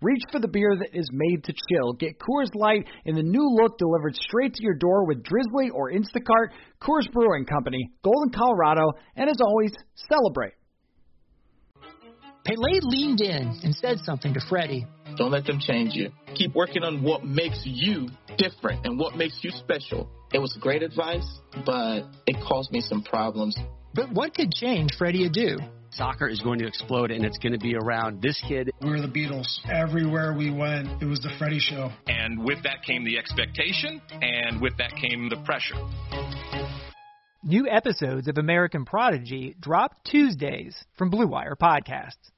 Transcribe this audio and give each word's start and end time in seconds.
Reach 0.00 0.22
for 0.30 0.38
the 0.38 0.48
beer 0.48 0.70
that 0.78 0.96
is 0.96 1.08
made 1.12 1.42
to 1.44 1.52
chill. 1.52 1.92
Get 1.94 2.18
Coors 2.20 2.54
Light 2.54 2.86
in 3.04 3.16
the 3.16 3.22
new 3.22 3.48
look 3.60 3.78
delivered 3.78 4.14
straight 4.14 4.54
to 4.54 4.62
your 4.62 4.74
door 4.74 5.06
with 5.06 5.24
Drizly 5.24 5.70
or 5.74 5.90
Instacart. 5.90 6.50
Coors 6.80 7.10
Brewing 7.12 7.46
Company, 7.46 7.90
Golden, 8.04 8.30
Colorado, 8.30 8.92
and 9.16 9.28
as 9.28 9.38
always, 9.40 9.72
celebrate. 10.08 10.52
Pele 12.44 12.80
leaned 12.82 13.20
in 13.20 13.60
and 13.64 13.74
said 13.74 13.98
something 14.04 14.32
to 14.34 14.40
Freddie. 14.48 14.86
Don't 15.16 15.32
let 15.32 15.44
them 15.44 15.58
change 15.58 15.94
you. 15.94 16.10
Keep 16.34 16.54
working 16.54 16.84
on 16.84 17.02
what 17.02 17.24
makes 17.24 17.60
you 17.64 18.08
different 18.38 18.86
and 18.86 18.98
what 18.98 19.16
makes 19.16 19.40
you 19.42 19.50
special. 19.50 20.08
It 20.32 20.38
was 20.38 20.56
great 20.60 20.82
advice, 20.82 21.26
but 21.66 22.04
it 22.26 22.36
caused 22.46 22.70
me 22.70 22.80
some 22.80 23.02
problems. 23.02 23.56
But 23.94 24.12
what 24.12 24.34
could 24.34 24.52
change 24.52 24.92
Freddie 24.96 25.28
Adu? 25.28 25.58
Soccer 25.90 26.28
is 26.28 26.40
going 26.40 26.58
to 26.60 26.66
explode 26.66 27.10
and 27.10 27.24
it's 27.24 27.38
going 27.38 27.52
to 27.52 27.58
be 27.58 27.74
around 27.74 28.22
this 28.22 28.42
kid. 28.46 28.70
We 28.82 28.90
were 28.90 29.00
the 29.00 29.08
Beatles. 29.08 29.58
Everywhere 29.70 30.34
we 30.34 30.50
went, 30.50 31.02
it 31.02 31.06
was 31.06 31.20
the 31.20 31.30
Freddie 31.38 31.60
show. 31.60 31.90
And 32.06 32.44
with 32.44 32.62
that 32.64 32.82
came 32.86 33.04
the 33.04 33.18
expectation, 33.18 34.00
and 34.20 34.60
with 34.60 34.76
that 34.78 34.92
came 34.96 35.28
the 35.28 35.36
pressure. 35.44 35.76
New 37.42 37.68
episodes 37.68 38.28
of 38.28 38.38
American 38.38 38.84
Prodigy 38.84 39.54
drop 39.60 40.04
Tuesdays 40.04 40.76
from 40.96 41.10
Blue 41.10 41.26
Wire 41.26 41.56
Podcasts. 41.60 42.32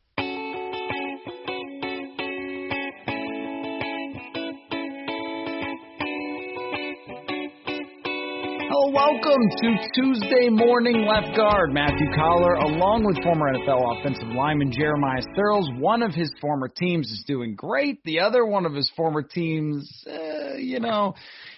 Welcome 9.12 9.48
to 9.62 9.76
Tuesday 9.92 10.48
Morning 10.50 11.04
Left 11.04 11.36
Guard. 11.36 11.72
Matthew 11.72 12.06
Coller, 12.14 12.54
along 12.54 13.04
with 13.04 13.20
former 13.24 13.52
NFL 13.52 13.98
offensive 13.98 14.28
lineman 14.28 14.70
Jeremiah 14.70 15.22
Sirles. 15.36 15.80
One 15.80 16.02
of 16.02 16.14
his 16.14 16.32
former 16.40 16.68
teams 16.68 17.10
is 17.10 17.24
doing 17.26 17.56
great. 17.56 18.04
The 18.04 18.20
other 18.20 18.46
one 18.46 18.66
of 18.66 18.72
his 18.72 18.88
former 18.96 19.22
teams, 19.22 20.04
uh, 20.06 20.54
you 20.54 20.78
know, 20.78 21.14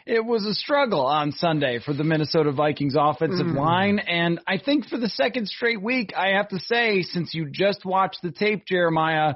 it 0.07 0.25
was 0.25 0.47
a 0.47 0.55
struggle 0.55 1.05
on 1.05 1.33
Sunday 1.33 1.79
for 1.85 1.93
the 1.93 2.05
Minnesota 2.05 2.53
Vikings 2.53 2.95
offensive 2.99 3.47
mm. 3.47 3.59
line. 3.59 3.99
And 3.99 4.41
I 4.47 4.57
think 4.57 4.87
for 4.87 4.97
the 4.97 5.11
second 5.11 5.47
straight 5.47 5.83
week, 5.83 6.15
I 6.17 6.37
have 6.37 6.49
to 6.49 6.59
say, 6.59 7.03
since 7.03 7.35
you 7.35 7.51
just 7.53 7.85
watched 7.85 8.21
the 8.23 8.33
tape, 8.33 8.65
Jeremiah, 8.67 9.35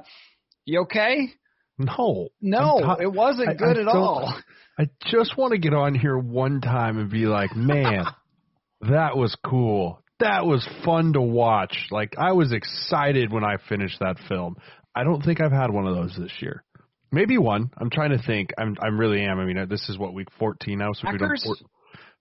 you 0.65 0.81
okay? 0.81 1.33
No. 1.77 2.29
No, 2.41 2.95
t- 2.97 3.03
it 3.03 3.11
wasn't 3.11 3.57
good 3.57 3.77
I, 3.77 3.81
at 3.81 3.87
all. 3.87 4.33
I 4.79 4.89
just 5.11 5.37
want 5.37 5.51
to 5.51 5.57
get 5.57 5.73
on 5.73 5.95
here 5.95 6.17
one 6.17 6.61
time 6.61 6.97
and 6.97 7.09
be 7.09 7.25
like, 7.25 7.55
man, 7.55 8.05
that 8.81 9.17
was 9.17 9.35
cool. 9.45 10.01
That 10.19 10.45
was 10.45 10.67
fun 10.83 11.13
to 11.13 11.21
watch. 11.21 11.87
Like 11.91 12.15
I 12.17 12.31
was 12.33 12.51
excited 12.51 13.31
when 13.31 13.43
I 13.43 13.57
finished 13.69 13.99
that 13.99 14.17
film. 14.27 14.57
I 14.95 15.03
don't 15.03 15.23
think 15.23 15.41
I've 15.41 15.51
had 15.51 15.71
one 15.71 15.85
of 15.85 15.95
those 15.95 16.15
this 16.17 16.31
year. 16.39 16.63
Maybe 17.11 17.37
one. 17.37 17.69
I'm 17.77 17.89
trying 17.89 18.09
to 18.09 18.21
think. 18.21 18.49
I'm 18.57 18.75
I 18.81 18.87
really 18.87 19.21
am. 19.23 19.39
I 19.39 19.45
mean, 19.45 19.67
this 19.69 19.87
is 19.89 19.97
what 19.97 20.13
week 20.13 20.27
14 20.39 20.77
now, 20.77 20.93
so 20.93 21.09
we've 21.09 21.19
done 21.19 21.35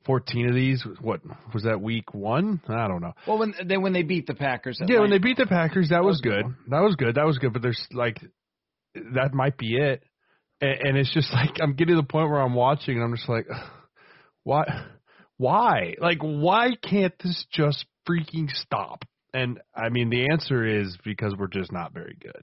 14 0.04 0.48
of 0.48 0.54
these. 0.54 0.86
What 1.00 1.20
was 1.52 1.64
that 1.64 1.81
week 1.81 2.14
one? 2.14 2.60
I 2.69 2.86
don't 2.86 3.00
know. 3.00 3.12
Well, 3.26 3.38
when 3.38 3.54
then 3.66 3.82
when 3.82 3.92
they 3.92 4.02
beat 4.02 4.26
the 4.26 4.34
Packers. 4.34 4.81
Yeah, 4.86 5.00
when 5.00 5.10
they 5.10 5.19
beat 5.19 5.38
the 5.38 5.47
Packers, 5.47 5.88
that, 5.88 5.97
that 5.97 6.04
was, 6.04 6.14
was 6.14 6.20
good. 6.20 6.44
That 6.69 6.81
was 6.81 6.94
good. 6.97 7.14
That 7.16 7.26
was 7.26 7.38
good. 7.38 7.52
But 7.52 7.62
there's 7.62 7.84
like 7.92 8.20
that 9.14 9.34
might 9.34 9.58
be 9.58 9.76
it 9.76 10.02
and, 10.60 10.78
and 10.82 10.96
it's 10.96 11.12
just 11.12 11.32
like 11.32 11.56
I'm 11.60 11.74
getting 11.74 11.94
to 11.94 12.02
the 12.02 12.06
point 12.06 12.30
where 12.30 12.40
I'm 12.40 12.54
watching 12.54 12.96
and 12.96 13.04
I'm 13.04 13.16
just 13.16 13.28
like, 13.28 13.46
why, 14.44 14.64
why, 15.36 15.94
like 16.00 16.18
why 16.20 16.70
can't 16.82 17.14
this 17.22 17.44
just 17.52 17.84
freaking 18.08 18.50
stop? 18.50 19.04
And 19.32 19.60
I 19.74 19.90
mean, 19.90 20.08
the 20.08 20.30
answer 20.30 20.64
is 20.64 20.96
because 21.04 21.34
we're 21.38 21.48
just 21.48 21.72
not 21.72 21.92
very 21.92 22.16
good. 22.20 22.42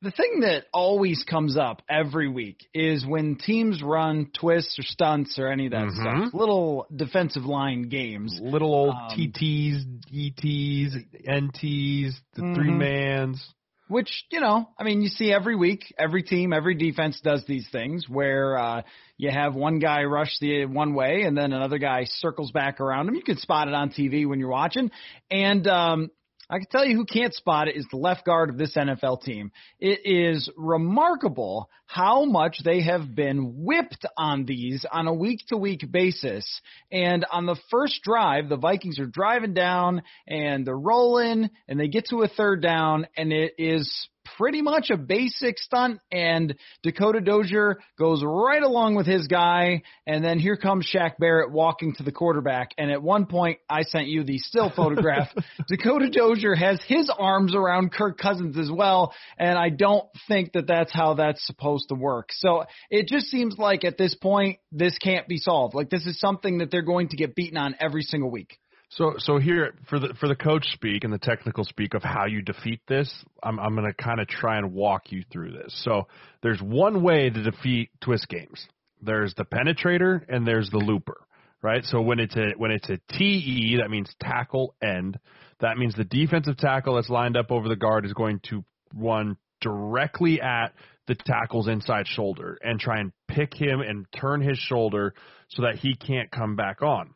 The 0.00 0.10
thing 0.10 0.40
that 0.40 0.64
always 0.74 1.22
comes 1.30 1.56
up 1.56 1.80
every 1.88 2.28
week 2.28 2.66
is 2.74 3.06
when 3.06 3.36
teams 3.36 3.80
run 3.84 4.32
twists 4.36 4.76
or 4.76 4.82
stunts 4.82 5.38
or 5.38 5.46
any 5.46 5.66
of 5.66 5.72
that 5.72 5.84
mm-hmm. 5.84 6.24
stuff. 6.24 6.34
Little 6.34 6.86
defensive 6.94 7.44
line 7.44 7.82
games. 7.82 8.36
Little 8.42 8.74
old 8.74 8.96
um, 8.96 9.16
TTs, 9.16 9.84
ETs, 10.08 10.96
NTs, 11.24 12.14
the 12.34 12.42
mm-hmm. 12.42 12.54
three 12.54 12.72
mans 12.72 13.48
which 13.92 14.24
you 14.30 14.40
know, 14.40 14.68
I 14.78 14.84
mean, 14.84 15.02
you 15.02 15.08
see 15.08 15.32
every 15.32 15.54
week, 15.54 15.94
every 15.98 16.22
team, 16.22 16.52
every 16.52 16.74
defense 16.74 17.20
does 17.22 17.44
these 17.46 17.68
things 17.70 18.08
where 18.08 18.58
uh, 18.58 18.82
you 19.18 19.30
have 19.30 19.54
one 19.54 19.78
guy 19.78 20.04
rush 20.04 20.34
the 20.40 20.64
one 20.64 20.94
way 20.94 21.22
and 21.22 21.36
then 21.36 21.52
another 21.52 21.78
guy 21.78 22.04
circles 22.06 22.50
back 22.50 22.80
around 22.80 23.08
him. 23.08 23.14
You 23.14 23.22
can 23.22 23.36
spot 23.36 23.68
it 23.68 23.74
on 23.74 23.90
TV 23.90 24.26
when 24.26 24.40
you're 24.40 24.48
watching, 24.48 24.90
and 25.30 25.66
um, 25.68 26.10
I 26.52 26.58
can 26.58 26.66
tell 26.66 26.84
you 26.84 26.96
who 26.96 27.06
can't 27.06 27.32
spot 27.32 27.68
it 27.68 27.76
is 27.76 27.86
the 27.90 27.96
left 27.96 28.26
guard 28.26 28.50
of 28.50 28.58
this 28.58 28.76
NFL 28.76 29.22
team. 29.22 29.52
It 29.80 30.00
is 30.04 30.50
remarkable 30.54 31.70
how 31.86 32.26
much 32.26 32.58
they 32.62 32.82
have 32.82 33.14
been 33.14 33.64
whipped 33.64 34.04
on 34.18 34.44
these 34.44 34.84
on 34.92 35.08
a 35.08 35.14
week 35.14 35.40
to 35.48 35.56
week 35.56 35.90
basis. 35.90 36.60
And 36.90 37.24
on 37.32 37.46
the 37.46 37.56
first 37.70 38.02
drive, 38.02 38.50
the 38.50 38.58
Vikings 38.58 38.98
are 38.98 39.06
driving 39.06 39.54
down 39.54 40.02
and 40.28 40.66
they're 40.66 40.76
rolling 40.76 41.48
and 41.68 41.80
they 41.80 41.88
get 41.88 42.08
to 42.10 42.20
a 42.20 42.28
third 42.28 42.60
down 42.60 43.06
and 43.16 43.32
it 43.32 43.54
is 43.56 43.90
pretty 44.36 44.62
much 44.62 44.90
a 44.90 44.96
basic 44.96 45.58
stunt, 45.58 46.00
and 46.10 46.54
Dakota 46.82 47.20
Dozier 47.20 47.78
goes 47.98 48.22
right 48.24 48.62
along 48.62 48.94
with 48.94 49.06
his 49.06 49.26
guy, 49.26 49.82
and 50.06 50.24
then 50.24 50.38
here 50.38 50.56
comes 50.56 50.90
Shaq 50.92 51.18
Barrett 51.18 51.52
walking 51.52 51.94
to 51.96 52.02
the 52.02 52.12
quarterback. 52.12 52.70
And 52.78 52.90
at 52.90 53.02
one 53.02 53.26
point, 53.26 53.58
I 53.68 53.82
sent 53.82 54.08
you 54.08 54.24
the 54.24 54.38
still 54.38 54.70
photograph. 54.76 55.28
Dakota 55.68 56.10
Dozier 56.10 56.54
has 56.54 56.80
his 56.86 57.10
arms 57.16 57.54
around 57.54 57.92
Kirk 57.92 58.18
Cousins 58.18 58.58
as 58.58 58.70
well, 58.70 59.12
and 59.38 59.58
I 59.58 59.68
don't 59.68 60.06
think 60.28 60.52
that 60.52 60.66
that's 60.66 60.92
how 60.92 61.14
that's 61.14 61.46
supposed 61.46 61.88
to 61.88 61.94
work. 61.94 62.30
So 62.32 62.64
it 62.90 63.08
just 63.08 63.26
seems 63.26 63.56
like 63.58 63.84
at 63.84 63.98
this 63.98 64.14
point, 64.14 64.58
this 64.70 64.96
can't 64.98 65.28
be 65.28 65.38
solved. 65.38 65.74
Like 65.74 65.90
this 65.90 66.06
is 66.06 66.18
something 66.18 66.58
that 66.58 66.70
they're 66.70 66.82
going 66.82 67.08
to 67.08 67.16
get 67.16 67.34
beaten 67.34 67.58
on 67.58 67.74
every 67.80 68.02
single 68.02 68.30
week. 68.30 68.58
So, 68.96 69.14
so 69.16 69.38
here 69.38 69.74
for 69.88 69.98
the 69.98 70.12
for 70.20 70.28
the 70.28 70.36
coach 70.36 70.66
speak 70.74 71.04
and 71.04 71.12
the 71.12 71.18
technical 71.18 71.64
speak 71.64 71.94
of 71.94 72.02
how 72.02 72.26
you 72.26 72.42
defeat 72.42 72.80
this, 72.86 73.10
I'm 73.42 73.58
I'm 73.58 73.74
going 73.74 73.86
to 73.86 73.94
kind 73.94 74.20
of 74.20 74.28
try 74.28 74.58
and 74.58 74.74
walk 74.74 75.10
you 75.10 75.24
through 75.32 75.52
this. 75.52 75.72
So, 75.82 76.08
there's 76.42 76.60
one 76.60 77.02
way 77.02 77.30
to 77.30 77.42
defeat 77.42 77.88
twist 78.02 78.28
games. 78.28 78.66
There's 79.00 79.34
the 79.34 79.44
penetrator 79.44 80.22
and 80.28 80.46
there's 80.46 80.68
the 80.70 80.78
looper, 80.78 81.16
right? 81.62 81.82
So 81.84 82.02
when 82.02 82.20
it's 82.20 82.36
a 82.36 82.52
when 82.58 82.70
it's 82.70 82.88
a 82.90 82.98
TE, 83.16 83.78
that 83.80 83.90
means 83.90 84.14
tackle 84.20 84.74
end. 84.82 85.18
That 85.60 85.78
means 85.78 85.94
the 85.94 86.04
defensive 86.04 86.58
tackle 86.58 86.96
that's 86.96 87.08
lined 87.08 87.36
up 87.36 87.50
over 87.50 87.68
the 87.68 87.76
guard 87.76 88.04
is 88.04 88.12
going 88.12 88.40
to 88.50 88.62
run 88.94 89.38
directly 89.62 90.40
at 90.42 90.74
the 91.06 91.14
tackle's 91.14 91.66
inside 91.66 92.06
shoulder 92.06 92.58
and 92.62 92.78
try 92.78 93.00
and 93.00 93.12
pick 93.26 93.54
him 93.54 93.80
and 93.80 94.06
turn 94.14 94.42
his 94.42 94.58
shoulder 94.58 95.14
so 95.48 95.62
that 95.62 95.76
he 95.76 95.94
can't 95.94 96.30
come 96.30 96.56
back 96.56 96.82
on 96.82 97.14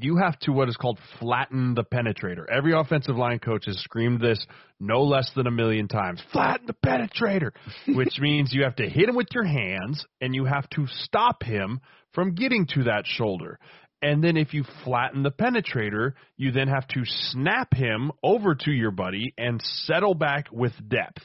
you 0.00 0.16
have 0.16 0.38
to 0.40 0.52
what 0.52 0.68
is 0.68 0.76
called 0.76 0.98
flatten 1.18 1.74
the 1.74 1.84
penetrator. 1.84 2.44
Every 2.50 2.72
offensive 2.72 3.16
line 3.16 3.38
coach 3.38 3.66
has 3.66 3.78
screamed 3.78 4.20
this 4.20 4.44
no 4.80 5.02
less 5.02 5.30
than 5.34 5.46
a 5.46 5.50
million 5.50 5.88
times. 5.88 6.22
Flatten 6.32 6.66
the 6.66 6.74
penetrator, 6.86 7.50
which 7.88 8.18
means 8.18 8.52
you 8.52 8.64
have 8.64 8.76
to 8.76 8.88
hit 8.88 9.08
him 9.08 9.16
with 9.16 9.28
your 9.32 9.44
hands 9.44 10.04
and 10.20 10.34
you 10.34 10.44
have 10.44 10.68
to 10.70 10.86
stop 10.86 11.42
him 11.42 11.80
from 12.12 12.34
getting 12.34 12.66
to 12.74 12.84
that 12.84 13.04
shoulder. 13.06 13.58
And 14.02 14.22
then 14.22 14.36
if 14.36 14.52
you 14.52 14.64
flatten 14.84 15.22
the 15.22 15.30
penetrator, 15.30 16.12
you 16.36 16.52
then 16.52 16.68
have 16.68 16.86
to 16.88 17.02
snap 17.04 17.72
him 17.72 18.12
over 18.22 18.54
to 18.54 18.70
your 18.70 18.90
buddy 18.90 19.32
and 19.38 19.62
settle 19.62 20.14
back 20.14 20.48
with 20.52 20.72
depth. 20.88 21.22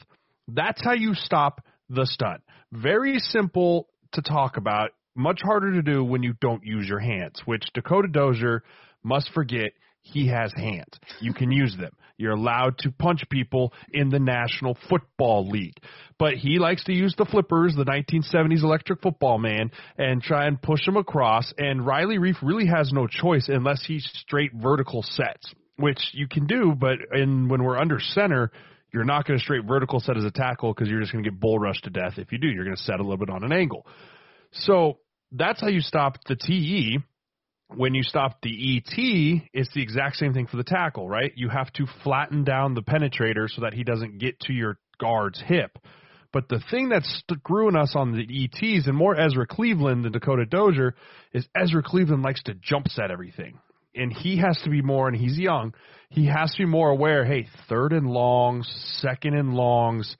That's 0.48 0.82
how 0.82 0.94
you 0.94 1.14
stop 1.14 1.60
the 1.90 2.06
stunt. 2.06 2.40
Very 2.72 3.18
simple 3.18 3.88
to 4.12 4.22
talk 4.22 4.56
about 4.56 4.90
much 5.14 5.40
harder 5.42 5.72
to 5.74 5.82
do 5.82 6.04
when 6.04 6.22
you 6.22 6.34
don't 6.40 6.64
use 6.64 6.88
your 6.88 6.98
hands, 6.98 7.40
which 7.44 7.64
Dakota 7.74 8.08
Dozier 8.08 8.62
must 9.02 9.30
forget 9.32 9.72
he 10.02 10.28
has 10.28 10.52
hands. 10.54 10.98
You 11.20 11.34
can 11.34 11.50
use 11.50 11.76
them. 11.78 11.92
You're 12.16 12.32
allowed 12.32 12.78
to 12.78 12.90
punch 12.90 13.22
people 13.30 13.72
in 13.92 14.10
the 14.10 14.18
National 14.18 14.76
Football 14.88 15.48
League. 15.48 15.76
But 16.18 16.34
he 16.34 16.58
likes 16.58 16.84
to 16.84 16.92
use 16.92 17.14
the 17.16 17.24
flippers, 17.24 17.74
the 17.74 17.84
1970s 17.84 18.62
electric 18.62 19.00
football 19.00 19.38
man, 19.38 19.70
and 19.96 20.22
try 20.22 20.46
and 20.46 20.60
push 20.60 20.84
them 20.84 20.96
across. 20.96 21.52
And 21.56 21.86
Riley 21.86 22.18
Reiff 22.18 22.36
really 22.42 22.66
has 22.66 22.92
no 22.92 23.06
choice 23.06 23.48
unless 23.48 23.84
he 23.86 24.00
straight 24.00 24.52
vertical 24.54 25.02
sets, 25.02 25.52
which 25.76 26.00
you 26.12 26.28
can 26.28 26.46
do, 26.46 26.74
but 26.78 26.98
in, 27.14 27.48
when 27.48 27.62
we're 27.62 27.78
under 27.78 27.98
center, 28.00 28.50
you're 28.92 29.04
not 29.04 29.26
going 29.26 29.38
to 29.38 29.42
straight 29.42 29.64
vertical 29.64 30.00
set 30.00 30.16
as 30.16 30.24
a 30.24 30.30
tackle 30.30 30.74
because 30.74 30.88
you're 30.88 31.00
just 31.00 31.12
going 31.12 31.24
to 31.24 31.30
get 31.30 31.40
bull 31.40 31.58
rushed 31.58 31.84
to 31.84 31.90
death. 31.90 32.14
If 32.16 32.32
you 32.32 32.38
do, 32.38 32.48
you're 32.48 32.64
going 32.64 32.76
to 32.76 32.82
set 32.82 33.00
a 33.00 33.02
little 33.02 33.16
bit 33.16 33.30
on 33.30 33.44
an 33.44 33.52
angle. 33.52 33.86
So 34.52 34.98
that's 35.32 35.60
how 35.60 35.68
you 35.68 35.80
stop 35.80 36.16
the 36.26 36.36
TE 36.36 36.98
when 37.76 37.94
you 37.94 38.02
stop 38.02 38.40
the 38.42 38.76
ET, 38.76 39.42
it's 39.52 39.72
the 39.74 39.82
exact 39.82 40.16
same 40.16 40.34
thing 40.34 40.46
for 40.46 40.56
the 40.56 40.64
tackle, 40.64 41.08
right? 41.08 41.32
You 41.36 41.48
have 41.48 41.72
to 41.74 41.86
flatten 42.02 42.44
down 42.44 42.74
the 42.74 42.82
penetrator 42.82 43.48
so 43.48 43.62
that 43.62 43.74
he 43.74 43.84
doesn't 43.84 44.18
get 44.18 44.38
to 44.40 44.52
your 44.52 44.78
guard's 44.98 45.40
hip. 45.40 45.78
But 46.32 46.48
the 46.48 46.62
thing 46.70 46.88
that's 46.88 47.22
screwing 47.30 47.76
us 47.76 47.94
on 47.96 48.12
the 48.12 48.44
ETs 48.44 48.86
and 48.86 48.96
more 48.96 49.18
Ezra 49.18 49.46
Cleveland 49.46 50.04
than 50.04 50.12
Dakota 50.12 50.46
Dozier 50.46 50.94
is 51.32 51.46
Ezra 51.56 51.82
Cleveland 51.82 52.22
likes 52.22 52.42
to 52.44 52.54
jump 52.54 52.88
set 52.88 53.10
everything. 53.10 53.58
And 53.94 54.12
he 54.12 54.36
has 54.36 54.60
to 54.62 54.70
be 54.70 54.82
more, 54.82 55.08
and 55.08 55.16
he's 55.16 55.36
young, 55.36 55.74
he 56.10 56.26
has 56.26 56.52
to 56.52 56.58
be 56.58 56.66
more 56.66 56.90
aware 56.90 57.24
hey, 57.24 57.48
third 57.68 57.92
and 57.92 58.06
longs, 58.06 58.68
second 59.00 59.34
and 59.34 59.54
longs, 59.54 60.16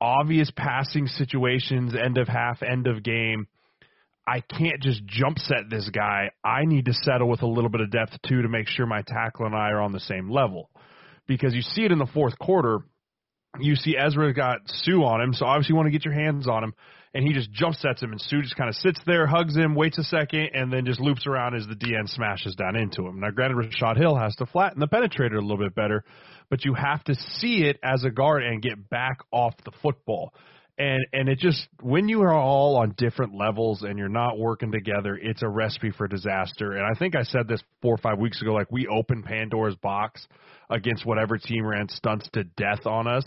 obvious 0.00 0.50
passing 0.54 1.06
situations, 1.06 1.94
end 1.94 2.18
of 2.18 2.28
half, 2.28 2.62
end 2.62 2.86
of 2.86 3.02
game 3.02 3.46
I 4.26 4.40
can't 4.40 4.82
just 4.82 5.04
jump 5.06 5.38
set 5.38 5.70
this 5.70 5.88
guy. 5.90 6.30
I 6.44 6.64
need 6.64 6.86
to 6.86 6.92
settle 6.92 7.28
with 7.28 7.42
a 7.42 7.46
little 7.46 7.70
bit 7.70 7.80
of 7.80 7.90
depth 7.90 8.20
too 8.26 8.42
to 8.42 8.48
make 8.48 8.66
sure 8.66 8.84
my 8.84 9.02
tackle 9.02 9.46
and 9.46 9.54
I 9.54 9.70
are 9.70 9.80
on 9.80 9.92
the 9.92 10.00
same 10.00 10.30
level. 10.30 10.70
Because 11.28 11.54
you 11.54 11.62
see 11.62 11.84
it 11.84 11.92
in 11.92 11.98
the 11.98 12.06
fourth 12.06 12.38
quarter, 12.38 12.80
you 13.60 13.76
see 13.76 13.96
Ezra 13.96 14.32
got 14.34 14.58
Suh 14.66 15.02
on 15.02 15.20
him, 15.20 15.32
so 15.32 15.46
obviously 15.46 15.72
you 15.72 15.76
want 15.76 15.86
to 15.86 15.92
get 15.92 16.04
your 16.04 16.14
hands 16.14 16.48
on 16.48 16.62
him, 16.62 16.74
and 17.14 17.26
he 17.26 17.32
just 17.32 17.50
jump 17.52 17.74
sets 17.76 18.02
him, 18.02 18.12
and 18.12 18.20
Suh 18.20 18.42
just 18.42 18.56
kind 18.56 18.68
of 18.68 18.74
sits 18.76 19.00
there, 19.06 19.26
hugs 19.26 19.56
him, 19.56 19.74
waits 19.74 19.98
a 19.98 20.04
second, 20.04 20.50
and 20.52 20.72
then 20.72 20.84
just 20.84 21.00
loops 21.00 21.26
around 21.26 21.54
as 21.54 21.66
the 21.66 21.74
DN 21.74 22.08
smashes 22.08 22.54
down 22.54 22.76
into 22.76 23.06
him. 23.06 23.20
Now, 23.20 23.30
granted, 23.30 23.56
Rashod 23.56 23.96
Hill 23.96 24.16
has 24.16 24.36
to 24.36 24.46
flatten 24.46 24.80
the 24.80 24.88
penetrator 24.88 25.38
a 25.38 25.40
little 25.40 25.64
bit 25.64 25.74
better, 25.74 26.04
but 26.50 26.64
you 26.64 26.74
have 26.74 27.02
to 27.04 27.14
see 27.14 27.62
it 27.62 27.78
as 27.82 28.04
a 28.04 28.10
guard 28.10 28.42
and 28.42 28.62
get 28.62 28.88
back 28.90 29.18
off 29.32 29.54
the 29.64 29.72
football 29.82 30.34
and 30.78 31.06
and 31.12 31.28
it 31.28 31.38
just 31.38 31.66
when 31.80 32.08
you 32.08 32.22
are 32.22 32.34
all 32.34 32.76
on 32.76 32.94
different 32.98 33.34
levels 33.34 33.82
and 33.82 33.98
you're 33.98 34.08
not 34.08 34.38
working 34.38 34.72
together 34.72 35.18
it's 35.20 35.42
a 35.42 35.48
recipe 35.48 35.90
for 35.90 36.06
disaster. 36.06 36.72
And 36.72 36.84
i 36.84 36.98
think 36.98 37.16
i 37.16 37.22
said 37.22 37.48
this 37.48 37.62
four 37.82 37.94
or 37.94 37.98
five 37.98 38.18
weeks 38.18 38.40
ago 38.42 38.52
like 38.52 38.70
we 38.70 38.86
opened 38.86 39.24
pandora's 39.24 39.76
box 39.76 40.26
against 40.68 41.06
whatever 41.06 41.38
team 41.38 41.64
ran 41.64 41.88
stunts 41.88 42.28
to 42.32 42.44
death 42.44 42.86
on 42.86 43.06
us. 43.06 43.24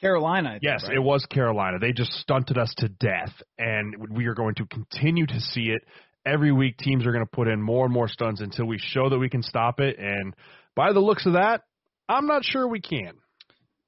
Carolina 0.00 0.52
think, 0.52 0.62
yes 0.64 0.84
right? 0.86 0.96
it 0.96 1.00
was 1.00 1.24
carolina. 1.26 1.78
They 1.78 1.92
just 1.92 2.12
stunted 2.12 2.58
us 2.58 2.72
to 2.78 2.88
death 2.88 3.32
and 3.58 4.10
we 4.10 4.26
are 4.26 4.34
going 4.34 4.56
to 4.56 4.66
continue 4.66 5.26
to 5.26 5.40
see 5.40 5.70
it. 5.70 5.82
Every 6.24 6.52
week 6.52 6.76
teams 6.76 7.04
are 7.06 7.12
going 7.12 7.24
to 7.24 7.30
put 7.30 7.48
in 7.48 7.60
more 7.60 7.84
and 7.84 7.92
more 7.92 8.06
stunts 8.06 8.40
until 8.40 8.66
we 8.66 8.78
show 8.78 9.08
that 9.08 9.18
we 9.18 9.28
can 9.28 9.42
stop 9.42 9.80
it 9.80 9.98
and 9.98 10.34
by 10.74 10.92
the 10.92 11.00
looks 11.00 11.26
of 11.26 11.32
that 11.34 11.62
i'm 12.08 12.26
not 12.26 12.44
sure 12.44 12.66
we 12.66 12.80
can 12.80 13.14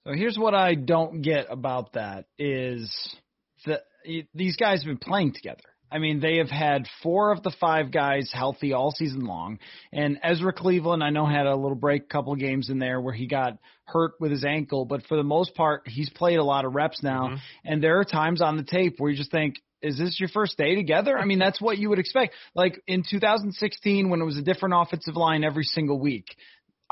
so 0.06 0.12
here's 0.12 0.38
what 0.38 0.54
I 0.54 0.74
don't 0.74 1.22
get 1.22 1.46
about 1.50 1.94
that 1.94 2.26
is 2.38 2.92
that 3.66 3.82
these 4.34 4.56
guys 4.56 4.80
have 4.80 4.86
been 4.86 4.98
playing 4.98 5.32
together. 5.32 5.62
I 5.90 5.98
mean, 5.98 6.18
they 6.20 6.38
have 6.38 6.50
had 6.50 6.86
four 7.02 7.30
of 7.30 7.42
the 7.42 7.54
five 7.60 7.92
guys 7.92 8.30
healthy 8.32 8.72
all 8.72 8.90
season 8.90 9.26
long. 9.26 9.60
And 9.92 10.18
Ezra 10.22 10.52
Cleveland, 10.52 11.04
I 11.04 11.10
know, 11.10 11.24
had 11.24 11.46
a 11.46 11.54
little 11.54 11.76
break, 11.76 12.02
a 12.02 12.06
couple 12.06 12.32
of 12.32 12.40
games 12.40 12.68
in 12.68 12.80
there 12.80 13.00
where 13.00 13.14
he 13.14 13.26
got 13.26 13.58
hurt 13.84 14.14
with 14.18 14.32
his 14.32 14.44
ankle, 14.44 14.86
but 14.86 15.06
for 15.06 15.16
the 15.16 15.22
most 15.22 15.54
part, 15.54 15.86
he's 15.86 16.10
played 16.10 16.38
a 16.38 16.44
lot 16.44 16.64
of 16.64 16.74
reps 16.74 17.02
now. 17.02 17.28
Mm-hmm. 17.28 17.36
And 17.64 17.82
there 17.82 18.00
are 18.00 18.04
times 18.04 18.42
on 18.42 18.56
the 18.56 18.64
tape 18.64 18.94
where 18.98 19.10
you 19.10 19.16
just 19.16 19.30
think, 19.30 19.56
is 19.82 19.98
this 19.98 20.18
your 20.18 20.30
first 20.30 20.56
day 20.56 20.74
together? 20.74 21.16
I 21.16 21.26
mean, 21.26 21.38
that's 21.38 21.60
what 21.60 21.78
you 21.78 21.90
would 21.90 21.98
expect. 21.98 22.34
Like 22.54 22.80
in 22.86 23.04
2016, 23.08 24.08
when 24.08 24.20
it 24.20 24.24
was 24.24 24.38
a 24.38 24.42
different 24.42 24.74
offensive 24.76 25.14
line 25.14 25.44
every 25.44 25.64
single 25.64 26.00
week, 26.00 26.34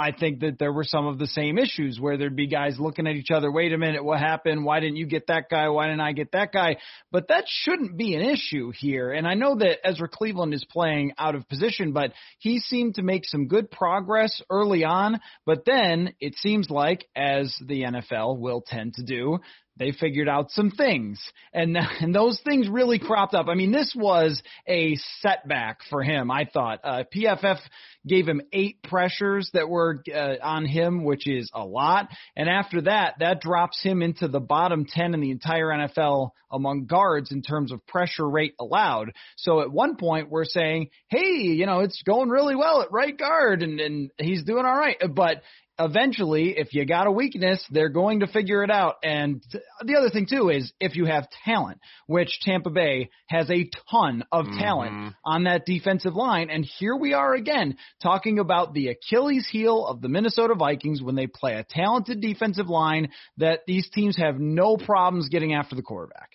I 0.02 0.10
think 0.10 0.40
that 0.40 0.58
there 0.58 0.72
were 0.72 0.82
some 0.82 1.06
of 1.06 1.18
the 1.18 1.28
same 1.28 1.58
issues 1.58 2.00
where 2.00 2.16
there'd 2.16 2.34
be 2.34 2.48
guys 2.48 2.80
looking 2.80 3.06
at 3.06 3.14
each 3.14 3.30
other. 3.30 3.52
Wait 3.52 3.72
a 3.72 3.78
minute, 3.78 4.04
what 4.04 4.18
happened? 4.18 4.64
Why 4.64 4.80
didn't 4.80 4.96
you 4.96 5.06
get 5.06 5.28
that 5.28 5.44
guy? 5.48 5.68
Why 5.68 5.86
didn't 5.86 6.00
I 6.00 6.10
get 6.10 6.32
that 6.32 6.52
guy? 6.52 6.78
But 7.12 7.28
that 7.28 7.44
shouldn't 7.46 7.96
be 7.96 8.16
an 8.16 8.22
issue 8.22 8.72
here. 8.76 9.12
And 9.12 9.28
I 9.28 9.34
know 9.34 9.54
that 9.56 9.78
Ezra 9.86 10.08
Cleveland 10.08 10.54
is 10.54 10.66
playing 10.68 11.12
out 11.18 11.36
of 11.36 11.48
position, 11.48 11.92
but 11.92 12.12
he 12.40 12.58
seemed 12.58 12.96
to 12.96 13.02
make 13.02 13.24
some 13.24 13.46
good 13.46 13.70
progress 13.70 14.42
early 14.50 14.82
on. 14.82 15.20
But 15.46 15.64
then 15.64 16.14
it 16.18 16.34
seems 16.34 16.68
like, 16.68 17.06
as 17.14 17.54
the 17.64 17.82
NFL 17.82 18.40
will 18.40 18.64
tend 18.66 18.94
to 18.94 19.04
do, 19.04 19.38
they 19.76 19.92
figured 19.92 20.28
out 20.28 20.50
some 20.50 20.70
things 20.70 21.20
and 21.52 21.76
and 22.00 22.14
those 22.14 22.40
things 22.44 22.68
really 22.68 22.98
cropped 22.98 23.34
up. 23.34 23.48
I 23.48 23.54
mean, 23.54 23.72
this 23.72 23.94
was 23.96 24.42
a 24.66 24.96
setback 25.20 25.78
for 25.90 26.02
him. 26.02 26.30
I 26.30 26.44
thought 26.44 26.80
uh, 26.84 27.04
PFF 27.14 27.58
gave 28.06 28.26
him 28.26 28.42
eight 28.52 28.82
pressures 28.82 29.50
that 29.54 29.68
were 29.68 30.02
uh, 30.12 30.34
on 30.42 30.66
him, 30.66 31.04
which 31.04 31.26
is 31.26 31.50
a 31.54 31.64
lot. 31.64 32.08
And 32.36 32.48
after 32.48 32.82
that, 32.82 33.14
that 33.20 33.40
drops 33.40 33.82
him 33.82 34.02
into 34.02 34.28
the 34.28 34.40
bottom 34.40 34.84
10 34.86 35.14
in 35.14 35.20
the 35.20 35.30
entire 35.30 35.68
NFL 35.68 36.30
among 36.50 36.84
guards 36.84 37.32
in 37.32 37.42
terms 37.42 37.72
of 37.72 37.86
pressure 37.86 38.28
rate 38.28 38.54
allowed. 38.60 39.12
So 39.36 39.60
at 39.60 39.70
one 39.70 39.96
point, 39.96 40.30
we're 40.30 40.44
saying, 40.44 40.90
hey, 41.08 41.36
you 41.36 41.64
know, 41.64 41.80
it's 41.80 42.02
going 42.02 42.28
really 42.28 42.54
well 42.54 42.82
at 42.82 42.92
right 42.92 43.16
guard 43.16 43.62
and, 43.62 43.80
and 43.80 44.10
he's 44.18 44.44
doing 44.44 44.66
all 44.66 44.76
right. 44.76 44.96
But 45.14 45.42
eventually, 45.78 46.54
if 46.56 46.74
you 46.74 46.84
got 46.84 47.06
a 47.06 47.10
weakness, 47.10 47.64
they're 47.70 47.88
going 47.88 48.20
to 48.20 48.26
figure 48.26 48.62
it 48.62 48.70
out. 48.70 48.96
And 49.02 49.42
the 49.80 49.96
other 49.96 50.10
thing 50.10 50.26
too 50.26 50.48
is 50.48 50.72
if 50.80 50.96
you 50.96 51.06
have 51.06 51.28
talent, 51.44 51.78
which 52.06 52.40
Tampa 52.42 52.70
Bay 52.70 53.10
has 53.28 53.50
a 53.50 53.68
ton 53.90 54.24
of 54.30 54.46
mm-hmm. 54.46 54.58
talent 54.58 55.14
on 55.24 55.44
that 55.44 55.66
defensive 55.66 56.14
line. 56.14 56.50
And 56.50 56.64
here 56.64 56.96
we 56.96 57.14
are 57.14 57.34
again 57.34 57.76
talking 58.02 58.38
about 58.38 58.74
the 58.74 58.88
Achilles 58.88 59.48
heel 59.50 59.86
of 59.86 60.00
the 60.00 60.08
Minnesota 60.08 60.54
Vikings 60.54 61.02
when 61.02 61.14
they 61.14 61.26
play 61.26 61.54
a 61.54 61.66
talented 61.68 62.20
defensive 62.20 62.68
line 62.68 63.10
that 63.38 63.60
these 63.66 63.88
teams 63.90 64.16
have 64.16 64.38
no 64.38 64.76
problems 64.76 65.28
getting 65.28 65.54
after 65.54 65.74
the 65.74 65.82
quarterback. 65.82 66.30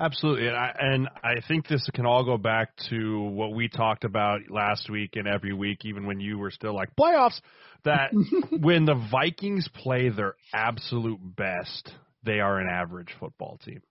Absolutely, 0.00 0.46
and 0.46 0.56
I, 0.56 0.76
and 0.78 1.08
I 1.24 1.40
think 1.48 1.66
this 1.66 1.84
can 1.92 2.06
all 2.06 2.24
go 2.24 2.38
back 2.38 2.70
to 2.88 3.20
what 3.20 3.52
we 3.52 3.68
talked 3.68 4.04
about 4.04 4.42
last 4.48 4.88
week 4.88 5.16
and 5.16 5.26
every 5.26 5.52
week, 5.52 5.84
even 5.84 6.06
when 6.06 6.20
you 6.20 6.38
were 6.38 6.52
still 6.52 6.72
like 6.72 6.94
playoffs. 6.94 7.40
That 7.84 8.10
when 8.60 8.84
the 8.84 8.94
Vikings 9.10 9.68
play 9.74 10.08
their 10.08 10.34
absolute 10.54 11.18
best, 11.20 11.90
they 12.22 12.38
are 12.38 12.60
an 12.60 12.68
average 12.68 13.12
football 13.18 13.58
team, 13.64 13.82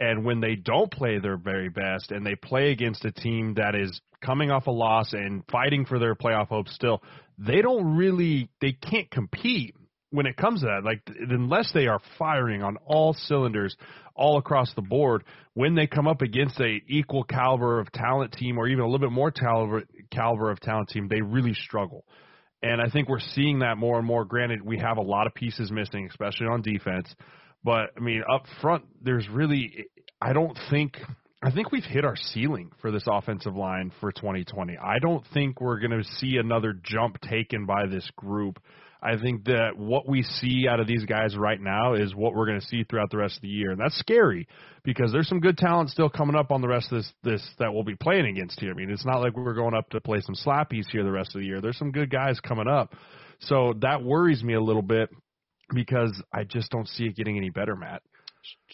and 0.00 0.24
when 0.24 0.40
they 0.40 0.54
don't 0.54 0.90
play 0.90 1.18
their 1.18 1.36
very 1.36 1.68
best 1.68 2.12
and 2.12 2.24
they 2.24 2.34
play 2.34 2.70
against 2.70 3.04
a 3.04 3.12
team 3.12 3.54
that 3.54 3.74
is 3.74 4.00
coming 4.24 4.50
off 4.50 4.66
a 4.68 4.70
loss 4.70 5.12
and 5.12 5.42
fighting 5.52 5.84
for 5.84 5.98
their 5.98 6.14
playoff 6.14 6.48
hopes 6.48 6.74
still, 6.74 7.02
they 7.36 7.60
don't 7.60 7.96
really 7.96 8.48
they 8.62 8.72
can't 8.72 9.10
compete 9.10 9.74
when 10.12 10.26
it 10.26 10.36
comes 10.36 10.60
to 10.60 10.66
that, 10.66 10.84
like 10.84 11.00
unless 11.28 11.72
they 11.72 11.86
are 11.86 12.00
firing 12.18 12.62
on 12.62 12.76
all 12.84 13.14
cylinders 13.14 13.76
all 14.14 14.38
across 14.38 14.72
the 14.74 14.82
board, 14.82 15.24
when 15.54 15.74
they 15.74 15.86
come 15.86 16.06
up 16.06 16.22
against 16.22 16.60
a 16.60 16.80
equal 16.86 17.24
caliber 17.24 17.80
of 17.80 17.90
talent 17.92 18.32
team 18.32 18.58
or 18.58 18.68
even 18.68 18.84
a 18.84 18.86
little 18.86 19.00
bit 19.00 19.10
more 19.10 19.30
caliber 19.30 19.82
caliber 20.10 20.50
of 20.50 20.60
talent 20.60 20.90
team, 20.90 21.08
they 21.08 21.22
really 21.22 21.54
struggle. 21.54 22.04
And 22.62 22.80
I 22.80 22.88
think 22.90 23.08
we're 23.08 23.20
seeing 23.34 23.60
that 23.60 23.76
more 23.76 23.98
and 23.98 24.06
more. 24.06 24.24
Granted, 24.24 24.62
we 24.62 24.78
have 24.78 24.98
a 24.98 25.02
lot 25.02 25.26
of 25.26 25.34
pieces 25.34 25.72
missing, 25.72 26.06
especially 26.08 26.46
on 26.46 26.62
defense. 26.62 27.12
But 27.64 27.90
I 27.96 28.00
mean, 28.00 28.22
up 28.30 28.44
front, 28.60 28.84
there's 29.02 29.28
really 29.28 29.86
I 30.20 30.34
don't 30.34 30.56
think 30.70 30.98
I 31.42 31.50
think 31.50 31.72
we've 31.72 31.82
hit 31.82 32.04
our 32.04 32.16
ceiling 32.16 32.70
for 32.80 32.92
this 32.92 33.04
offensive 33.06 33.56
line 33.56 33.92
for 33.98 34.12
2020. 34.12 34.76
I 34.76 34.98
don't 35.00 35.24
think 35.32 35.60
we're 35.60 35.80
going 35.80 35.90
to 35.90 36.08
see 36.18 36.36
another 36.36 36.72
jump 36.72 37.20
taken 37.20 37.66
by 37.66 37.86
this 37.86 38.08
group 38.14 38.60
I 39.02 39.16
think 39.20 39.46
that 39.46 39.76
what 39.76 40.08
we 40.08 40.22
see 40.22 40.68
out 40.68 40.78
of 40.78 40.86
these 40.86 41.04
guys 41.04 41.36
right 41.36 41.60
now 41.60 41.94
is 41.94 42.14
what 42.14 42.34
we're 42.34 42.46
going 42.46 42.60
to 42.60 42.66
see 42.66 42.84
throughout 42.84 43.10
the 43.10 43.16
rest 43.16 43.34
of 43.34 43.42
the 43.42 43.48
year, 43.48 43.72
and 43.72 43.80
that's 43.80 43.98
scary 43.98 44.46
because 44.84 45.10
there's 45.10 45.28
some 45.28 45.40
good 45.40 45.58
talent 45.58 45.90
still 45.90 46.08
coming 46.08 46.36
up 46.36 46.52
on 46.52 46.60
the 46.60 46.68
rest 46.68 46.92
of 46.92 46.98
this 46.98 47.12
this 47.24 47.46
that 47.58 47.74
we'll 47.74 47.82
be 47.82 47.96
playing 47.96 48.26
against 48.26 48.60
here. 48.60 48.70
I 48.70 48.74
mean, 48.74 48.90
it's 48.90 49.04
not 49.04 49.20
like 49.20 49.36
we're 49.36 49.54
going 49.54 49.74
up 49.74 49.90
to 49.90 50.00
play 50.00 50.20
some 50.20 50.36
slappies 50.36 50.86
here 50.92 51.02
the 51.02 51.10
rest 51.10 51.34
of 51.34 51.40
the 51.40 51.46
year. 51.46 51.60
There's 51.60 51.78
some 51.78 51.90
good 51.90 52.10
guys 52.10 52.38
coming 52.38 52.68
up, 52.68 52.94
so 53.40 53.74
that 53.80 54.04
worries 54.04 54.44
me 54.44 54.54
a 54.54 54.60
little 54.60 54.82
bit 54.82 55.10
because 55.74 56.12
I 56.32 56.44
just 56.44 56.70
don't 56.70 56.86
see 56.86 57.06
it 57.06 57.16
getting 57.16 57.36
any 57.36 57.50
better, 57.50 57.74
Matt. 57.74 58.02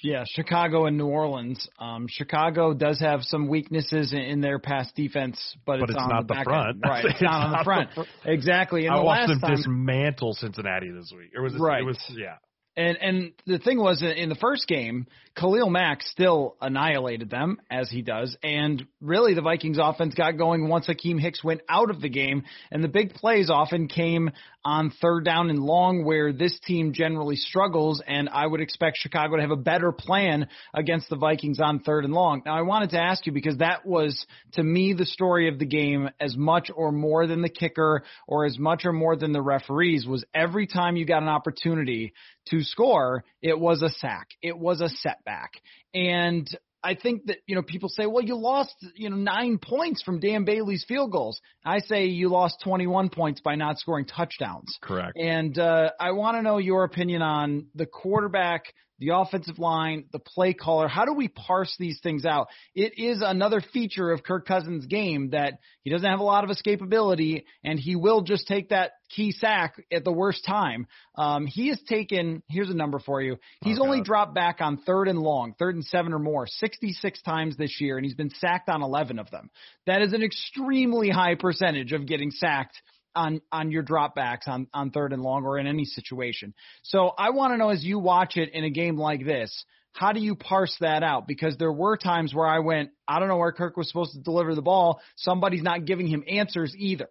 Yeah, 0.02 0.24
Chicago 0.26 0.86
and 0.86 0.96
New 0.96 1.06
Orleans. 1.06 1.68
Um, 1.78 2.06
Chicago 2.08 2.72
does 2.72 3.00
have 3.00 3.22
some 3.22 3.48
weaknesses 3.48 4.12
in, 4.12 4.20
in 4.20 4.40
their 4.40 4.58
pass 4.58 4.90
defense, 4.92 5.38
but, 5.66 5.80
but 5.80 5.90
it's, 5.90 5.96
it's 5.96 6.02
on 6.02 6.08
not 6.08 6.28
the, 6.28 6.34
the 6.34 6.44
front. 6.44 6.68
End. 6.68 6.82
Right, 6.84 7.04
it's, 7.04 7.14
it's 7.14 7.22
not 7.22 7.46
on 7.46 7.52
the 7.52 7.64
front. 7.64 7.90
The 7.94 8.04
fr- 8.04 8.30
exactly. 8.30 8.86
And 8.86 8.94
I 8.94 8.98
the 8.98 9.04
watched 9.04 9.28
them 9.28 9.40
time, 9.40 9.56
dismantle 9.56 10.34
Cincinnati 10.34 10.90
this 10.90 11.12
week. 11.16 11.30
It 11.34 11.40
was 11.40 11.54
right. 11.58 11.82
It 11.82 11.86
was 11.86 11.98
yeah. 12.16 12.36
And 12.78 12.96
and 13.00 13.32
the 13.44 13.58
thing 13.58 13.80
was 13.80 14.04
in 14.04 14.28
the 14.28 14.36
first 14.36 14.68
game, 14.68 15.08
Khalil 15.34 15.68
Mack 15.68 16.00
still 16.00 16.56
annihilated 16.60 17.28
them 17.28 17.58
as 17.68 17.90
he 17.90 18.02
does, 18.02 18.36
and 18.40 18.86
really 19.00 19.34
the 19.34 19.42
Vikings 19.42 19.78
offense 19.82 20.14
got 20.14 20.38
going 20.38 20.68
once 20.68 20.86
Akiem 20.86 21.20
Hicks 21.20 21.42
went 21.42 21.60
out 21.68 21.90
of 21.90 22.00
the 22.00 22.08
game, 22.08 22.44
and 22.70 22.84
the 22.84 22.88
big 22.88 23.14
plays 23.14 23.50
often 23.50 23.88
came 23.88 24.30
on 24.68 24.90
third 25.00 25.24
down 25.24 25.48
and 25.48 25.60
long 25.60 26.04
where 26.04 26.30
this 26.30 26.58
team 26.66 26.92
generally 26.92 27.36
struggles, 27.36 28.02
and 28.06 28.28
I 28.28 28.46
would 28.46 28.60
expect 28.60 28.98
Chicago 28.98 29.36
to 29.36 29.42
have 29.42 29.50
a 29.50 29.56
better 29.56 29.92
plan 29.92 30.46
against 30.74 31.08
the 31.08 31.16
Vikings 31.16 31.58
on 31.58 31.80
third 31.80 32.04
and 32.04 32.12
long. 32.12 32.42
Now 32.44 32.54
I 32.54 32.60
wanted 32.60 32.90
to 32.90 33.00
ask 33.00 33.24
you 33.24 33.32
because 33.32 33.56
that 33.58 33.86
was 33.86 34.26
to 34.52 34.62
me 34.62 34.92
the 34.92 35.06
story 35.06 35.48
of 35.48 35.58
the 35.58 35.64
game 35.64 36.10
as 36.20 36.36
much 36.36 36.70
or 36.74 36.92
more 36.92 37.26
than 37.26 37.40
the 37.40 37.48
kicker 37.48 38.02
or 38.26 38.44
as 38.44 38.58
much 38.58 38.84
or 38.84 38.92
more 38.92 39.16
than 39.16 39.32
the 39.32 39.40
referees 39.40 40.06
was 40.06 40.22
every 40.34 40.66
time 40.66 40.96
you 40.96 41.06
got 41.06 41.22
an 41.22 41.30
opportunity 41.30 42.12
to 42.50 42.62
score, 42.62 43.24
it 43.40 43.58
was 43.58 43.82
a 43.82 43.88
sack. 43.88 44.28
It 44.42 44.58
was 44.58 44.82
a 44.82 44.90
setback. 44.90 45.52
And 45.94 46.46
I 46.82 46.94
think 46.94 47.26
that, 47.26 47.38
you 47.46 47.56
know, 47.56 47.62
people 47.62 47.88
say, 47.88 48.06
well, 48.06 48.22
you 48.22 48.36
lost, 48.36 48.74
you 48.94 49.10
know, 49.10 49.16
nine 49.16 49.58
points 49.58 50.02
from 50.02 50.20
Dan 50.20 50.44
Bailey's 50.44 50.84
field 50.86 51.10
goals. 51.10 51.40
I 51.64 51.80
say 51.80 52.06
you 52.06 52.28
lost 52.28 52.60
21 52.62 53.10
points 53.10 53.40
by 53.40 53.56
not 53.56 53.78
scoring 53.78 54.04
touchdowns. 54.04 54.76
Correct. 54.80 55.16
And 55.16 55.58
uh, 55.58 55.90
I 55.98 56.12
want 56.12 56.36
to 56.36 56.42
know 56.42 56.58
your 56.58 56.84
opinion 56.84 57.22
on 57.22 57.66
the 57.74 57.86
quarterback, 57.86 58.72
the 59.00 59.10
offensive 59.14 59.58
line, 59.58 60.04
the 60.12 60.18
play 60.18 60.54
caller. 60.54 60.88
How 60.88 61.04
do 61.04 61.12
we 61.12 61.28
parse 61.28 61.74
these 61.78 61.98
things 62.02 62.24
out? 62.24 62.48
It 62.74 62.92
is 62.96 63.22
another 63.24 63.60
feature 63.60 64.10
of 64.12 64.22
Kirk 64.22 64.46
Cousins' 64.46 64.86
game 64.86 65.30
that 65.30 65.54
he 65.82 65.90
doesn't 65.90 66.08
have 66.08 66.20
a 66.20 66.24
lot 66.24 66.44
of 66.44 66.50
escapability, 66.50 67.44
and 67.64 67.78
he 67.78 67.96
will 67.96 68.22
just 68.22 68.46
take 68.46 68.70
that 68.70 68.92
key 69.14 69.32
sack 69.32 69.74
at 69.92 70.04
the 70.04 70.12
worst 70.12 70.44
time. 70.44 70.86
Um, 71.16 71.46
he 71.46 71.68
has 71.68 71.80
taken, 71.88 72.42
here's 72.48 72.70
a 72.70 72.74
number 72.74 72.98
for 72.98 73.20
you. 73.22 73.38
He's 73.62 73.78
Oh, 73.78 73.84
only 73.84 73.98
God. 73.98 74.06
dropped 74.06 74.34
back 74.34 74.58
on 74.60 74.78
third 74.78 75.08
and 75.08 75.18
long, 75.18 75.54
third 75.58 75.74
and 75.74 75.84
seven 75.84 76.12
or 76.12 76.18
more, 76.18 76.46
66 76.46 77.22
times 77.22 77.56
this 77.56 77.80
year, 77.80 77.96
and 77.96 78.04
he's 78.04 78.14
been 78.14 78.30
sacked 78.30 78.68
on 78.68 78.82
11 78.82 79.18
of 79.18 79.30
them. 79.30 79.50
That 79.86 80.02
is 80.02 80.12
an 80.12 80.22
extremely 80.22 81.08
high 81.10 81.34
percentage 81.34 81.92
of 81.92 82.06
getting 82.06 82.30
sacked 82.30 82.80
on 83.14 83.40
on 83.50 83.70
your 83.72 83.82
dropbacks 83.82 84.46
on 84.46 84.68
on 84.72 84.90
third 84.90 85.12
and 85.12 85.22
long 85.22 85.44
or 85.44 85.58
in 85.58 85.66
any 85.66 85.84
situation. 85.86 86.54
So 86.82 87.12
I 87.18 87.30
want 87.30 87.52
to 87.52 87.56
know 87.56 87.70
as 87.70 87.82
you 87.82 87.98
watch 87.98 88.36
it 88.36 88.50
in 88.52 88.64
a 88.64 88.70
game 88.70 88.96
like 88.96 89.24
this, 89.24 89.64
how 89.92 90.12
do 90.12 90.20
you 90.20 90.36
parse 90.36 90.76
that 90.80 91.02
out? 91.02 91.26
Because 91.26 91.56
there 91.56 91.72
were 91.72 91.96
times 91.96 92.32
where 92.34 92.46
I 92.46 92.60
went, 92.60 92.90
I 93.08 93.18
don't 93.18 93.28
know 93.28 93.38
where 93.38 93.50
Kirk 93.50 93.76
was 93.76 93.88
supposed 93.88 94.12
to 94.12 94.20
deliver 94.20 94.54
the 94.54 94.62
ball. 94.62 95.00
Somebody's 95.16 95.62
not 95.62 95.86
giving 95.86 96.06
him 96.06 96.22
answers 96.28 96.74
either. 96.78 97.08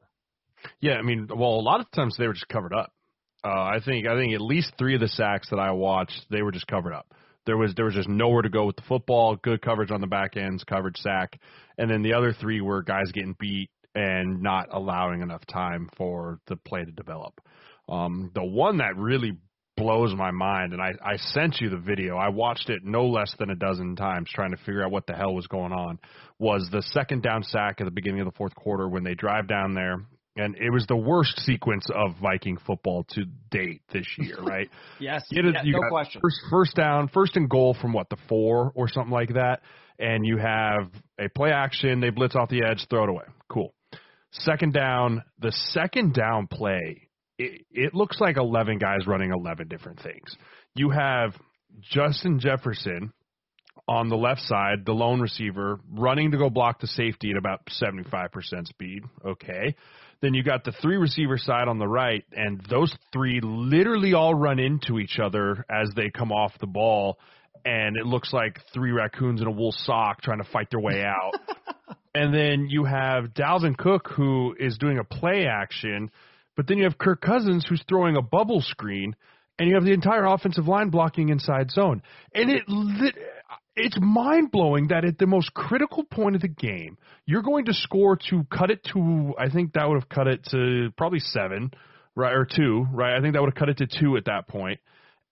Yeah, 0.80 0.94
I 0.94 1.02
mean, 1.02 1.28
well, 1.30 1.52
a 1.52 1.62
lot 1.62 1.80
of 1.80 1.90
times 1.92 2.16
they 2.18 2.28
were 2.28 2.34
just 2.34 2.48
covered 2.48 2.74
up. 2.74 2.92
Uh, 3.44 3.50
I 3.50 3.80
think 3.84 4.08
I 4.08 4.16
think 4.16 4.34
at 4.34 4.42
least 4.42 4.74
three 4.78 4.96
of 4.96 5.02
the 5.02 5.08
sacks 5.08 5.50
that 5.52 5.60
I 5.60 5.72
watched, 5.72 6.26
they 6.30 6.42
were 6.42 6.52
just 6.52 6.68
covered 6.68 6.94
up. 6.94 7.14
There 7.46 7.58
was 7.58 7.74
there 7.76 7.86
was 7.86 7.94
just 7.94 8.10
nowhere 8.10 8.42
to 8.42 8.50
go 8.50 8.66
with 8.66 8.76
the 8.76 8.82
football. 8.88 9.36
Good 9.36 9.62
coverage 9.62 9.92
on 9.92 10.02
the 10.02 10.08
back 10.08 10.36
ends, 10.36 10.64
coverage 10.64 10.98
sack, 10.98 11.40
and 11.78 11.90
then 11.90 12.02
the 12.02 12.14
other 12.14 12.34
three 12.34 12.62
were 12.62 12.84
guys 12.84 13.12
getting 13.14 13.36
beat 13.40 13.70
and 13.96 14.42
not 14.42 14.68
allowing 14.72 15.22
enough 15.22 15.46
time 15.48 15.90
for 15.98 16.40
the 16.48 16.56
play 16.56 16.84
to 16.84 16.92
develop. 16.92 17.40
Um, 17.90 18.32
the 18.36 18.44
one 18.44 18.78
that 18.78 18.98
really 18.98 19.38
blows 19.78 20.14
my 20.14 20.32
mind, 20.32 20.74
and 20.74 20.82
I, 20.82 20.94
I 21.04 21.18
sent 21.18 21.62
you 21.62 21.70
the 21.70 21.78
video. 21.78 22.18
I 22.18 22.30
watched 22.30 22.70
it 22.70 22.84
no 22.84 23.06
less 23.06 23.34
than 23.40 23.50
a 23.50 23.56
dozen 23.56 23.96
times 23.96 24.30
trying 24.34 24.52
to 24.52 24.58
figure 24.58 24.84
out 24.84 24.92
what 24.92 25.08
the 25.08 25.14
hell 25.14 25.34
was 25.34 25.48
going 25.48 25.72
on. 25.72 26.00
Was 26.40 26.68
the 26.72 26.82
second 26.82 27.24
down 27.24 27.44
sack 27.44 27.80
at 27.80 27.86
the 27.86 27.92
beginning 27.92 28.20
of 28.22 28.26
the 28.26 28.38
fourth 28.38 28.56
quarter 28.56 28.90
when 28.90 29.04
they 29.04 29.14
drive 29.14 29.48
down 29.48 29.74
there, 29.74 29.98
and 30.38 30.56
it 30.56 30.72
was 30.72 30.86
the 30.88 30.96
worst 30.96 31.40
sequence 31.40 31.86
of 31.94 32.16
Viking 32.22 32.58
football 32.66 33.06
to 33.12 33.26
date 33.50 33.82
this 33.92 34.06
year, 34.18 34.38
right? 34.42 34.70
Yes, 35.00 35.24
yeah, 35.30 35.42
you 35.64 35.74
no 35.74 35.90
question. 35.90 36.22
First, 36.22 36.40
first 36.50 36.76
down, 36.76 37.10
first 37.10 37.36
and 37.36 37.50
goal 37.50 37.76
from 37.80 37.94
what 37.94 38.10
the 38.10 38.18
four 38.30 38.72
or 38.76 38.88
something 38.88 39.12
like 39.12 39.34
that, 39.34 39.62
and 40.00 40.26
you 40.26 40.38
have 40.38 40.92
a 41.20 41.30
play 41.30 41.52
action. 41.52 42.00
They 42.00 42.10
blitz 42.10 42.36
off 42.36 42.50
the 42.50 42.64
edge, 42.64 42.86
throw 42.90 43.04
it 43.04 43.10
away. 43.10 43.26
Cool. 43.50 43.74
Second 44.32 44.74
down, 44.74 45.24
the 45.40 45.52
second 45.72 46.14
down 46.14 46.48
play, 46.48 47.08
it, 47.40 47.66
it 47.72 47.94
looks 47.94 48.20
like 48.20 48.38
eleven 48.38 48.78
guys 48.78 49.08
running 49.08 49.32
eleven 49.32 49.68
different 49.68 50.02
things. 50.02 50.36
You 50.76 50.92
have 50.92 51.34
Justin 51.82 52.40
Jefferson 52.40 53.14
on 53.88 54.10
the 54.10 54.18
left 54.18 54.42
side, 54.42 54.86
the 54.86 54.92
lone 54.92 55.22
receiver, 55.22 55.80
running 55.92 56.32
to 56.32 56.38
go 56.38 56.50
block 56.50 56.82
the 56.82 56.88
safety 56.88 57.32
at 57.32 57.38
about 57.38 57.66
75% 57.68 58.68
speed. 58.68 59.04
Okay. 59.26 59.76
Then 60.22 60.34
you 60.34 60.44
got 60.44 60.64
the 60.64 60.74
three 60.82 60.98
receiver 60.98 61.38
side 61.38 61.68
on 61.68 61.80
the 61.80 61.88
right, 61.88 62.26
and 62.32 62.60
those 62.70 62.94
three 63.14 63.40
literally 63.42 64.14
all 64.14 64.34
run 64.34 64.60
into 64.60 65.00
each 65.00 65.20
other 65.20 65.64
as 65.70 65.92
they 65.96 66.10
come 66.10 66.32
off 66.32 66.52
the 66.60 66.68
ball. 66.68 67.18
And 67.64 67.98
it 67.98 68.06
looks 68.06 68.34
like 68.34 68.60
three 68.74 68.92
raccoons 68.92 69.42
in 69.42 69.48
a 69.48 69.52
wool 69.52 69.74
sock 69.76 70.22
trying 70.22 70.40
to 70.40 70.50
fight 70.52 70.70
their 70.72 70.80
way 70.80 71.04
out. 71.04 71.34
and 72.16 72.34
then 72.34 72.68
you 72.70 72.86
have 72.86 73.34
Dalvin 73.34 73.78
Cook, 73.78 74.10
who 74.16 74.56
is 74.60 74.78
doing 74.78 74.98
a 74.98 75.04
play 75.04 75.46
action, 75.46 76.10
but 76.56 76.68
then 76.68 76.78
you 76.78 76.86
have 76.86 76.98
Kirk 76.98 77.22
Cousins, 77.22 77.66
who's 77.68 77.84
throwing 77.88 78.18
a 78.18 78.22
bubble 78.22 78.62
screen, 78.62 79.16
and 79.60 79.68
you 79.68 79.76
have 79.76 79.84
the 79.84 79.94
entire 79.94 80.26
offensive 80.26 80.68
line 80.68 80.90
blocking 80.90 81.30
inside 81.30 81.70
zone. 81.72 82.02
And 82.34 82.50
it 82.50 82.64
lit, 82.68 83.16
it's 83.78 83.98
mind 84.02 84.52
blowing 84.52 84.88
that 84.88 85.06
at 85.06 85.18
the 85.18 85.28
most 85.28 85.54
critical 85.54 86.04
point 86.04 86.36
of 86.36 86.42
the 86.42 86.48
game, 86.48 86.98
you're 87.26 87.44
going 87.44 87.66
to 87.66 87.74
score 87.74 88.18
to 88.30 88.44
cut 88.52 88.72
it 88.72 88.84
to. 88.94 89.34
I 89.38 89.50
think 89.50 89.74
that 89.74 89.88
would 89.88 90.02
have 90.02 90.10
cut 90.10 90.28
it 90.28 90.44
to 90.52 90.90
probably 90.98 91.20
seven, 91.20 91.72
right, 92.16 92.34
or 92.34 92.46
two, 92.46 92.86
right? 92.92 93.18
I 93.18 93.22
think 93.22 93.34
that 93.34 93.42
would 93.42 93.54
have 93.54 93.60
cut 93.60 93.70
it 93.70 93.78
to 93.78 93.88
two 93.88 94.18
at 94.18 94.26
that 94.26 94.48
point, 94.48 94.80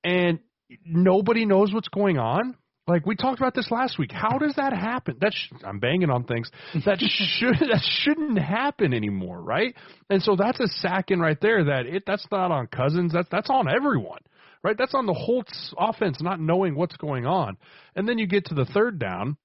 and 0.04 0.40
nobody 0.86 1.46
knows 1.46 1.74
what's 1.74 1.90
going 1.90 2.18
on. 2.18 2.56
Like 2.88 3.06
we 3.08 3.16
talked 3.16 3.40
about 3.40 3.56
this 3.56 3.72
last 3.72 3.98
week. 3.98 4.12
How 4.12 4.38
does 4.38 4.54
that 4.58 4.72
happen? 4.72 5.18
That's 5.20 5.36
sh- 5.36 5.54
I'm 5.64 5.80
banging 5.80 6.12
on 6.12 6.24
things. 6.25 6.52
That 6.86 7.00
should 7.40 7.56
that 7.60 7.82
shouldn't 7.82 8.38
happen 8.38 8.94
anymore, 8.94 9.42
right? 9.42 9.75
And 10.12 10.22
so 10.22 10.36
that's 10.36 10.60
a 10.60 10.68
sack 10.68 11.10
in 11.10 11.20
right 11.20 11.40
there. 11.42 11.64
That 11.64 11.88
it 11.88 12.04
that's 12.06 12.28
not 12.32 12.52
on 12.52 12.68
Cousins. 12.68 13.12
That's 13.12 13.28
that's 13.32 13.50
on 13.50 13.68
everyone, 13.68 14.20
right? 14.66 14.76
That's 14.80 14.96
on 14.96 15.06
the 15.06 15.14
Holtz 15.14 15.76
offense 15.78 16.18
not 16.24 16.40
knowing 16.40 16.76
what's 16.76 16.98
going 16.98 17.28
on. 17.28 17.56
And 17.96 18.10
then 18.10 18.18
you 18.18 18.26
get 18.26 18.46
to 18.46 18.56
the 18.56 18.66
third 18.66 18.98
down 18.98 19.38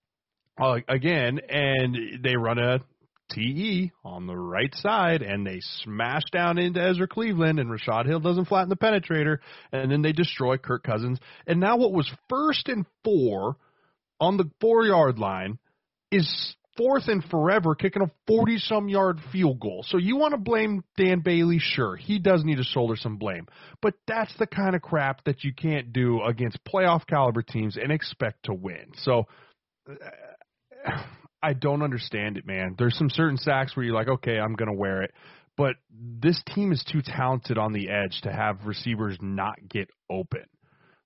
uh, 0.59 0.79
again, 0.89 1.41
and 1.47 2.25
they 2.25 2.37
run 2.37 2.59
a 2.59 2.79
TE 3.31 3.93
on 4.03 4.27
the 4.27 4.35
right 4.35 4.75
side, 4.75 5.21
and 5.21 5.47
they 5.47 5.61
smash 5.83 6.23
down 6.33 6.57
into 6.57 6.83
Ezra 6.83 7.07
Cleveland, 7.07 7.61
and 7.61 7.71
Rashod 7.71 8.07
Hill 8.07 8.21
doesn't 8.21 8.47
flatten 8.47 8.71
the 8.71 8.77
penetrator, 8.77 9.41
and 9.73 9.93
then 9.93 10.01
they 10.01 10.13
destroy 10.13 10.57
Kirk 10.57 10.85
Cousins. 10.85 11.19
And 11.47 11.61
now 11.61 11.77
what 11.77 11.93
was 11.93 12.11
first 12.31 12.71
and 12.71 12.87
four 13.05 13.57
on 14.21 14.39
the 14.39 14.51
four 14.59 14.87
yard 14.87 15.19
line 15.19 15.59
is 16.11 16.57
fourth 16.81 17.09
and 17.09 17.23
forever, 17.25 17.75
kicking 17.75 18.03
a 18.03 18.11
40 18.27 18.59
some 18.59 18.89
yard 18.89 19.19
field 19.33 19.61
goal. 19.61 19.85
So 19.87 19.99
you 19.99 20.17
want 20.17 20.33
to 20.33 20.39
blame 20.39 20.83
Dan 20.97 21.21
Bailey? 21.21 21.59
Sure. 21.61 21.95
He 21.95 22.19
does 22.19 22.43
need 22.43 22.57
to 22.57 22.65
shoulder 22.65 22.97
some 22.97 23.19
blame. 23.19 23.47
But 23.83 23.95
that's 24.07 24.33
the 24.39 24.47
kind 24.47 24.75
of 24.75 24.81
crap 24.81 25.25
that 25.25 25.45
you 25.45 25.53
can't 25.53 25.93
do 25.93 26.23
against 26.23 26.59
playoff 26.65 27.07
caliber 27.07 27.43
teams 27.43 27.77
and 27.77 27.93
expect 27.93 28.45
to 28.45 28.55
win. 28.55 28.93
So 29.03 29.27
uh, 29.89 30.91
I 31.43 31.53
don't 31.53 31.83
understand 31.83 32.39
it, 32.39 32.47
man. 32.47 32.77
There's 32.79 32.97
some 32.97 33.11
certain 33.11 33.37
sacks 33.37 33.77
where 33.77 33.85
you're 33.85 33.95
like, 33.95 34.09
okay, 34.09 34.39
I'm 34.39 34.55
going 34.55 34.71
to 34.71 34.77
wear 34.79 35.03
it. 35.03 35.13
But 35.57 35.77
this 35.93 36.43
team 36.55 36.73
is 36.73 36.83
too 36.91 37.03
talented 37.03 37.59
on 37.59 37.75
the 37.75 37.91
edge 37.91 38.23
to 38.23 38.33
have 38.33 38.65
receivers 38.65 39.19
not 39.21 39.57
get 39.69 39.91
open. 40.09 40.45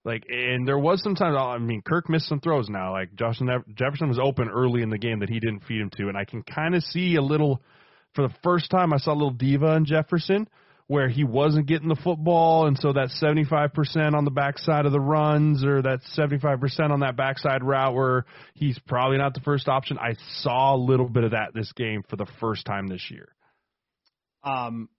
Like, 0.05 0.25
and 0.29 0.69
there 0.69 0.79
was 0.79 1.03
some 1.03 1.15
times. 1.15 1.37
I 1.39 1.59
mean, 1.59 1.83
Kirk 1.83 2.09
missed 2.11 2.29
some 2.29 2.41
throws 2.41 2.69
now. 2.69 2.93
Like, 2.93 3.15
Justin 3.15 3.49
Jefferson 3.75 4.09
was 4.09 4.19
open 4.23 4.49
early 4.49 4.83
in 4.83 4.91
the 4.91 4.99
game 4.99 5.21
that 5.21 5.31
he 5.31 5.41
didn't 5.41 5.65
feed 5.65 5.81
him 5.81 5.91
to, 5.97 6.09
and 6.09 6.17
I 6.17 6.25
can 6.25 6.43
kind 6.43 6.75
of 6.75 6.83
see 6.83 7.17
a 7.17 7.23
little. 7.23 7.63
For 8.15 8.23
the 8.23 8.35
first 8.45 8.71
time, 8.71 8.93
I 8.93 8.99
saw 8.99 9.13
a 9.13 9.15
little 9.15 9.33
diva 9.33 9.75
in 9.75 9.87
Jefferson 9.87 10.47
where 10.87 11.09
he 11.09 11.25
wasn't 11.25 11.67
getting 11.67 11.89
the 11.89 11.97
football, 11.97 12.67
and 12.67 12.79
so 12.79 12.93
that 12.93 13.09
75% 13.21 14.15
on 14.15 14.25
the 14.25 14.31
backside 14.31 14.85
of 14.85 14.93
the 14.93 15.01
runs 15.01 15.65
or 15.65 15.81
that 15.81 16.01
75% 16.17 16.91
on 16.91 17.01
that 17.01 17.17
backside 17.17 17.65
route 17.65 17.95
where 17.95 18.27
he's 18.55 18.79
probably 18.87 19.17
not 19.17 19.33
the 19.33 19.41
first 19.41 19.67
option. 19.67 19.99
I 19.99 20.15
saw 20.41 20.75
a 20.75 20.77
little 20.77 21.09
bit 21.09 21.25
of 21.25 21.31
that 21.31 21.55
this 21.55 21.73
game 21.73 22.03
for 22.09 22.17
the 22.17 22.27
first 22.39 22.67
time 22.67 22.87
this 22.87 23.11
year. 23.11 23.29
Um, 24.43 24.91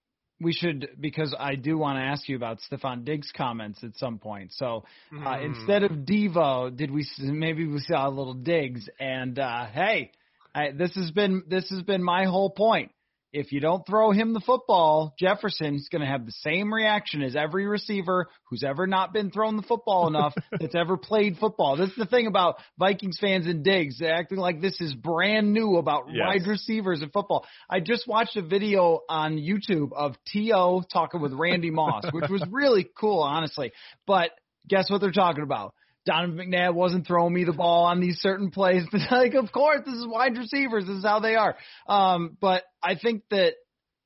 we 0.42 0.54
should 0.54 0.90
because 1.00 1.36
I 1.38 1.56
do 1.56 1.78
want 1.78 1.98
to 1.98 2.02
ask 2.04 2.28
you 2.28 2.36
about 2.36 2.60
Stefon 2.70 3.06
Diggs' 3.06 3.32
comments 3.36 3.84
at 3.84 3.98
some 3.98 4.20
point. 4.20 4.52
So 4.54 4.84
uh, 5.26 5.38
instead 5.42 5.84
of 5.84 5.92
Devo, 5.92 6.76
did 6.76 6.92
we 6.92 7.02
s- 7.04 7.20
maybe 7.20 7.66
we 7.66 7.80
saw 7.80 8.08
a 8.08 8.10
little 8.10 8.34
Diggs? 8.34 8.88
And 9.00 9.40
uh, 9.40 9.66
hey, 9.68 10.12
I, 10.54 10.72
this 10.72 10.94
has 10.96 11.12
been 11.12 11.44
this 11.48 11.70
has 11.70 11.84
been 11.84 12.04
my 12.04 12.26
whole 12.26 12.50
point. 12.50 12.92
If 13.38 13.52
you 13.52 13.60
don't 13.60 13.86
throw 13.86 14.12
him 14.12 14.32
the 14.32 14.40
football, 14.40 15.14
Jefferson's 15.20 15.90
going 15.90 16.00
to 16.02 16.08
have 16.08 16.26
the 16.26 16.32
same 16.32 16.74
reaction 16.74 17.22
as 17.22 17.36
every 17.36 17.68
receiver 17.68 18.28
who's 18.50 18.64
ever 18.64 18.88
not 18.88 19.12
been 19.12 19.30
thrown 19.30 19.58
the 19.58 19.62
football 19.62 20.08
enough 20.14 20.34
that's 20.58 20.74
ever 20.74 20.96
played 20.96 21.36
football. 21.38 21.76
This 21.76 21.90
is 21.90 21.98
the 21.98 22.06
thing 22.06 22.28
about 22.28 22.56
Vikings 22.80 23.18
fans 23.20 23.46
and 23.46 23.62
Diggs 23.62 24.00
They're 24.00 24.14
acting 24.16 24.38
like 24.38 24.62
this 24.62 24.80
is 24.80 24.94
brand 24.94 25.54
new 25.54 25.76
about 25.76 26.06
Yes. 26.08 26.24
wide 26.26 26.48
receivers 26.48 27.02
in 27.02 27.10
football. 27.10 27.46
I 27.70 27.82
just 27.82 28.08
watched 28.08 28.38
a 28.38 28.42
video 28.42 29.02
on 29.10 29.38
YouTube 29.38 29.92
of 29.92 30.16
T.O. 30.28 30.84
talking 30.94 31.20
with 31.20 31.34
Randy 31.34 31.72
Moss, 31.72 32.06
which 32.14 32.30
was 32.30 32.42
really 32.52 32.88
cool, 32.98 33.20
honestly. 33.20 33.74
But 34.08 34.32
guess 34.70 34.90
what 34.90 35.02
they're 35.02 35.12
talking 35.12 35.44
about? 35.44 35.74
Donovan 36.06 36.38
McNabb 36.38 36.74
wasn't 36.74 37.08
throwing 37.08 37.34
me 37.34 37.44
the 37.44 37.54
ball 37.54 37.86
on 37.86 38.00
these 38.00 38.20
certain 38.20 38.52
plays. 38.52 38.84
But 38.92 39.02
like, 39.12 39.34
of 39.34 39.52
course, 39.52 39.82
this 39.86 39.96
is 39.96 40.08
wide 40.08 40.38
receivers. 40.38 40.86
This 40.86 40.98
is 40.98 41.06
how 41.06 41.20
they 41.20 41.36
are. 41.36 41.56
Um, 41.88 42.38
but 42.40 42.64
I 42.82 42.96
think 42.96 43.24
that 43.32 43.54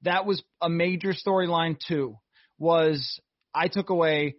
that 0.04 0.26
was 0.26 0.42
a 0.62 0.70
major 0.70 1.14
storyline 1.14 1.78
too. 1.88 2.18
Was 2.58 3.20
I 3.54 3.68
took 3.68 3.90
away 3.90 4.36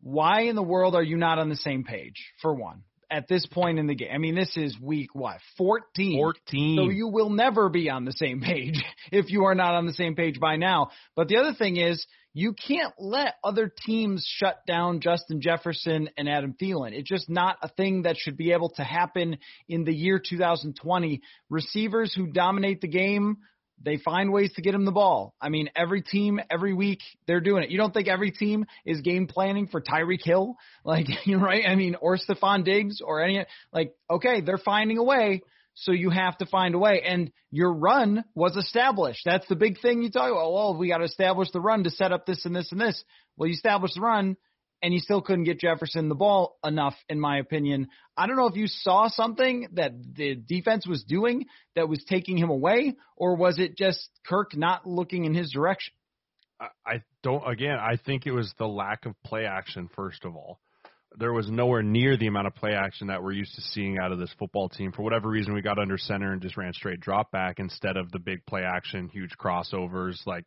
why 0.00 0.42
in 0.42 0.56
the 0.56 0.62
world 0.62 0.94
are 0.94 1.02
you 1.02 1.16
not 1.16 1.38
on 1.38 1.48
the 1.48 1.56
same 1.56 1.84
page? 1.84 2.32
For 2.42 2.54
one, 2.54 2.82
at 3.10 3.28
this 3.28 3.46
point 3.46 3.78
in 3.78 3.86
the 3.86 3.94
game, 3.94 4.10
I 4.12 4.18
mean, 4.18 4.34
this 4.34 4.56
is 4.56 4.78
week 4.80 5.14
what 5.14 5.38
14. 5.58 6.18
14. 6.18 6.76
So 6.76 6.90
you 6.90 7.08
will 7.08 7.30
never 7.30 7.68
be 7.68 7.90
on 7.90 8.04
the 8.04 8.12
same 8.12 8.40
page 8.40 8.82
if 9.12 9.30
you 9.30 9.44
are 9.44 9.54
not 9.54 9.74
on 9.74 9.86
the 9.86 9.92
same 9.92 10.14
page 10.14 10.40
by 10.40 10.56
now. 10.56 10.90
But 11.16 11.28
the 11.28 11.36
other 11.36 11.54
thing 11.54 11.76
is 11.76 12.06
you 12.32 12.52
can't 12.52 12.92
let 12.98 13.36
other 13.44 13.72
teams 13.86 14.26
shut 14.28 14.66
down 14.66 15.00
Justin 15.00 15.40
Jefferson 15.40 16.10
and 16.18 16.28
Adam 16.28 16.54
Thielen. 16.60 16.92
It's 16.92 17.08
just 17.08 17.30
not 17.30 17.58
a 17.62 17.68
thing 17.68 18.02
that 18.02 18.16
should 18.18 18.36
be 18.36 18.52
able 18.52 18.70
to 18.70 18.82
happen 18.82 19.38
in 19.68 19.84
the 19.84 19.94
year 19.94 20.20
2020. 20.20 21.20
Receivers 21.48 22.12
who 22.12 22.26
dominate 22.26 22.80
the 22.80 22.88
game, 22.88 23.38
they 23.82 23.96
find 23.98 24.32
ways 24.32 24.52
to 24.54 24.62
get 24.62 24.74
him 24.74 24.84
the 24.84 24.92
ball. 24.92 25.34
I 25.40 25.48
mean, 25.48 25.68
every 25.76 26.02
team, 26.02 26.40
every 26.50 26.72
week, 26.72 27.00
they're 27.26 27.40
doing 27.40 27.62
it. 27.62 27.70
You 27.70 27.78
don't 27.78 27.92
think 27.92 28.08
every 28.08 28.30
team 28.30 28.66
is 28.86 29.00
game 29.00 29.26
planning 29.26 29.66
for 29.66 29.80
Tyreek 29.80 30.22
Hill? 30.22 30.56
Like, 30.84 31.06
right? 31.26 31.64
I 31.66 31.76
mean, 31.76 31.96
or 32.00 32.18
Stefon 32.18 32.62
Diggs 32.64 33.00
or 33.00 33.22
any, 33.22 33.44
like, 33.72 33.94
okay, 34.10 34.42
they're 34.42 34.58
finding 34.58 34.98
a 34.98 35.02
way. 35.02 35.42
So 35.76 35.92
you 35.92 36.10
have 36.10 36.36
to 36.38 36.46
find 36.46 36.74
a 36.74 36.78
way. 36.78 37.02
And 37.02 37.32
your 37.50 37.72
run 37.72 38.24
was 38.34 38.54
established. 38.56 39.22
That's 39.24 39.46
the 39.48 39.56
big 39.56 39.80
thing 39.80 40.02
you 40.02 40.10
talk 40.10 40.30
about. 40.30 40.52
Well, 40.52 40.76
we 40.76 40.88
got 40.88 40.98
to 40.98 41.04
establish 41.04 41.50
the 41.52 41.60
run 41.60 41.84
to 41.84 41.90
set 41.90 42.12
up 42.12 42.26
this 42.26 42.44
and 42.44 42.54
this 42.54 42.70
and 42.70 42.80
this. 42.80 43.02
Well, 43.36 43.48
you 43.48 43.54
established 43.54 43.94
the 43.94 44.02
run 44.02 44.36
and 44.84 44.92
you 44.92 45.00
still 45.00 45.22
couldn't 45.22 45.44
get 45.44 45.58
Jefferson 45.58 46.10
the 46.10 46.14
ball 46.14 46.58
enough, 46.62 46.94
in 47.08 47.18
my 47.18 47.38
opinion. 47.38 47.88
I 48.18 48.26
don't 48.26 48.36
know 48.36 48.48
if 48.48 48.54
you 48.54 48.66
saw 48.66 49.08
something 49.08 49.66
that 49.72 49.92
the 50.14 50.34
defense 50.34 50.86
was 50.86 51.02
doing 51.04 51.46
that 51.74 51.88
was 51.88 52.04
taking 52.06 52.36
him 52.36 52.50
away, 52.50 52.94
or 53.16 53.34
was 53.34 53.58
it 53.58 53.78
just 53.78 54.10
Kirk 54.26 54.54
not 54.54 54.86
looking 54.86 55.24
in 55.24 55.32
his 55.32 55.50
direction? 55.50 55.94
I 56.60 57.02
don't, 57.22 57.42
again, 57.48 57.78
I 57.80 57.96
think 57.96 58.26
it 58.26 58.32
was 58.32 58.52
the 58.58 58.68
lack 58.68 59.06
of 59.06 59.14
play 59.24 59.46
action, 59.46 59.88
first 59.96 60.26
of 60.26 60.36
all 60.36 60.60
there 61.16 61.32
was 61.32 61.48
nowhere 61.48 61.82
near 61.82 62.16
the 62.16 62.26
amount 62.26 62.46
of 62.46 62.54
play 62.56 62.72
action 62.72 63.06
that 63.06 63.22
we're 63.22 63.32
used 63.32 63.54
to 63.54 63.60
seeing 63.60 63.98
out 63.98 64.10
of 64.10 64.18
this 64.18 64.34
football 64.36 64.68
team. 64.68 64.90
For 64.90 65.02
whatever 65.02 65.28
reason, 65.28 65.54
we 65.54 65.62
got 65.62 65.78
under 65.78 65.96
center 65.96 66.32
and 66.32 66.42
just 66.42 66.56
ran 66.56 66.72
straight 66.72 66.98
drop 66.98 67.30
back 67.30 67.60
instead 67.60 67.96
of 67.96 68.10
the 68.10 68.18
big 68.18 68.44
play 68.46 68.62
action, 68.62 69.08
huge 69.08 69.30
crossovers. 69.38 70.26
Like 70.26 70.44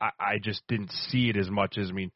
I, 0.00 0.10
I 0.20 0.38
just 0.40 0.62
didn't 0.68 0.92
see 1.10 1.30
it 1.30 1.36
as 1.36 1.50
much 1.50 1.78
as 1.78 1.88
I 1.90 1.92
mean. 1.92 2.12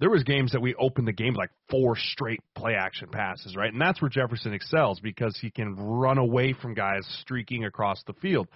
There 0.00 0.10
was 0.10 0.22
games 0.22 0.52
that 0.52 0.60
we 0.60 0.74
opened 0.76 1.08
the 1.08 1.12
game 1.12 1.34
like 1.34 1.50
four 1.70 1.96
straight 1.96 2.40
play 2.54 2.74
action 2.74 3.08
passes, 3.10 3.56
right? 3.56 3.72
And 3.72 3.80
that's 3.80 4.00
where 4.00 4.08
Jefferson 4.08 4.52
excels 4.52 5.00
because 5.00 5.36
he 5.40 5.50
can 5.50 5.74
run 5.74 6.18
away 6.18 6.52
from 6.52 6.74
guys 6.74 7.06
streaking 7.20 7.64
across 7.64 8.02
the 8.06 8.12
field. 8.14 8.48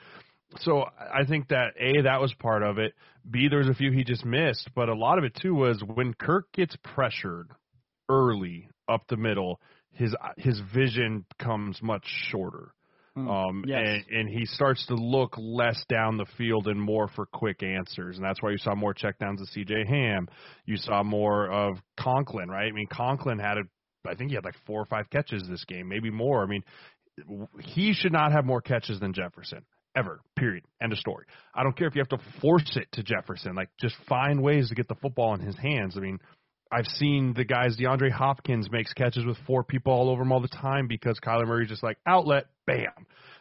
So 0.61 0.83
I 0.83 1.25
think 1.25 1.49
that 1.49 1.73
A, 1.81 2.03
that 2.03 2.21
was 2.21 2.33
part 2.35 2.63
of 2.63 2.79
it. 2.79 2.95
B, 3.29 3.49
there 3.49 3.59
was 3.59 3.69
a 3.69 3.75
few 3.75 3.91
he 3.91 4.05
just 4.05 4.25
missed, 4.25 4.71
but 4.75 4.89
a 4.89 4.95
lot 4.95 5.19
of 5.19 5.25
it 5.25 5.37
too 5.41 5.55
was 5.55 5.83
when 5.83 6.15
Kirk 6.15 6.53
gets 6.53 6.77
pressured 6.83 7.51
early 8.09 8.69
up 8.89 9.07
the 9.09 9.17
middle, 9.17 9.61
his 9.93 10.15
his 10.37 10.61
vision 10.75 11.25
becomes 11.39 11.81
much 11.83 12.05
shorter. 12.31 12.73
Hmm. 13.14 13.28
Um, 13.28 13.64
yes. 13.66 13.78
and, 13.85 14.04
and 14.21 14.28
he 14.28 14.47
starts 14.47 14.87
to 14.87 14.95
look 14.95 15.35
less 15.38 15.85
down 15.88 16.16
the 16.16 16.26
field 16.38 16.66
and 16.66 16.81
more 16.81 17.09
for 17.09 17.26
quick 17.26 17.62
answers. 17.62 18.16
And 18.16 18.25
that's 18.25 18.42
why 18.42 18.50
you 18.50 18.59
saw 18.59 18.75
more 18.75 18.95
checkdowns 18.95 19.40
of 19.40 19.49
CJ 19.54 19.87
Ham. 19.87 20.28
You 20.64 20.76
saw 20.78 21.02
more 21.02 21.50
of 21.50 21.76
Conklin, 22.00 22.49
right? 22.49 22.69
I 22.69 22.73
mean, 22.73 22.88
Conklin 22.90 23.38
had 23.38 23.59
a, 23.59 23.62
I 24.09 24.14
think 24.14 24.31
he 24.31 24.35
had 24.35 24.45
like 24.45 24.57
four 24.66 24.81
or 24.81 24.87
five 24.87 25.11
catches 25.11 25.47
this 25.47 25.64
game, 25.66 25.88
maybe 25.88 26.11
more. 26.11 26.42
I 26.42 26.47
mean, 26.47 26.62
he 27.61 27.92
should 27.92 28.12
not 28.12 28.33
have 28.33 28.47
more 28.47 28.62
catches 28.62 28.99
than 28.99 29.12
Jefferson 29.12 29.64
ever. 29.95 30.21
Period. 30.37 30.64
End 30.83 30.92
of 30.92 30.99
story. 30.99 31.26
I 31.54 31.62
don't 31.62 31.76
care 31.76 31.88
if 31.88 31.95
you 31.95 32.00
have 32.00 32.19
to 32.19 32.25
force 32.40 32.76
it 32.76 32.88
to 32.92 33.02
Jefferson. 33.02 33.54
Like, 33.54 33.69
just 33.78 33.95
find 34.09 34.42
ways 34.42 34.71
to 34.71 34.75
get 34.75 34.88
the 34.88 34.95
football 34.97 35.35
in 35.35 35.40
his 35.40 35.57
hands. 35.57 35.99
I 35.99 36.00
mean, 36.00 36.19
I've 36.73 36.87
seen 36.87 37.35
the 37.35 37.45
guys. 37.45 37.76
DeAndre 37.76 38.11
Hopkins 38.11 38.71
makes 38.71 38.93
catches 38.95 39.26
with 39.26 39.37
four 39.47 39.62
people 39.62 39.92
all 39.92 40.09
over 40.09 40.23
him 40.23 40.33
all 40.33 40.40
the 40.40 40.49
time 40.49 40.88
because 40.88 41.20
Kyler 41.20 41.47
Murray's 41.47 41.68
just 41.68 41.83
like 41.83 41.99
outlet, 42.07 42.47
bam. 42.66 42.88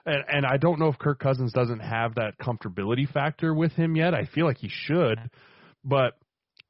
And 0.05 0.23
and 0.27 0.45
I 0.45 0.57
don't 0.57 0.79
know 0.79 0.87
if 0.87 0.99
Kirk 0.99 1.19
Cousins 1.19 1.53
doesn't 1.53 1.79
have 1.79 2.15
that 2.15 2.37
comfortability 2.39 3.09
factor 3.09 3.53
with 3.53 3.71
him 3.71 3.95
yet. 3.95 4.13
I 4.13 4.25
feel 4.25 4.45
like 4.45 4.57
he 4.57 4.69
should, 4.69 5.17
but 5.85 6.17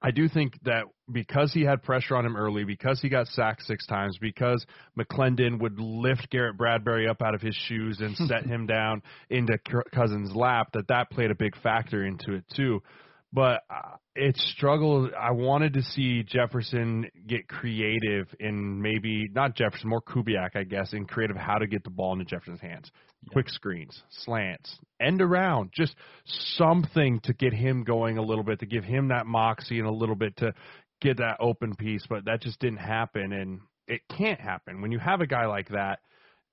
I 0.03 0.11
do 0.11 0.27
think 0.27 0.53
that 0.63 0.85
because 1.11 1.51
he 1.53 1.63
had 1.63 1.83
pressure 1.83 2.15
on 2.15 2.25
him 2.25 2.35
early, 2.35 2.63
because 2.63 3.01
he 3.01 3.09
got 3.09 3.27
sacked 3.27 3.63
six 3.63 3.85
times, 3.85 4.17
because 4.19 4.65
McLendon 4.97 5.59
would 5.59 5.79
lift 5.79 6.29
Garrett 6.29 6.57
Bradbury 6.57 7.07
up 7.07 7.21
out 7.21 7.35
of 7.35 7.41
his 7.41 7.55
shoes 7.55 7.99
and 8.01 8.15
set 8.27 8.45
him 8.45 8.67
down 8.67 9.01
into 9.29 9.57
Cousins' 9.93 10.35
lap, 10.35 10.69
that 10.73 10.87
that 10.89 11.09
played 11.09 11.31
a 11.31 11.35
big 11.35 11.55
factor 11.61 12.05
into 12.05 12.33
it 12.33 12.43
too 12.55 12.81
but 13.33 13.61
uh, 13.69 13.95
it 14.15 14.35
struggled. 14.37 15.11
I 15.13 15.31
wanted 15.31 15.73
to 15.73 15.81
see 15.81 16.23
Jefferson 16.23 17.09
get 17.27 17.47
creative 17.47 18.27
in 18.39 18.81
maybe 18.81 19.29
not 19.31 19.55
Jefferson, 19.55 19.89
more 19.89 20.01
Kubiak, 20.01 20.55
I 20.55 20.63
guess, 20.63 20.93
in 20.93 21.05
creative 21.05 21.37
how 21.37 21.57
to 21.57 21.67
get 21.67 21.83
the 21.83 21.89
ball 21.89 22.13
into 22.13 22.25
Jefferson's 22.25 22.59
hands. 22.59 22.91
Quick 23.31 23.49
screens, 23.49 24.01
slants, 24.09 24.75
end 24.99 25.21
around, 25.21 25.71
just 25.73 25.95
something 26.57 27.19
to 27.21 27.33
get 27.33 27.53
him 27.53 27.83
going 27.83 28.17
a 28.17 28.21
little 28.21 28.43
bit, 28.43 28.59
to 28.59 28.65
give 28.65 28.83
him 28.83 29.09
that 29.09 29.27
moxie 29.27 29.79
and 29.79 29.87
a 29.87 29.91
little 29.91 30.15
bit 30.15 30.35
to 30.37 30.53
get 31.01 31.17
that 31.17 31.37
open 31.39 31.75
piece. 31.75 32.03
But 32.09 32.25
that 32.25 32.41
just 32.41 32.59
didn't 32.59 32.79
happen, 32.79 33.31
and 33.31 33.61
it 33.87 34.01
can't 34.09 34.39
happen 34.39 34.81
when 34.81 34.91
you 34.91 34.99
have 34.99 35.21
a 35.21 35.27
guy 35.27 35.45
like 35.45 35.69
that 35.69 35.99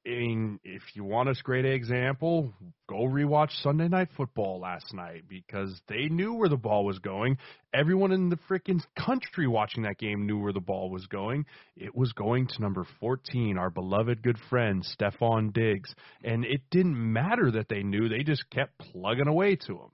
I 0.08 0.10
mean, 0.10 0.58
if 0.64 0.80
you 0.94 1.04
want 1.04 1.28
a 1.28 1.34
great 1.42 1.66
example, 1.66 2.54
go 2.88 3.00
rewatch 3.00 3.50
Sunday 3.62 3.88
Night 3.88 4.08
Football 4.16 4.58
last 4.58 4.94
night 4.94 5.24
because 5.28 5.78
they 5.86 6.08
knew 6.08 6.32
where 6.32 6.48
the 6.48 6.56
ball 6.56 6.86
was 6.86 6.98
going. 6.98 7.36
Everyone 7.74 8.12
in 8.12 8.30
the 8.30 8.38
freaking 8.48 8.82
country 8.96 9.46
watching 9.46 9.82
that 9.82 9.98
game 9.98 10.26
knew 10.26 10.38
where 10.38 10.54
the 10.54 10.60
ball 10.60 10.88
was 10.88 11.06
going. 11.08 11.44
It 11.76 11.94
was 11.94 12.12
going 12.14 12.46
to 12.46 12.62
number 12.62 12.86
14, 13.00 13.58
our 13.58 13.68
beloved 13.68 14.22
good 14.22 14.38
friend, 14.48 14.82
Stefon 14.82 15.52
Diggs. 15.52 15.94
And 16.24 16.42
it 16.46 16.62
didn't 16.70 16.96
matter 16.96 17.50
that 17.50 17.68
they 17.68 17.82
knew, 17.82 18.08
they 18.08 18.22
just 18.22 18.48
kept 18.48 18.78
plugging 18.78 19.28
away 19.28 19.56
to 19.66 19.72
him. 19.74 19.90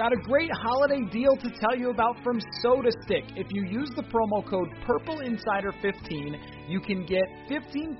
Got 0.00 0.14
a 0.14 0.16
great 0.16 0.50
holiday 0.50 1.02
deal 1.12 1.36
to 1.36 1.50
tell 1.60 1.76
you 1.76 1.90
about 1.90 2.16
from 2.24 2.40
Sota 2.64 2.90
Stick. 3.02 3.24
If 3.36 3.48
you 3.50 3.66
use 3.68 3.90
the 3.94 4.02
promo 4.04 4.42
code 4.48 4.70
PurpleInsider15, 4.88 6.40
you 6.68 6.80
can 6.80 7.04
get 7.04 7.24
15% 7.48 7.98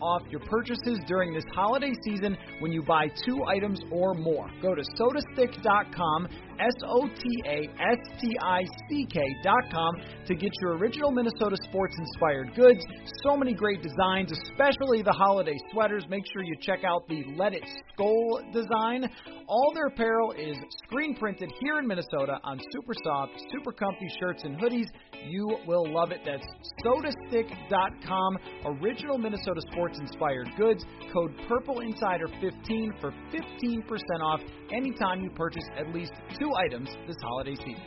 off 0.00 0.22
your 0.30 0.40
purchases 0.40 0.98
during 1.06 1.34
this 1.34 1.44
holiday 1.54 1.92
season 2.04 2.36
when 2.60 2.72
you 2.72 2.82
buy 2.82 3.08
two 3.26 3.44
items 3.44 3.80
or 3.90 4.14
more. 4.14 4.48
Go 4.60 4.74
to 4.74 4.82
sotastick.com, 4.98 6.28
S 6.58 6.74
O 6.84 7.08
T 7.08 7.22
A 7.46 7.68
S 7.80 7.98
T 8.20 8.36
I 8.40 8.62
C 8.88 9.06
K.com, 9.10 9.94
to 10.26 10.34
get 10.34 10.50
your 10.60 10.76
original 10.76 11.10
Minnesota 11.10 11.56
sports 11.68 11.96
inspired 11.98 12.54
goods. 12.54 12.84
So 13.24 13.36
many 13.36 13.54
great 13.54 13.82
designs, 13.82 14.32
especially 14.32 15.02
the 15.02 15.12
holiday 15.12 15.56
sweaters. 15.72 16.04
Make 16.08 16.24
sure 16.32 16.42
you 16.42 16.54
check 16.60 16.84
out 16.84 17.08
the 17.08 17.24
Let 17.36 17.54
It 17.54 17.64
Skull 17.92 18.40
design. 18.52 19.08
All 19.48 19.72
their 19.74 19.86
apparel 19.86 20.32
is 20.32 20.56
screen 20.84 21.16
printed 21.16 21.52
here 21.60 21.78
in 21.78 21.86
Minnesota 21.86 22.38
on 22.44 22.60
super 22.72 22.94
soft, 23.04 23.32
super 23.52 23.72
comfy 23.72 24.08
shirts 24.20 24.44
and 24.44 24.58
hoodies. 24.58 24.86
You 25.26 25.58
will 25.66 25.84
love 25.92 26.10
it. 26.10 26.20
That's 26.24 26.44
sotastick.com. 26.84 28.38
Original 28.66 29.18
Minnesota 29.18 29.60
sports 29.70 29.98
inspired 29.98 30.48
goods. 30.56 30.84
Code 31.12 31.34
Purple 31.48 31.80
Insider 31.80 32.28
15 32.40 32.92
for 33.00 33.12
15% 33.32 33.82
off 34.22 34.40
anytime 34.72 35.22
you 35.22 35.30
purchase 35.30 35.64
at 35.78 35.92
least 35.94 36.12
two 36.38 36.52
items 36.54 36.88
this 37.06 37.16
holiday 37.22 37.54
season. 37.56 37.82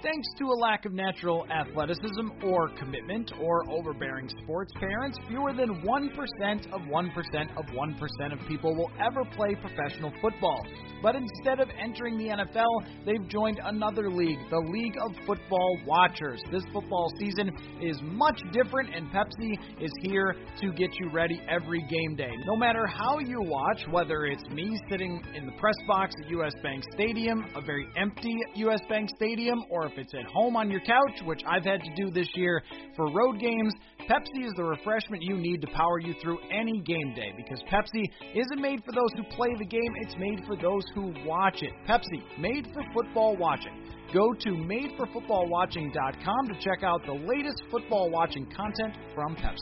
Thanks 0.00 0.28
to 0.38 0.44
a 0.44 0.54
lack 0.54 0.84
of 0.84 0.92
natural 0.92 1.44
athleticism 1.50 2.30
or 2.44 2.68
commitment 2.78 3.32
or 3.40 3.68
overbearing 3.68 4.28
sports 4.44 4.72
parents, 4.78 5.18
fewer 5.26 5.52
than 5.52 5.82
1% 5.82 6.72
of 6.72 6.80
1% 6.82 7.56
of 7.56 7.64
1% 7.66 8.32
of 8.32 8.48
people 8.48 8.76
will 8.76 8.92
ever 9.04 9.24
play 9.34 9.56
professional 9.56 10.12
football. 10.22 10.64
But 11.02 11.14
instead 11.16 11.60
of 11.60 11.68
entering 11.78 12.18
the 12.18 12.28
NFL, 12.28 13.04
they've 13.06 13.28
joined 13.28 13.60
another 13.64 14.10
league, 14.10 14.38
the 14.50 14.58
League 14.72 14.94
of 15.04 15.12
Football 15.26 15.78
Watchers. 15.86 16.40
This 16.50 16.62
football 16.72 17.08
season 17.18 17.50
is 17.80 17.98
much 18.02 18.40
different, 18.52 18.94
and 18.94 19.08
Pepsi 19.10 19.58
is 19.80 19.92
here 20.02 20.34
to 20.60 20.72
get 20.72 20.90
you 20.98 21.10
ready 21.12 21.40
every 21.48 21.80
game 21.88 22.16
day. 22.16 22.32
No 22.46 22.56
matter 22.56 22.86
how 22.86 23.18
you 23.18 23.40
watch, 23.40 23.82
whether 23.90 24.26
it's 24.26 24.42
me 24.50 24.78
sitting 24.90 25.22
in 25.34 25.46
the 25.46 25.52
press 25.52 25.76
box 25.86 26.14
at 26.24 26.30
US 26.30 26.52
Bank 26.62 26.84
Stadium, 26.92 27.44
a 27.54 27.60
very 27.60 27.86
empty 27.96 28.36
US 28.56 28.80
Bank 28.88 29.10
Stadium, 29.16 29.62
or 29.70 29.86
if 29.86 29.92
it's 29.96 30.14
at 30.14 30.24
home 30.26 30.56
on 30.56 30.70
your 30.70 30.80
couch, 30.80 31.22
which 31.24 31.42
I've 31.46 31.64
had 31.64 31.80
to 31.82 31.94
do 31.94 32.10
this 32.10 32.28
year 32.34 32.62
for 32.96 33.10
road 33.12 33.38
games, 33.38 33.72
Pepsi 34.08 34.46
is 34.46 34.52
the 34.56 34.64
refreshment 34.64 35.22
you 35.22 35.36
need 35.36 35.60
to 35.60 35.66
power 35.68 36.00
you 36.00 36.14
through 36.22 36.38
any 36.50 36.80
game 36.80 37.14
day 37.14 37.32
because 37.36 37.62
Pepsi 37.70 38.08
isn't 38.34 38.60
made 38.60 38.82
for 38.84 38.92
those 38.92 39.12
who 39.16 39.22
play 39.36 39.54
the 39.58 39.66
game, 39.66 39.92
it's 40.00 40.14
made 40.18 40.40
for 40.46 40.56
those 40.56 40.82
who 40.94 41.12
watch 41.24 41.62
it. 41.62 41.72
Pepsi, 41.88 42.22
made 42.38 42.66
for 42.72 42.82
football 42.94 43.36
watching. 43.36 43.72
Go 44.14 44.32
to 44.32 44.48
madeforfootballwatching.com 44.50 46.48
to 46.48 46.54
check 46.60 46.82
out 46.82 47.02
the 47.06 47.12
latest 47.12 47.62
football 47.70 48.10
watching 48.10 48.46
content 48.54 48.94
from 49.14 49.36
Pepsi. 49.36 49.58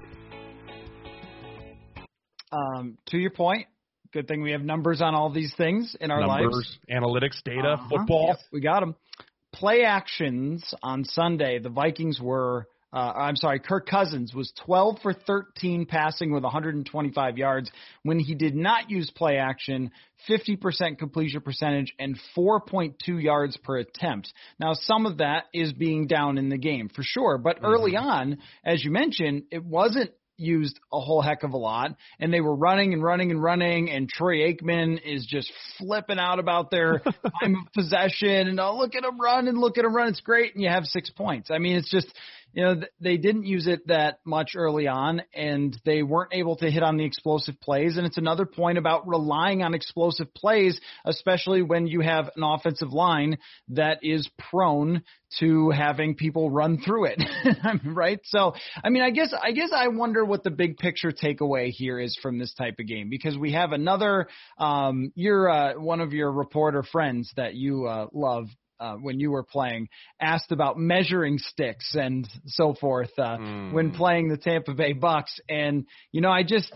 Um, 2.53 2.97
to 3.09 3.19
your 3.19 3.31
point, 3.33 3.67
good 4.13 4.29
thing 4.29 4.43
we 4.43 4.53
have 4.53 4.63
numbers 4.63 5.03
on 5.03 5.15
all 5.15 5.31
these 5.33 5.53
things 5.57 5.97
in 6.01 6.11
our 6.11 6.21
Numbers, 6.21 6.55
lives. 6.55 6.79
analytics, 7.05 7.43
data, 7.45 7.73
Uh-huh. 7.73 7.89
football. 7.89 8.27
Yep, 8.29 8.39
we 8.53 8.61
got 8.61 8.81
them. 8.81 8.95
Play 9.53 9.85
actions 9.85 10.75
on 10.83 11.05
Sunday. 11.05 11.59
The 11.59 11.71
Vikings 11.71 12.21
were. 12.21 12.69
Uh, 12.97 13.13
I'm 13.15 13.37
sorry, 13.37 13.59
Kirk 13.59 13.87
Cousins 13.87 14.33
was 14.33 14.51
12 14.65 15.01
for 15.03 15.13
13 15.13 15.85
passing 15.85 16.33
with 16.33 16.45
125 16.45 17.37
yards. 17.37 17.71
When 18.05 18.19
he 18.19 18.35
did 18.35 18.57
not 18.57 18.89
use 18.89 19.11
play 19.15 19.37
action, 19.37 19.91
50% 20.27 20.97
completion 20.99 21.43
percentage 21.43 21.93
and 21.99 22.19
4.2 22.35 23.23
yards 23.23 23.55
per 23.59 23.77
attempt. 23.77 24.33
Now, 24.59 24.73
some 24.73 25.05
of 25.05 25.19
that 25.19 25.45
is 25.53 25.75
being 25.75 26.07
down 26.07 26.39
in 26.39 26.49
the 26.49 26.57
game 26.57 26.89
for 26.89 27.03
sure, 27.03 27.37
but 27.37 27.59
early 27.63 27.97
on, 27.97 28.39
as 28.65 28.83
you 28.83 28.91
mentioned, 28.91 29.43
it 29.51 29.63
wasn't 29.63 30.13
used 30.39 30.79
a 30.93 31.01
whole 31.01 31.23
heck 31.23 31.43
of 31.43 31.53
a 31.53 31.57
lot, 31.57 31.97
and 32.19 32.33
they 32.33 32.41
were 32.41 32.55
running 32.55 32.93
and 32.93 33.03
running 33.03 33.31
and 33.31 33.43
running, 33.43 33.91
and 33.91 34.09
Troy 34.09 34.53
Aikman 34.53 35.01
is 35.05 35.27
just 35.27 35.51
flipping 35.79 36.19
out 36.19 36.39
about 36.39 36.71
their 36.71 36.99
time 37.41 37.57
of 37.57 37.73
possession, 37.73 38.49
and 38.49 38.61
oh, 38.61 38.77
look 38.77 38.95
at 38.95 39.05
him 39.05 39.21
run 39.21 39.49
and 39.49 39.59
look 39.59 39.79
at 39.79 39.85
him 39.85 39.95
run, 39.95 40.09
it's 40.09 40.21
great, 40.21 40.55
and 40.55 40.63
you 40.63 40.69
have 40.69 40.85
six 40.85 41.11
points. 41.11 41.51
I 41.51 41.59
mean, 41.59 41.77
it's 41.77 41.91
just, 41.91 42.09
you 42.57 42.65
know, 42.65 42.81
they 43.01 43.19
didn't 43.19 43.45
use 43.45 43.67
it 43.67 43.87
that 43.89 44.21
much 44.25 44.53
early 44.57 44.89
on, 44.89 45.21
and 45.35 45.79
they 45.85 46.03
weren't 46.03 46.33
able 46.33 46.57
to 46.57 46.71
hit 46.71 46.83
on 46.83 46.97
the 46.97 47.05
explosive 47.05 47.61
plays, 47.61 47.99
and 47.99 48.07
it's 48.07 48.17
another 48.17 48.47
point 48.47 48.79
about 48.79 49.07
relying 49.07 49.63
on 49.63 49.75
explosive 49.75 50.33
plays, 50.33 50.81
especially 51.05 51.61
when 51.61 51.87
you 51.87 52.01
have 52.01 52.31
an 52.35 52.43
offensive 52.43 52.95
line 52.95 53.37
that 53.69 53.99
is 54.03 54.27
prone 54.51 55.03
to 55.39 55.69
having 55.69 56.15
people 56.15 56.51
run 56.51 56.79
through 56.81 57.09
it, 57.09 57.23
right? 57.85 58.21
So, 58.25 58.55
I 58.83 58.89
mean, 58.89 59.03
I 59.03 59.11
guess 59.11 59.35
I 59.39 59.53
guess 59.53 59.69
I 59.77 59.89
wonder 59.89 60.25
what 60.25 60.43
the 60.43 60.51
big 60.51 60.79
picture 60.79 61.13
takeaway 61.13 61.69
here 61.69 62.01
is 62.01 62.19
from 62.23 62.39
this 62.39 62.55
type 62.55 62.77
of 62.81 62.87
game 62.87 63.11
because 63.11 63.37
we 63.37 63.53
have 63.53 63.73
another. 63.73 64.29
Um, 64.57 65.13
you're 65.15 65.51
uh, 65.51 65.75
one 65.75 66.01
of 66.01 66.15
your 66.15 66.33
reporter 66.33 66.83
friends 66.83 67.31
that 67.37 67.55
you 67.55 67.87
uh, 67.87 68.07
love. 68.15 68.47
Uh, 68.79 68.97
when 68.97 69.19
you 69.19 69.31
were 69.31 69.43
playing, 69.43 69.89
asked 70.21 70.53
about 70.53 70.79
measuring 70.79 71.39
sticks 71.39 71.95
and 71.95 72.29
so 72.47 72.75
forth 72.75 73.11
uh, 73.19 73.37
when 73.73 73.91
playing 73.93 74.29
the 74.29 74.37
Tampa 74.37 74.75
Bay 74.75 74.93
Bucks, 74.93 75.41
and 75.49 75.87
you 76.13 76.21
know, 76.21 76.31
I 76.31 76.43
just, 76.43 76.73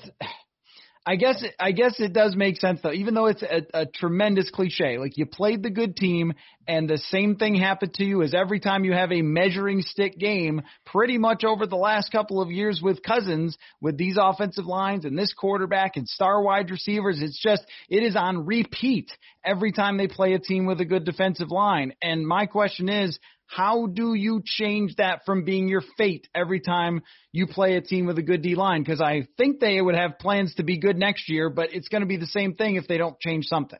I 1.11 1.17
guess 1.17 1.45
I 1.59 1.73
guess 1.73 1.99
it 1.99 2.13
does 2.13 2.37
make 2.37 2.57
sense 2.61 2.79
though, 2.85 2.93
even 2.93 3.15
though 3.15 3.27
it's 3.27 3.43
a, 3.43 3.63
a 3.75 3.85
tremendous 3.85 4.49
cliche. 4.49 4.97
Like 4.97 5.17
you 5.17 5.27
played 5.27 5.61
the 5.61 5.69
good 5.69 5.97
team, 5.97 6.35
and 6.69 6.89
the 6.89 6.99
same 6.99 7.35
thing 7.35 7.57
happened 7.57 7.95
to 7.95 8.05
you 8.05 8.23
as 8.23 8.33
every 8.33 8.61
time 8.61 8.85
you 8.85 8.93
have 8.93 9.11
a 9.11 9.21
measuring 9.21 9.83
stick 9.83 10.17
game, 10.21 10.63
pretty 10.87 11.19
much 11.19 11.43
over 11.43 11.67
the 11.67 11.75
last 11.75 12.13
couple 12.13 12.41
of 12.41 12.53
years 12.53 12.81
with 12.81 13.03
Cousins, 13.03 13.59
with 13.81 13.99
these 13.99 14.19
offensive 14.21 14.67
lines 14.67 15.05
and 15.05 15.19
this 15.19 15.33
quarterback 15.33 15.97
and 15.97 16.07
star 16.07 16.45
wide 16.45 16.71
receivers. 16.71 17.21
It's 17.21 17.43
just 17.43 17.65
it 17.89 18.05
is 18.05 18.15
on 18.15 18.47
repeat 18.47 19.11
every 19.45 19.73
time 19.73 19.97
they 19.97 20.07
play 20.07 20.35
a 20.35 20.39
team 20.39 20.65
with 20.65 20.81
a 20.81 20.85
good 20.85 21.05
defensive 21.05 21.51
line. 21.51 21.93
And 22.01 22.25
my 22.25 22.47
question 22.47 22.89
is, 22.89 23.19
how 23.51 23.87
do 23.87 24.15
you 24.15 24.43
change 24.45 24.97
that 24.97 25.25
from 25.27 25.45
being 25.45 25.69
your 25.69 25.83
fate 25.99 26.29
every 26.35 26.61
time 26.61 27.03
you 27.33 27.47
play 27.47 27.77
a 27.77 27.81
team 27.81 28.07
with 28.07 28.19
a 28.19 28.23
good 28.23 28.43
D 28.43 28.55
line? 28.55 28.83
Because 28.83 29.01
I 29.01 29.27
think 29.37 29.59
they 29.59 29.81
would 29.81 29.97
have 29.97 30.19
plans 30.19 30.55
to 30.55 30.63
be 30.63 30.79
good 30.79 30.97
next 30.97 31.29
year, 31.29 31.51
but 31.51 31.75
it's 31.75 31.89
going 31.89 32.03
to 32.03 32.07
be 32.07 32.17
the 32.17 32.27
same 32.27 32.55
thing 32.55 32.77
if 32.77 32.87
they 32.87 32.97
don't 32.97 33.19
change 33.19 33.47
something. 33.47 33.79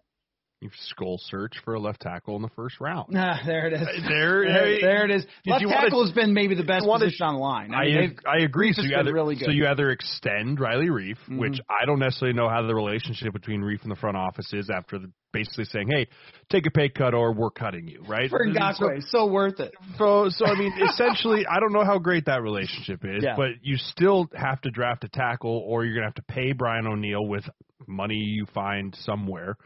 You 0.61 0.69
skull 0.91 1.17
search 1.19 1.55
for 1.65 1.73
a 1.73 1.81
left 1.81 2.03
tackle 2.03 2.37
in 2.37 2.43
the 2.43 2.51
first 2.51 2.81
round. 2.81 3.17
Ah, 3.17 3.41
there 3.47 3.67
it 3.69 3.73
is. 3.73 3.89
There, 4.07 4.45
there, 4.47 4.79
there 4.81 5.05
it 5.07 5.11
is. 5.11 5.25
Did 5.45 5.53
Left 5.53 5.65
tackle 5.69 6.05
has 6.05 6.13
been 6.13 6.35
maybe 6.35 6.55
the 6.55 6.65
best 6.65 6.85
position 6.85 7.25
on 7.27 7.35
the 7.35 7.41
line. 7.41 7.73
I, 7.73 7.85
mean, 7.85 7.97
they've- 7.97 8.19
I 8.27 8.45
agree. 8.45 8.75
So 8.75 8.83
you, 8.83 8.95
either, 8.97 9.11
really 9.13 9.37
good. 9.37 9.47
so 9.47 9.51
you 9.53 9.67
either 9.67 9.91
extend 9.91 10.61
Riley 10.61 10.89
Reiff, 10.89 11.17
which 11.29 11.55
Mhm. 11.55 11.61
I 11.71 11.87
don't 11.87 11.99
necessarily 11.99 12.37
know 12.37 12.49
how 12.51 12.61
the 12.67 12.75
relationship 12.75 13.33
between 13.33 13.63
Reiff 13.63 13.83
and 13.85 13.91
the 13.91 13.97
front 13.97 14.19
office 14.19 14.53
is 14.53 14.69
after 14.69 14.99
the, 14.99 15.11
basically 15.33 15.65
saying, 15.65 15.89
"Hey, 15.91 16.09
take 16.51 16.67
a 16.67 16.71
pay 16.71 16.91
cut 16.91 17.15
or 17.15 17.33
we're 17.33 17.51
cutting 17.51 17.89
you." 17.89 18.03
Right? 18.07 18.29
for 18.29 18.45
So- 18.75 19.01
so 19.01 19.27
worth 19.27 19.61
it. 19.61 19.73
So, 19.97 20.29
so 20.29 20.45
I 20.47 20.55
mean, 20.59 20.73
essentially, 20.91 21.47
I 21.47 21.59
don't 21.61 21.73
know 21.73 21.85
how 21.85 21.99
great 21.99 22.27
that 22.27 22.43
relationship 22.43 23.03
is, 23.05 23.23
Yeah. 23.25 23.35
but 23.37 23.53
you 23.63 23.77
still 23.79 24.29
have 24.35 24.61
to 24.63 24.71
draft 24.71 25.05
a 25.05 25.09
tackle, 25.09 25.65
or 25.67 25.85
you're 25.87 25.95
gonna 25.95 26.07
have 26.09 26.15
to 26.17 26.23
pay 26.35 26.53
Brian 26.53 26.87
O'Neill 26.87 27.27
with 27.27 27.49
money 27.87 28.17
you 28.17 28.45
find 28.53 28.95
somewhere, 28.95 29.57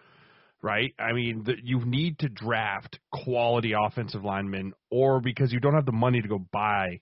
right? 0.64 0.94
I 0.98 1.12
mean, 1.12 1.44
the, 1.44 1.56
you 1.62 1.84
need 1.84 2.20
to 2.20 2.28
draft 2.30 2.98
quality 3.12 3.74
offensive 3.78 4.24
linemen, 4.24 4.72
or 4.90 5.20
because 5.20 5.52
you 5.52 5.60
don't 5.60 5.74
have 5.74 5.84
the 5.84 5.92
money 5.92 6.22
to 6.22 6.26
go 6.26 6.38
buy 6.38 7.00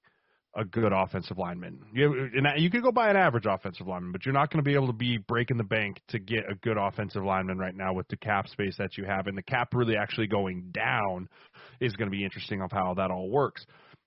a 0.57 0.65
good 0.65 0.93
offensive 0.93 1.39
lineman. 1.39 1.79
You, 1.95 2.29
and 2.35 2.47
you 2.57 2.71
could 2.71 2.83
go 2.83 2.91
buy 2.91 3.09
an 3.09 3.17
average 3.17 3.47
offensive 3.49 3.87
lineman, 3.87 4.11
but 4.11 4.27
you're 4.27 4.35
not 4.35 4.51
going 4.51 4.63
to 4.63 4.69
be 4.69 4.75
able 4.75 4.89
to 4.89 4.93
be 4.93 5.17
breaking 5.17 5.59
the 5.59 5.65
bank 5.65 6.01
to 6.09 6.19
get 6.19 6.51
a 6.51 6.57
good 6.57 6.77
offensive 6.77 7.23
lineman 7.23 7.57
right 7.57 7.75
now 7.75 7.95
with 7.95 8.09
the 8.09 8.17
cap 8.17 8.49
space 8.49 8.77
that 8.79 8.99
you 8.99 9.05
have, 9.05 9.29
and 9.29 9.39
the 9.39 9.43
cap 9.43 9.69
really 9.73 9.97
actually 9.97 10.27
going 10.27 10.71
down 10.73 11.29
is 11.81 11.95
going 11.95 12.11
to 12.11 12.17
be 12.17 12.25
interesting 12.25 12.61
of 12.61 12.73
how 12.73 12.95
that 12.95 13.13
all 13.13 13.31
works. 13.31 13.65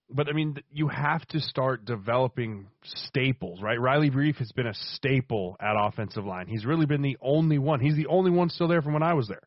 But 0.10 0.30
I 0.30 0.34
mean, 0.34 0.58
you 0.72 0.88
have 0.88 1.26
to 1.30 1.39
start 1.39 1.86
developing 1.86 2.68
staples, 2.84 3.62
right? 3.62 3.80
Riley 3.80 4.12
Reiff 4.12 4.38
has 4.38 4.52
been 4.52 4.68
a 4.68 4.74
staple 4.94 5.58
at 5.60 5.76
offensive 5.78 6.26
line. 6.26 6.48
He's 6.48 6.65
really 6.65 6.86
been 6.86 7.02
the 7.02 7.18
only 7.22 7.58
one. 7.58 7.80
He's 7.80 7.96
the 7.96 8.08
only 8.08 8.30
one 8.30 8.50
still 8.50 8.68
there 8.68 8.82
from 8.84 8.94
when 8.94 9.04
I 9.04 9.13
was 9.13 9.28
there. 9.28 9.41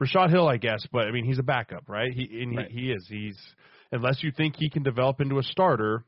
Rashod 0.00 0.30
Hill, 0.30 0.48
I 0.48 0.56
guess, 0.56 0.86
but 0.92 1.06
I 1.06 1.10
mean, 1.10 1.24
he's 1.24 1.38
a 1.38 1.42
backup, 1.42 1.88
right? 1.88 2.10
He 2.12 2.42
and 2.42 2.56
Right. 2.56 2.70
he, 2.70 2.86
he 2.86 2.92
is. 2.92 3.06
He's 3.08 3.38
unless 3.92 4.22
you 4.22 4.30
think 4.30 4.56
he 4.56 4.70
can 4.70 4.82
develop 4.82 5.20
into 5.20 5.38
a 5.38 5.42
starter, 5.42 6.04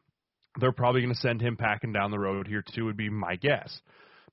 they're 0.59 0.73
probably 0.73 1.03
going 1.03 1.15
to 1.15 1.21
send 1.21 1.41
him 1.41 1.57
packing 1.57 1.93
down 1.93 2.11
the 2.11 2.19
road 2.19 2.47
here 2.47 2.65
too. 2.75 2.87
Would 2.87 2.97
be 2.97 3.11
my 3.11 3.37
guess, 3.37 3.81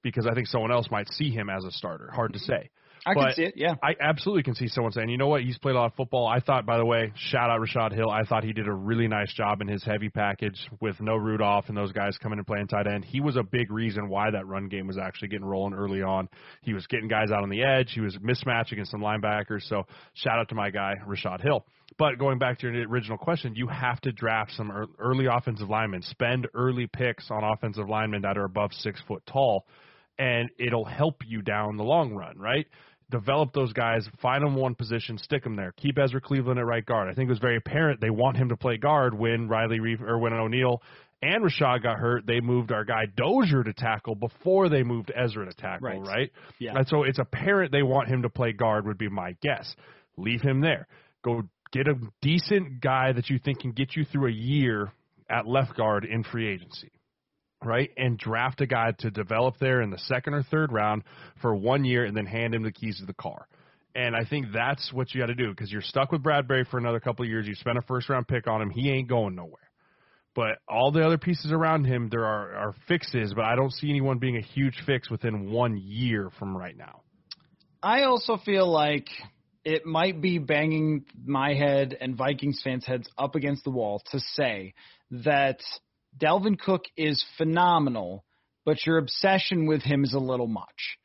because 0.01 0.27
I 0.27 0.33
think 0.33 0.47
someone 0.47 0.71
else 0.71 0.87
might 0.91 1.09
see 1.09 1.29
him 1.31 1.49
as 1.49 1.65
a 1.65 1.71
starter. 1.71 2.09
Hard 2.13 2.33
to 2.33 2.39
say. 2.39 2.69
I 3.07 3.13
can 3.13 3.33
see 3.33 3.43
it. 3.43 3.53
Yeah. 3.55 3.75
I 3.81 3.95
absolutely 3.99 4.43
can 4.43 4.55
see 4.55 4.67
someone 4.67 4.91
saying, 4.91 5.09
you 5.09 5.17
know 5.17 5.27
what, 5.27 5.41
he's 5.41 5.57
played 5.57 5.75
a 5.75 5.79
lot 5.79 5.85
of 5.87 5.93
football. 5.95 6.27
I 6.27 6.39
thought, 6.39 6.65
by 6.65 6.77
the 6.77 6.85
way, 6.85 7.11
shout 7.15 7.49
out 7.49 7.59
Rashod 7.59 7.93
Hill. 7.93 8.09
I 8.09 8.23
thought 8.23 8.43
he 8.43 8.53
did 8.53 8.67
a 8.67 8.73
really 8.73 9.07
nice 9.07 9.33
job 9.33 9.61
in 9.61 9.67
his 9.67 9.83
heavy 9.83 10.09
package 10.09 10.59
with 10.81 10.99
no 10.99 11.15
Rudolph 11.15 11.65
and 11.67 11.77
those 11.77 11.91
guys 11.91 12.17
coming 12.21 12.37
and 12.39 12.47
playing 12.47 12.67
tight 12.67 12.87
end. 12.87 13.05
He 13.05 13.21
was 13.21 13.35
a 13.35 13.43
big 13.43 13.71
reason 13.71 14.09
why 14.09 14.31
that 14.31 14.45
run 14.47 14.67
game 14.67 14.87
was 14.87 14.97
actually 14.97 15.29
getting 15.29 15.45
rolling 15.45 15.73
early 15.73 16.01
on. 16.01 16.29
He 16.61 16.73
was 16.73 16.85
getting 16.87 17.07
guys 17.07 17.31
out 17.31 17.43
on 17.43 17.49
the 17.49 17.63
edge. 17.63 17.91
He 17.93 18.01
was 18.01 18.17
mismatching 18.17 18.73
against 18.73 18.91
some 18.91 19.01
linebackers. 19.01 19.67
So 19.67 19.83
shout 20.13 20.39
out 20.39 20.49
to 20.49 20.55
my 20.55 20.69
guy, 20.69 20.95
Rashod 21.05 21.41
Hill. 21.41 21.65
But 21.97 22.19
going 22.19 22.37
back 22.37 22.59
to 22.59 22.69
your 22.69 22.87
original 22.87 23.17
question, 23.17 23.55
you 23.55 23.67
have 23.67 23.99
to 24.01 24.11
draft 24.11 24.51
some 24.51 24.71
early 24.99 25.25
offensive 25.25 25.69
linemen, 25.69 26.01
spend 26.03 26.47
early 26.53 26.87
picks 26.87 27.31
on 27.31 27.43
offensive 27.43 27.87
linemen 27.89 28.21
that 28.23 28.37
are 28.37 28.43
above 28.43 28.71
six 28.73 29.01
foot 29.07 29.23
tall, 29.25 29.65
and 30.19 30.49
it'll 30.59 30.85
help 30.85 31.21
you 31.25 31.41
down 31.41 31.77
the 31.77 31.83
long 31.83 32.13
run, 32.13 32.37
right? 32.37 32.67
Develop 33.09 33.53
those 33.53 33.71
guys, 33.71 34.05
find 34.21 34.43
them 34.45 34.55
one 34.55 34.75
position, 34.75 35.17
stick 35.17 35.43
them 35.43 35.55
there. 35.55 35.73
Keep 35.77 35.97
Ezra 35.97 36.19
Cleveland 36.19 36.59
at 36.59 36.65
right 36.65 36.85
guard. 36.85 37.09
I 37.09 37.13
think 37.13 37.27
it 37.27 37.31
was 37.31 37.39
very 37.39 37.55
apparent 37.55 38.01
they 38.01 38.09
want 38.09 38.35
him 38.35 38.49
to 38.49 38.57
play 38.57 38.75
guard 38.77 39.13
when 39.17 39.47
Riley 39.47 39.79
Reiff 39.79 40.01
or 40.01 40.17
when 40.17 40.33
O'Neill 40.33 40.81
and 41.21 41.41
Rashod 41.43 41.83
got 41.83 41.97
hurt. 41.99 42.25
They 42.27 42.41
moved 42.41 42.71
our 42.71 42.83
guy 42.83 43.05
Dozier 43.15 43.63
to 43.63 43.73
tackle 43.73 44.15
before 44.15 44.67
they 44.67 44.83
moved 44.83 45.11
Ezra 45.15 45.45
to 45.45 45.53
tackle, 45.53 45.87
Right. 45.87 46.01
right? 46.01 46.31
Yeah. 46.59 46.73
And 46.75 46.85
so 46.87 47.03
it's 47.03 47.17
apparent 47.19 47.71
they 47.71 47.81
want 47.81 48.09
him 48.09 48.23
to 48.23 48.29
play 48.29 48.51
guard 48.51 48.85
would 48.85 48.97
be 48.97 49.07
my 49.09 49.37
guess. 49.41 49.73
Leave 50.17 50.41
him 50.41 50.59
there. 50.59 50.87
Go 51.23 51.43
get 51.71 51.87
a 51.87 51.95
decent 52.21 52.81
guy 52.81 53.13
that 53.13 53.29
you 53.29 53.39
think 53.39 53.59
can 53.61 53.71
get 53.71 53.95
you 53.95 54.03
through 54.03 54.27
a 54.27 54.33
year 54.33 54.91
at 55.29 55.47
left 55.47 55.77
guard 55.77 56.03
in 56.05 56.23
free 56.23 56.47
agency. 56.47 56.91
Right? 57.63 57.89
And 57.97 58.17
draft 58.17 58.61
a 58.61 58.67
guy 58.67 58.91
to 58.99 59.09
develop 59.09 59.55
there 59.59 59.81
in 59.81 59.89
the 59.89 59.97
second 59.97 60.35
or 60.35 60.43
third 60.43 60.71
round 60.71 61.03
for 61.41 61.55
one 61.55 61.85
year 61.85 62.05
and 62.05 62.15
then 62.15 62.25
hand 62.25 62.53
him 62.53 62.63
the 62.63 62.71
keys 62.71 62.99
to 62.99 63.05
the 63.05 63.13
car. 63.13 63.47
And 63.95 64.15
I 64.15 64.25
think 64.25 64.47
that's 64.53 64.93
what 64.93 65.13
you 65.13 65.21
got 65.21 65.27
to 65.27 65.35
do 65.35 65.49
because 65.49 65.71
you're 65.71 65.81
stuck 65.81 66.11
with 66.11 66.21
Bradbury 66.21 66.65
for 66.69 66.77
another 66.77 66.99
couple 66.99 67.25
of 67.25 67.29
years. 67.29 67.47
You 67.47 67.55
spent 67.55 67.79
a 67.79 67.81
first 67.81 68.09
round 68.09 68.27
pick 68.27 68.47
on 68.47 68.61
him. 68.61 68.69
He 68.69 68.91
ain't 68.91 69.09
going 69.09 69.35
nowhere. 69.35 69.67
But 70.35 70.59
all 70.69 70.91
the 70.91 71.03
other 71.03 71.17
pieces 71.17 71.51
around 71.51 71.85
him, 71.85 72.09
there 72.11 72.23
are, 72.23 72.53
are 72.53 72.75
fixes, 72.87 73.33
but 73.33 73.43
I 73.43 73.55
don't 73.55 73.73
see 73.73 73.89
anyone 73.89 74.19
being 74.19 74.37
a 74.37 74.41
huge 74.41 74.75
fix 74.85 75.09
within 75.09 75.49
one 75.49 75.77
year 75.77 76.29
from 76.37 76.55
right 76.55 76.77
now. 76.77 77.01
I 77.81 78.03
also 78.03 78.37
feel 78.37 78.71
like 78.71 79.07
it 79.65 79.87
might 79.87 80.21
be 80.21 80.37
banging 80.37 81.05
my 81.25 81.55
head 81.55 81.97
and 81.99 82.15
Vikings 82.15 82.61
fans' 82.63 82.85
heads 82.85 83.09
up 83.17 83.33
against 83.33 83.63
the 83.63 83.71
wall 83.71 84.03
to 84.11 84.19
say 84.19 84.75
that 85.09 85.59
Dalvin 86.17 86.59
Cook 86.59 86.83
is 86.95 87.23
phenomenal, 87.37 88.23
but 88.65 88.85
your 88.85 88.97
obsession 88.97 89.67
with 89.67 89.81
him 89.81 90.03
is 90.03 90.13
a 90.13 90.19
little 90.19 90.47
much. 90.47 90.97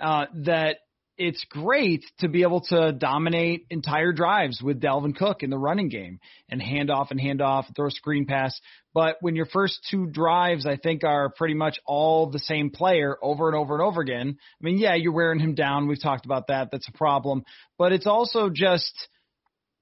Uh, 0.00 0.26
that 0.44 0.78
it's 1.18 1.44
great 1.50 2.02
to 2.20 2.28
be 2.28 2.40
able 2.40 2.62
to 2.62 2.92
dominate 2.92 3.66
entire 3.68 4.10
drives 4.10 4.62
with 4.62 4.80
Dalvin 4.80 5.14
Cook 5.14 5.42
in 5.42 5.50
the 5.50 5.58
running 5.58 5.90
game 5.90 6.18
and 6.48 6.62
hand 6.62 6.90
off 6.90 7.10
and 7.10 7.20
hand 7.20 7.42
off, 7.42 7.66
throw 7.76 7.88
a 7.88 7.90
screen 7.90 8.24
pass. 8.24 8.58
But 8.94 9.16
when 9.20 9.36
your 9.36 9.44
first 9.44 9.86
two 9.90 10.06
drives, 10.06 10.64
I 10.64 10.76
think, 10.76 11.04
are 11.04 11.28
pretty 11.28 11.52
much 11.52 11.78
all 11.84 12.30
the 12.30 12.38
same 12.38 12.70
player 12.70 13.18
over 13.22 13.48
and 13.48 13.56
over 13.56 13.74
and 13.74 13.82
over 13.82 14.00
again, 14.00 14.38
I 14.38 14.64
mean, 14.64 14.78
yeah, 14.78 14.94
you're 14.94 15.12
wearing 15.12 15.40
him 15.40 15.54
down. 15.54 15.88
We've 15.88 16.02
talked 16.02 16.24
about 16.24 16.46
that. 16.46 16.70
That's 16.72 16.88
a 16.88 16.96
problem. 16.96 17.44
But 17.76 17.92
it's 17.92 18.06
also 18.06 18.48
just 18.48 18.94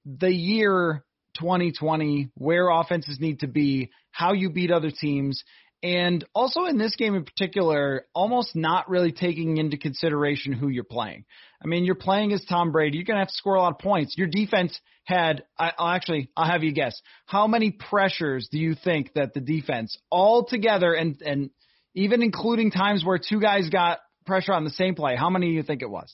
the 0.04 0.34
year 0.34 1.04
2020, 1.38 2.30
where 2.34 2.68
offenses 2.68 3.18
need 3.20 3.40
to 3.40 3.46
be, 3.46 3.90
how 4.10 4.32
you 4.32 4.50
beat 4.50 4.70
other 4.70 4.90
teams, 4.90 5.42
and 5.82 6.24
also 6.34 6.64
in 6.64 6.76
this 6.76 6.96
game 6.96 7.14
in 7.14 7.24
particular, 7.24 8.06
almost 8.12 8.56
not 8.56 8.88
really 8.88 9.12
taking 9.12 9.58
into 9.58 9.76
consideration 9.76 10.52
who 10.52 10.68
you're 10.68 10.82
playing. 10.82 11.24
I 11.62 11.68
mean, 11.68 11.84
you're 11.84 11.94
playing 11.94 12.32
as 12.32 12.44
Tom 12.44 12.72
Brady. 12.72 12.96
You're 12.96 13.04
going 13.04 13.16
to 13.16 13.20
have 13.20 13.28
to 13.28 13.34
score 13.34 13.54
a 13.54 13.60
lot 13.60 13.72
of 13.72 13.78
points. 13.78 14.16
Your 14.18 14.26
defense 14.26 14.78
had, 15.04 15.44
I, 15.56 15.72
I'll 15.78 15.94
actually, 15.94 16.30
I'll 16.36 16.50
have 16.50 16.64
you 16.64 16.72
guess. 16.72 17.00
How 17.26 17.46
many 17.46 17.70
pressures 17.70 18.48
do 18.50 18.58
you 18.58 18.74
think 18.74 19.12
that 19.14 19.34
the 19.34 19.40
defense 19.40 19.96
all 20.10 20.44
together 20.44 20.94
and, 20.94 21.20
and 21.24 21.50
even 21.94 22.22
including 22.22 22.72
times 22.72 23.04
where 23.04 23.18
two 23.18 23.40
guys 23.40 23.70
got 23.70 24.00
pressure 24.26 24.52
on 24.52 24.64
the 24.64 24.70
same 24.70 24.96
play, 24.96 25.14
how 25.16 25.30
many 25.30 25.46
do 25.46 25.52
you 25.52 25.62
think 25.62 25.82
it 25.82 25.90
was? 25.90 26.12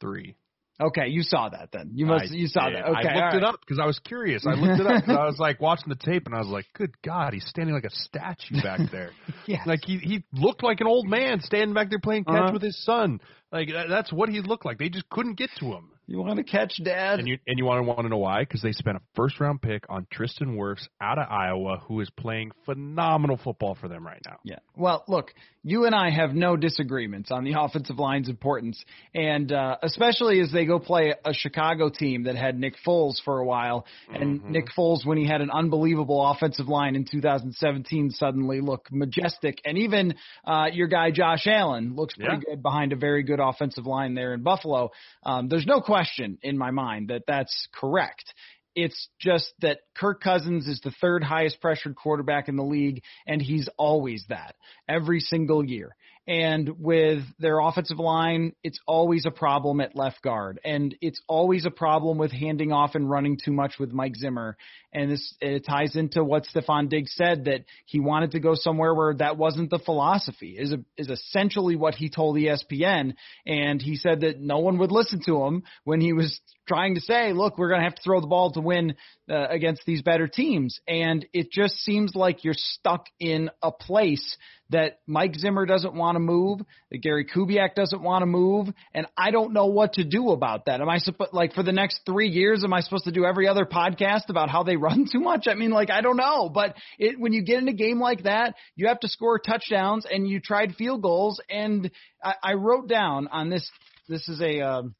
Three. 0.00 0.36
Okay, 0.80 1.08
you 1.08 1.22
saw 1.22 1.48
that 1.48 1.70
then. 1.72 1.90
You 1.94 2.04
must 2.06 2.30
I 2.32 2.34
you 2.34 2.46
saw 2.48 2.68
did. 2.68 2.76
that. 2.76 2.86
Okay, 2.88 3.08
I 3.08 3.14
looked 3.14 3.32
all 3.34 3.38
it 3.38 3.44
up 3.44 3.60
because 3.60 3.78
I 3.78 3.86
was 3.86 3.98
curious. 4.00 4.44
I 4.46 4.54
looked 4.54 4.80
it 4.80 4.86
up 4.86 5.02
because 5.02 5.16
I 5.16 5.24
was 5.24 5.38
like 5.38 5.60
watching 5.60 5.88
the 5.88 5.94
tape 5.96 6.26
and 6.26 6.34
I 6.34 6.38
was 6.38 6.48
like, 6.48 6.66
"Good 6.74 7.00
God, 7.02 7.32
he's 7.32 7.46
standing 7.46 7.74
like 7.74 7.84
a 7.84 7.90
statue 7.90 8.60
back 8.62 8.80
there. 8.92 9.10
Yes. 9.46 9.66
Like 9.66 9.80
he 9.84 9.98
he 9.98 10.24
looked 10.34 10.62
like 10.62 10.80
an 10.80 10.86
old 10.86 11.08
man 11.08 11.40
standing 11.40 11.72
back 11.74 11.88
there 11.90 11.98
playing 11.98 12.24
catch 12.24 12.34
Uh-huh. 12.34 12.50
with 12.52 12.62
his 12.62 12.82
son. 12.84 13.20
Like 13.52 13.68
that, 13.72 13.88
that's 13.88 14.12
what 14.12 14.28
he 14.28 14.40
looked 14.40 14.66
like. 14.66 14.78
They 14.78 14.88
just 14.90 15.08
couldn't 15.08 15.34
get 15.38 15.50
to 15.60 15.66
him. 15.66 15.90
You 16.08 16.20
want 16.20 16.36
to 16.36 16.44
catch 16.44 16.74
Dad? 16.84 17.18
And 17.18 17.26
you 17.26 17.38
and 17.48 17.58
you 17.58 17.64
want 17.64 17.78
to 17.78 17.82
want 17.82 18.00
to 18.02 18.08
know 18.08 18.18
why? 18.18 18.42
Because 18.42 18.62
they 18.62 18.70
spent 18.72 18.96
a 18.96 19.00
first 19.14 19.40
round 19.40 19.60
pick 19.62 19.84
on 19.88 20.06
Tristan 20.12 20.56
Wirfs 20.56 20.86
out 21.00 21.18
of 21.18 21.26
Iowa, 21.28 21.78
who 21.88 22.00
is 22.00 22.10
playing 22.10 22.52
phenomenal 22.64 23.36
football 23.42 23.74
for 23.80 23.88
them 23.88 24.06
right 24.06 24.20
now. 24.26 24.36
Yeah. 24.44 24.58
Well, 24.76 25.04
look, 25.08 25.32
you 25.66 25.84
and 25.84 25.96
I 25.96 26.10
have 26.10 26.32
no 26.32 26.56
disagreements 26.56 27.32
on 27.32 27.42
the 27.42 27.54
offensive 27.58 27.98
line's 27.98 28.28
importance, 28.28 28.82
and 29.14 29.50
uh, 29.50 29.78
especially 29.82 30.38
as 30.40 30.52
they 30.52 30.64
go 30.64 30.78
play 30.78 31.12
a 31.24 31.34
Chicago 31.34 31.90
team 31.90 32.22
that 32.24 32.36
had 32.36 32.56
Nick 32.56 32.74
Foles 32.86 33.16
for 33.24 33.40
a 33.40 33.44
while, 33.44 33.84
and 34.14 34.40
Nick 34.48 34.66
Foles, 34.78 35.04
when 35.04 35.18
he 35.18 35.26
had 35.26 35.40
an 35.40 35.50
unbelievable 35.50 36.24
offensive 36.24 36.68
line 36.68 36.94
in 36.94 37.04
2017, 37.04 38.10
suddenly 38.10 38.60
looked 38.60 38.92
majestic, 38.92 39.60
and 39.64 39.76
even 39.78 40.14
uh, 40.46 40.66
your 40.72 40.86
guy 40.86 41.10
Josh 41.10 41.48
Allen 41.48 41.96
looks 41.96 42.14
pretty 42.14 42.30
Yeah. 42.46 42.54
good 42.54 42.62
behind 42.62 42.92
a 42.92 42.96
very 42.96 43.24
good 43.24 43.40
offensive 43.40 43.86
line 43.86 44.14
there 44.14 44.34
in 44.34 44.42
Buffalo. 44.44 44.92
Um, 45.24 45.48
there's 45.48 45.66
no 45.66 45.80
question 45.80 46.38
in 46.42 46.56
my 46.56 46.70
mind 46.70 47.08
that 47.08 47.22
that's 47.26 47.66
correct. 47.74 48.32
It's 48.76 49.08
just 49.18 49.52
that 49.62 49.80
Kirk 49.96 50.22
Cousins 50.22 50.68
is 50.68 50.80
the 50.84 50.92
third 51.00 51.24
highest 51.24 51.60
pressured 51.62 51.96
quarterback 51.96 52.48
in 52.48 52.56
the 52.56 52.62
league, 52.62 53.02
and 53.26 53.40
he's 53.40 53.68
always 53.78 54.24
that 54.28 54.54
every 54.86 55.20
single 55.20 55.64
year. 55.64 55.96
And 56.28 56.80
with 56.80 57.22
their 57.38 57.60
offensive 57.60 58.00
line, 58.00 58.52
it's 58.62 58.80
always 58.86 59.26
a 59.26 59.30
problem 59.30 59.80
at 59.80 59.96
left 59.96 60.22
guard, 60.22 60.60
and 60.64 60.94
it's 61.00 61.22
always 61.28 61.64
a 61.64 61.70
problem 61.70 62.18
with 62.18 62.32
handing 62.32 62.72
off 62.72 62.96
and 62.96 63.08
running 63.08 63.38
too 63.42 63.52
much 63.52 63.78
with 63.78 63.92
Mike 63.92 64.16
Zimmer. 64.16 64.56
And 64.96 65.10
this 65.10 65.34
it 65.42 65.66
ties 65.66 65.94
into 65.94 66.24
what 66.24 66.46
Stefon 66.46 66.88
Diggs 66.88 67.12
said 67.14 67.44
that 67.44 67.66
he 67.84 68.00
wanted 68.00 68.30
to 68.30 68.40
go 68.40 68.54
somewhere 68.54 68.94
where 68.94 69.12
that 69.14 69.36
wasn't 69.36 69.68
the 69.68 69.78
philosophy. 69.78 70.56
Is 70.58 70.72
a, 70.72 70.78
is 70.96 71.10
essentially 71.10 71.76
what 71.76 71.94
he 71.94 72.08
told 72.08 72.36
ESPN, 72.36 73.12
and 73.46 73.82
he 73.82 73.96
said 73.96 74.22
that 74.22 74.40
no 74.40 74.60
one 74.60 74.78
would 74.78 74.90
listen 74.90 75.20
to 75.26 75.44
him 75.44 75.64
when 75.84 76.00
he 76.00 76.14
was 76.14 76.40
trying 76.66 76.94
to 76.94 77.02
say, 77.02 77.34
look, 77.34 77.58
we're 77.58 77.68
going 77.68 77.80
to 77.80 77.84
have 77.84 77.94
to 77.94 78.02
throw 78.02 78.22
the 78.22 78.26
ball 78.26 78.52
to 78.52 78.60
win 78.60 78.96
uh, 79.30 79.46
against 79.48 79.82
these 79.86 80.00
better 80.00 80.26
teams. 80.26 80.80
And 80.88 81.26
it 81.34 81.52
just 81.52 81.74
seems 81.84 82.14
like 82.14 82.42
you're 82.42 82.54
stuck 82.56 83.06
in 83.20 83.50
a 83.62 83.70
place 83.70 84.36
that 84.70 84.98
Mike 85.06 85.34
Zimmer 85.36 85.64
doesn't 85.64 85.94
want 85.94 86.16
to 86.16 86.20
move, 86.20 86.60
that 86.90 86.98
Gary 86.98 87.24
Kubiak 87.24 87.74
doesn't 87.74 88.02
want 88.02 88.22
to 88.22 88.26
move, 88.26 88.68
and 88.92 89.06
I 89.16 89.30
don't 89.30 89.52
know 89.52 89.66
what 89.66 89.94
to 89.94 90.04
do 90.04 90.30
about 90.30 90.66
that. 90.66 90.80
Am 90.80 90.88
I 90.88 90.98
supposed 90.98 91.32
like 91.32 91.54
for 91.54 91.62
the 91.62 91.72
next 91.72 92.00
three 92.04 92.28
years? 92.28 92.64
Am 92.64 92.72
I 92.72 92.80
supposed 92.80 93.04
to 93.04 93.12
do 93.12 93.24
every 93.24 93.46
other 93.46 93.64
podcast 93.64 94.28
about 94.28 94.50
how 94.50 94.64
they 94.64 94.76
run 94.86 95.06
too 95.10 95.20
much? 95.20 95.46
I 95.48 95.54
mean, 95.54 95.70
like 95.70 95.90
I 95.90 96.00
don't 96.00 96.16
know, 96.16 96.48
but 96.48 96.76
it, 96.98 97.18
when 97.18 97.32
you 97.32 97.42
get 97.42 97.58
in 97.58 97.68
a 97.68 97.74
game 97.74 98.00
like 98.00 98.24
that, 98.24 98.54
you 98.74 98.88
have 98.88 99.00
to 99.00 99.08
score 99.08 99.38
touchdowns, 99.38 100.06
and 100.10 100.28
you 100.28 100.40
tried 100.40 100.74
field 100.76 101.02
goals, 101.02 101.40
and 101.50 101.90
I, 102.22 102.34
I 102.42 102.52
wrote 102.54 102.88
down 102.88 103.28
on 103.28 103.50
this. 103.50 103.68
This 104.08 104.28
is 104.28 104.40
a 104.40 104.60
um, 104.60 104.94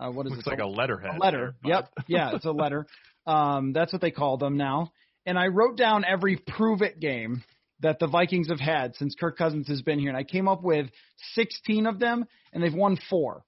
uh, 0.00 0.10
what 0.10 0.26
is 0.26 0.32
Looks 0.32 0.46
it? 0.46 0.50
like 0.50 0.60
a 0.60 0.66
letterhead. 0.66 1.16
A 1.16 1.18
letter. 1.18 1.54
there, 1.62 1.72
Yep. 1.72 1.92
Yeah, 2.08 2.34
it's 2.34 2.46
a 2.46 2.52
letter. 2.52 2.86
Um, 3.26 3.72
that's 3.72 3.92
what 3.92 4.00
they 4.00 4.10
call 4.10 4.38
them 4.38 4.56
now. 4.56 4.92
And 5.26 5.38
I 5.38 5.48
wrote 5.48 5.76
down 5.76 6.04
every 6.08 6.36
prove 6.36 6.80
it 6.80 6.98
game 6.98 7.44
that 7.80 7.98
the 7.98 8.06
Vikings 8.06 8.48
have 8.48 8.60
had 8.60 8.96
since 8.96 9.14
Kirk 9.14 9.36
Cousins 9.36 9.68
has 9.68 9.82
been 9.82 9.98
here, 9.98 10.08
and 10.08 10.16
I 10.16 10.24
came 10.24 10.48
up 10.48 10.62
with 10.62 10.86
16 11.34 11.86
of 11.86 11.98
them, 11.98 12.24
and 12.52 12.62
they've 12.62 12.74
won 12.74 12.98
four. 13.08 13.44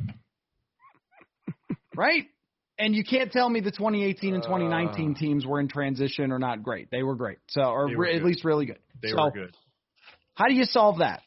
right? 1.96 2.24
And 2.78 2.94
you 2.94 3.04
can't 3.04 3.32
tell 3.32 3.48
me 3.48 3.60
the 3.60 3.70
2018 3.70 4.34
and 4.34 4.42
2019 4.42 5.12
Uh. 5.12 5.18
teams 5.18 5.46
were 5.46 5.60
in 5.60 5.68
transition 5.68 6.30
or 6.30 6.38
not 6.38 6.62
great. 6.62 6.90
They 6.90 7.02
were 7.02 7.14
great. 7.14 7.38
So, 7.48 7.62
or 7.62 7.86
re- 7.96 8.14
at 8.16 8.22
least 8.24 8.44
really 8.44 8.66
good. 8.66 8.78
They 9.02 9.10
so, 9.10 9.24
were 9.24 9.30
good. 9.30 9.54
how 10.34 10.46
do 10.48 10.54
you 10.54 10.64
solve 10.64 10.98
that? 10.98 11.22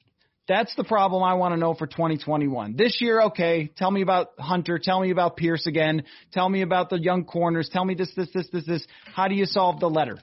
That's 0.48 0.74
the 0.76 0.84
problem 0.84 1.22
I 1.24 1.36
want 1.36 1.54
to 1.54 1.60
know 1.60 1.76
for 1.76 1.86
2021. 1.86 2.76
This 2.76 3.00
year, 3.02 3.22
okay, 3.26 3.70
tell 3.78 3.92
me 3.92 4.02
about 4.02 4.30
Hunter. 4.40 4.80
Tell 4.82 5.00
me 5.00 5.12
about 5.12 5.38
Pierce 5.38 5.68
again. 5.68 6.04
Tell 6.34 6.50
me 6.50 6.62
about 6.64 6.90
the 6.90 7.00
young 7.00 7.24
corners. 7.26 7.70
Tell 7.72 7.86
me 7.86 7.94
this, 7.94 8.12
this, 8.16 8.30
this, 8.34 8.48
this, 8.52 8.66
this. 8.66 8.88
How 9.14 9.28
do 9.28 9.36
you 9.36 9.46
solve 9.46 9.80
the 9.80 9.90
letter? 9.90 10.18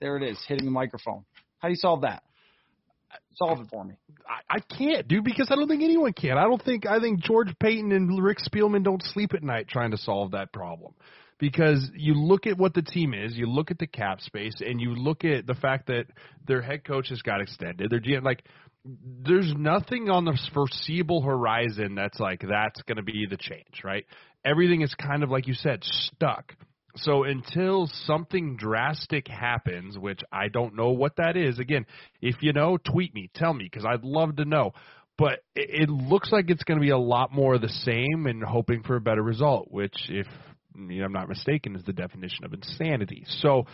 There 0.00 0.16
it 0.16 0.22
is, 0.22 0.38
hitting 0.46 0.64
the 0.64 0.70
microphone. 0.70 1.24
How 1.58 1.68
do 1.68 1.72
you 1.72 1.76
solve 1.76 2.02
that? 2.02 2.22
Solve 3.34 3.60
it 3.60 3.66
for 3.70 3.84
me. 3.84 3.94
I, 4.26 4.56
I 4.56 4.60
can't, 4.60 5.06
dude, 5.08 5.24
because 5.24 5.48
I 5.50 5.56
don't 5.56 5.68
think 5.68 5.82
anyone 5.82 6.12
can. 6.12 6.38
I 6.38 6.44
don't 6.44 6.62
think 6.62 6.86
I 6.86 7.00
think 7.00 7.20
George 7.20 7.48
Paton 7.58 7.92
and 7.92 8.22
Rick 8.22 8.38
Spielman 8.38 8.84
don't 8.84 9.02
sleep 9.02 9.34
at 9.34 9.42
night 9.42 9.68
trying 9.68 9.90
to 9.92 9.96
solve 9.98 10.32
that 10.32 10.52
problem. 10.52 10.94
Because 11.38 11.90
you 11.96 12.14
look 12.14 12.46
at 12.46 12.56
what 12.56 12.72
the 12.72 12.82
team 12.82 13.14
is, 13.14 13.36
you 13.36 13.46
look 13.46 13.72
at 13.72 13.78
the 13.78 13.86
cap 13.86 14.20
space, 14.20 14.54
and 14.60 14.80
you 14.80 14.94
look 14.94 15.24
at 15.24 15.44
the 15.44 15.54
fact 15.54 15.88
that 15.88 16.04
their 16.46 16.62
head 16.62 16.84
coach 16.84 17.08
has 17.08 17.20
got 17.20 17.40
extended. 17.40 17.90
Their 17.90 17.98
GM, 18.00 18.22
like, 18.22 18.44
there's 18.84 19.52
nothing 19.56 20.08
on 20.08 20.24
the 20.24 20.38
foreseeable 20.54 21.20
horizon 21.20 21.96
that's 21.96 22.20
like 22.20 22.42
that's 22.48 22.80
going 22.82 22.96
to 22.96 23.02
be 23.02 23.26
the 23.28 23.36
change, 23.36 23.82
right? 23.82 24.04
Everything 24.44 24.82
is 24.82 24.94
kind 24.94 25.22
of 25.22 25.30
like 25.30 25.48
you 25.48 25.54
said, 25.54 25.82
stuck. 25.82 26.54
So 26.96 27.24
until 27.24 27.88
something 28.06 28.56
drastic 28.56 29.26
happens, 29.26 29.98
which 29.98 30.20
I 30.30 30.48
don't 30.48 30.76
know 30.76 30.90
what 30.90 31.16
that 31.16 31.36
is, 31.36 31.58
again, 31.58 31.86
if 32.20 32.36
you 32.42 32.52
know, 32.52 32.76
tweet 32.76 33.14
me, 33.14 33.30
tell 33.34 33.54
me, 33.54 33.64
because 33.64 33.86
I'd 33.86 34.04
love 34.04 34.36
to 34.36 34.44
know. 34.44 34.72
But 35.16 35.44
it, 35.54 35.82
it 35.84 35.88
looks 35.88 36.30
like 36.32 36.50
it's 36.50 36.64
going 36.64 36.78
to 36.78 36.84
be 36.84 36.90
a 36.90 36.98
lot 36.98 37.32
more 37.32 37.54
of 37.54 37.62
the 37.62 37.68
same 37.68 38.26
and 38.26 38.42
hoping 38.42 38.82
for 38.82 38.96
a 38.96 39.00
better 39.00 39.22
result, 39.22 39.68
which, 39.70 39.94
if 40.08 40.26
you 40.76 41.00
know, 41.00 41.06
I'm 41.06 41.12
not 41.12 41.28
mistaken, 41.28 41.76
is 41.76 41.84
the 41.84 41.92
definition 41.92 42.44
of 42.44 42.52
insanity. 42.52 43.24
So 43.40 43.66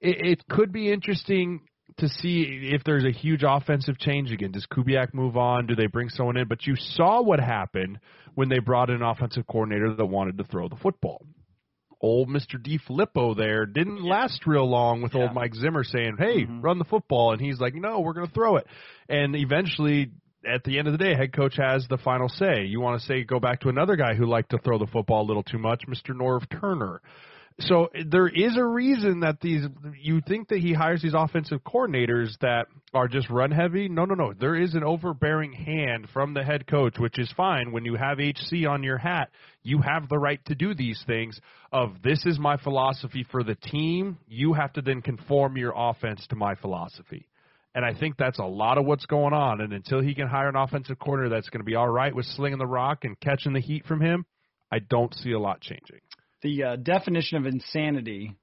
it, 0.00 0.40
it 0.40 0.48
could 0.48 0.72
be 0.72 0.92
interesting 0.92 1.60
to 1.98 2.08
see 2.08 2.70
if 2.72 2.84
there's 2.84 3.04
a 3.04 3.10
huge 3.10 3.42
offensive 3.46 3.98
change 3.98 4.32
again. 4.32 4.52
Does 4.52 4.66
Kubiak 4.66 5.14
move 5.14 5.36
on? 5.36 5.66
Do 5.66 5.74
they 5.74 5.86
bring 5.86 6.10
someone 6.10 6.36
in? 6.36 6.48
But 6.48 6.66
you 6.66 6.74
saw 6.76 7.22
what 7.22 7.40
happened 7.40 8.00
when 8.34 8.50
they 8.50 8.58
brought 8.58 8.90
in 8.90 8.96
an 8.96 9.02
offensive 9.02 9.46
coordinator 9.46 9.94
that 9.94 10.04
wanted 10.04 10.36
to 10.38 10.44
throw 10.44 10.68
the 10.68 10.76
football 10.76 11.24
old 12.00 12.28
Mr. 12.28 12.60
DeFilippo 12.62 13.36
there 13.36 13.66
didn't 13.66 14.02
last 14.04 14.46
real 14.46 14.68
long 14.68 15.02
with 15.02 15.14
Yeah. 15.14 15.22
old 15.22 15.34
Mike 15.34 15.54
Zimmer 15.54 15.82
saying, 15.84 16.16
"Hey, 16.18 16.44
Mhm. 16.44 16.62
run 16.62 16.78
the 16.78 16.84
football," 16.84 17.32
and 17.32 17.40
he's 17.40 17.60
like, 17.60 17.74
"No, 17.74 18.00
we're 18.00 18.12
going 18.12 18.26
to 18.26 18.32
throw 18.32 18.56
it." 18.56 18.66
And 19.08 19.34
eventually, 19.34 20.10
at 20.44 20.62
the 20.64 20.78
end 20.78 20.86
of 20.88 20.92
the 20.92 20.98
day, 21.02 21.14
head 21.14 21.32
coach 21.32 21.56
has 21.56 21.88
the 21.88 21.98
final 21.98 22.28
say. 22.28 22.64
You 22.64 22.80
want 22.80 23.00
to 23.00 23.06
say 23.06 23.24
go 23.24 23.40
back 23.40 23.60
to 23.60 23.68
another 23.68 23.96
guy 23.96 24.14
who 24.14 24.26
liked 24.26 24.50
to 24.50 24.58
throw 24.58 24.78
the 24.78 24.86
football 24.86 25.22
a 25.22 25.26
little 25.26 25.42
too 25.42 25.58
much, 25.58 25.86
Mr. 25.88 26.14
Norv 26.14 26.48
Turner. 26.48 27.00
So 27.60 27.88
there 28.10 28.28
is 28.28 28.54
a 28.58 28.64
reason 28.64 29.20
that 29.20 29.40
these 29.40 29.62
you 30.02 30.20
think 30.28 30.48
that 30.48 30.58
he 30.58 30.74
hires 30.74 31.00
these 31.00 31.14
offensive 31.16 31.60
coordinators 31.64 32.36
that 32.42 32.66
are 32.92 33.08
just 33.08 33.30
run 33.30 33.50
heavy. 33.50 33.88
No, 33.88 34.04
no, 34.04 34.14
no. 34.14 34.34
There 34.38 34.56
is 34.56 34.74
an 34.74 34.84
overbearing 34.84 35.54
hand 35.54 36.08
from 36.12 36.34
the 36.34 36.44
head 36.44 36.66
coach, 36.66 36.98
which 36.98 37.18
is 37.18 37.32
fine. 37.34 37.72
When 37.72 37.86
you 37.86 37.94
have 37.94 38.20
HC 38.20 38.66
on 38.68 38.82
your 38.82 38.98
hat, 38.98 39.30
you 39.62 39.80
have 39.80 40.10
the 40.10 40.18
right 40.18 40.44
to 40.46 40.54
do 40.54 40.74
these 40.74 41.02
things. 41.06 41.40
Of 41.72 42.02
this 42.02 42.26
is 42.26 42.38
my 42.38 42.58
philosophy 42.58 43.26
for 43.30 43.42
the 43.42 43.54
team. 43.54 44.18
You 44.28 44.52
have 44.52 44.74
to 44.74 44.82
then 44.82 45.00
conform 45.00 45.56
your 45.56 45.72
offense 45.74 46.26
to 46.28 46.36
my 46.36 46.56
philosophy. 46.56 47.26
And 47.74 47.86
I 47.86 47.94
think 47.94 48.16
that's 48.18 48.38
a 48.38 48.44
lot 48.44 48.76
of 48.76 48.84
what's 48.84 49.06
going 49.06 49.32
on. 49.32 49.62
And 49.62 49.72
until 49.72 50.02
he 50.02 50.14
can 50.14 50.28
hire 50.28 50.50
an 50.50 50.56
offensive 50.56 50.98
coordinator 50.98 51.34
that's 51.34 51.48
going 51.48 51.60
to 51.60 51.64
be 51.64 51.74
all 51.74 51.88
right 51.88 52.14
with 52.14 52.26
slinging 52.26 52.58
the 52.58 52.66
rock 52.66 53.04
and 53.04 53.18
catching 53.18 53.54
the 53.54 53.60
heat 53.60 53.86
from 53.86 54.02
him, 54.02 54.26
I 54.70 54.78
don't 54.78 55.14
see 55.14 55.32
a 55.32 55.38
lot 55.38 55.62
changing. 55.62 56.00
The 56.46 56.62
uh, 56.62 56.76
definition 56.76 57.38
of 57.38 57.46
insanity 57.46 58.36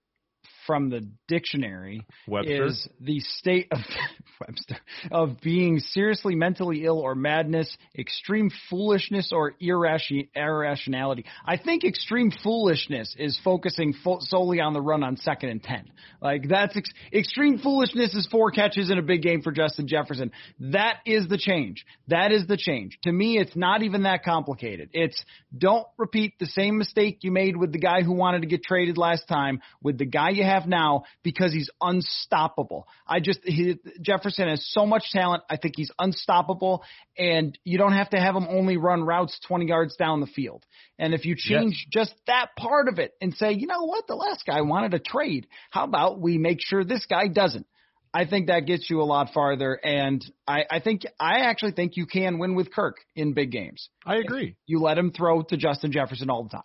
from 0.65 0.89
the 0.89 1.08
dictionary 1.28 2.06
Webster? 2.28 2.65
is 2.65 2.88
the 2.99 3.19
state 3.19 3.67
of 3.71 3.80
Webster, 4.41 4.78
of 5.12 5.41
being 5.41 5.80
seriously 5.80 6.36
mentally 6.36 6.86
ill 6.86 6.99
or 6.99 7.15
madness, 7.15 7.76
extreme 7.97 8.49
foolishness 8.69 9.32
or 9.32 9.54
irration- 9.62 10.30
irrationality. 10.36 11.26
I 11.45 11.58
think 11.58 11.84
extreme 11.84 12.32
foolishness 12.43 13.15
is 13.17 13.39
focusing 13.43 13.93
fo- 14.04 14.19
solely 14.21 14.60
on 14.60 14.73
the 14.73 14.82
run 14.82 15.04
on 15.04 15.17
second 15.17 15.49
and 15.49 15.63
10. 15.63 15.91
Like 16.21 16.47
that's 16.49 16.76
ex- 16.76 16.89
extreme 17.12 17.60
foolishness 17.60 18.13
is 18.13 18.28
four 18.32 18.52
catches 18.52 18.89
in 18.89 18.97
a 18.97 19.02
big 19.02 19.21
game 19.21 19.41
for 19.41 19.52
Justin 19.52 19.88
Jefferson. 19.88 20.32
That 20.60 20.97
is 21.06 21.28
the 21.28 21.38
change. 21.38 21.86
That 22.08 22.32
is 22.32 22.47
the 22.47 22.58
change. 22.58 22.97
To 23.04 23.12
me, 23.12 23.38
it's 23.38 23.56
not 23.56 23.84
even 23.84 24.04
that 24.04 24.23
complicated. 24.23 24.89
It's 24.93 25.23
don't 25.56 25.88
repeat 25.97 26.39
the 26.39 26.45
same 26.47 26.78
mistake 26.78 27.19
you 27.21 27.32
made 27.32 27.56
with 27.56 27.71
the 27.71 27.80
guy 27.80 28.02
who 28.02 28.13
wanted 28.13 28.41
to 28.41 28.47
get 28.47 28.63
traded 28.63 28.97
last 28.97 29.28
time 29.28 29.62
with 29.82 29.97
the 29.97 30.06
guy 30.06 30.30
you 30.32 30.43
have 30.54 30.68
now 30.68 31.04
because 31.24 31.54
he's 31.54 31.70
unstoppable. 31.82 32.88
I 33.08 33.20
just 33.20 33.39
he, 33.44 33.78
Jefferson 34.02 34.48
has 34.48 34.66
so 34.72 34.86
much 34.86 35.06
talent. 35.12 35.44
I 35.50 35.58
think 35.58 35.76
he's 35.78 35.92
unstoppable, 36.00 36.84
and 37.18 37.58
you 37.63 37.78
don't 37.78 37.94
have 37.94 38.10
to 38.12 38.20
have 38.20 38.36
him 38.36 38.48
only 38.50 38.78
run 38.78 39.04
routes 39.04 39.39
20 39.48 39.68
yards 39.68 39.96
down 39.96 40.22
the 40.22 40.28
field. 40.28 40.66
And 40.98 41.13
if 41.13 41.26
you 41.26 41.36
change 41.36 41.86
yes. 41.86 42.06
just 42.06 42.16
that 42.28 42.50
part 42.58 42.88
of 42.88 43.00
it 43.00 43.13
and 43.22 43.34
say, 43.36 43.54
you 43.54 43.68
know 43.68 43.84
what, 43.84 44.08
the 44.08 44.16
last 44.16 44.46
guy 44.46 44.62
wanted 44.62 44.94
a 44.94 45.00
trade. 45.00 45.48
How 45.70 45.84
about 45.84 46.20
we 46.20 46.38
make 46.38 46.60
sure 46.62 46.84
this 46.84 47.06
guy 47.06 47.28
doesn't? 47.28 47.68
I 48.13 48.26
think 48.26 48.48
that 48.48 48.68
gets 48.68 48.89
you 48.89 49.02
a 49.02 49.04
lot 49.04 49.32
farther, 49.34 49.74
and 49.84 50.24
I, 50.48 50.66
I 50.70 50.80
think 50.80 51.02
I 51.20 51.46
actually 51.46 51.72
think 51.72 51.98
you 51.98 52.06
can 52.06 52.38
win 52.38 52.54
with 52.54 52.72
Kirk 52.72 52.98
in 53.16 53.34
big 53.34 53.52
games. 53.52 53.89
I 54.06 54.18
agree. 54.18 54.56
You 54.68 54.82
let 54.82 55.00
him 55.00 55.12
throw 55.12 55.42
to 55.42 55.58
Justin 55.58 55.92
Jefferson 55.92 56.30
all 56.30 56.44
the 56.44 56.50
time. 56.50 56.63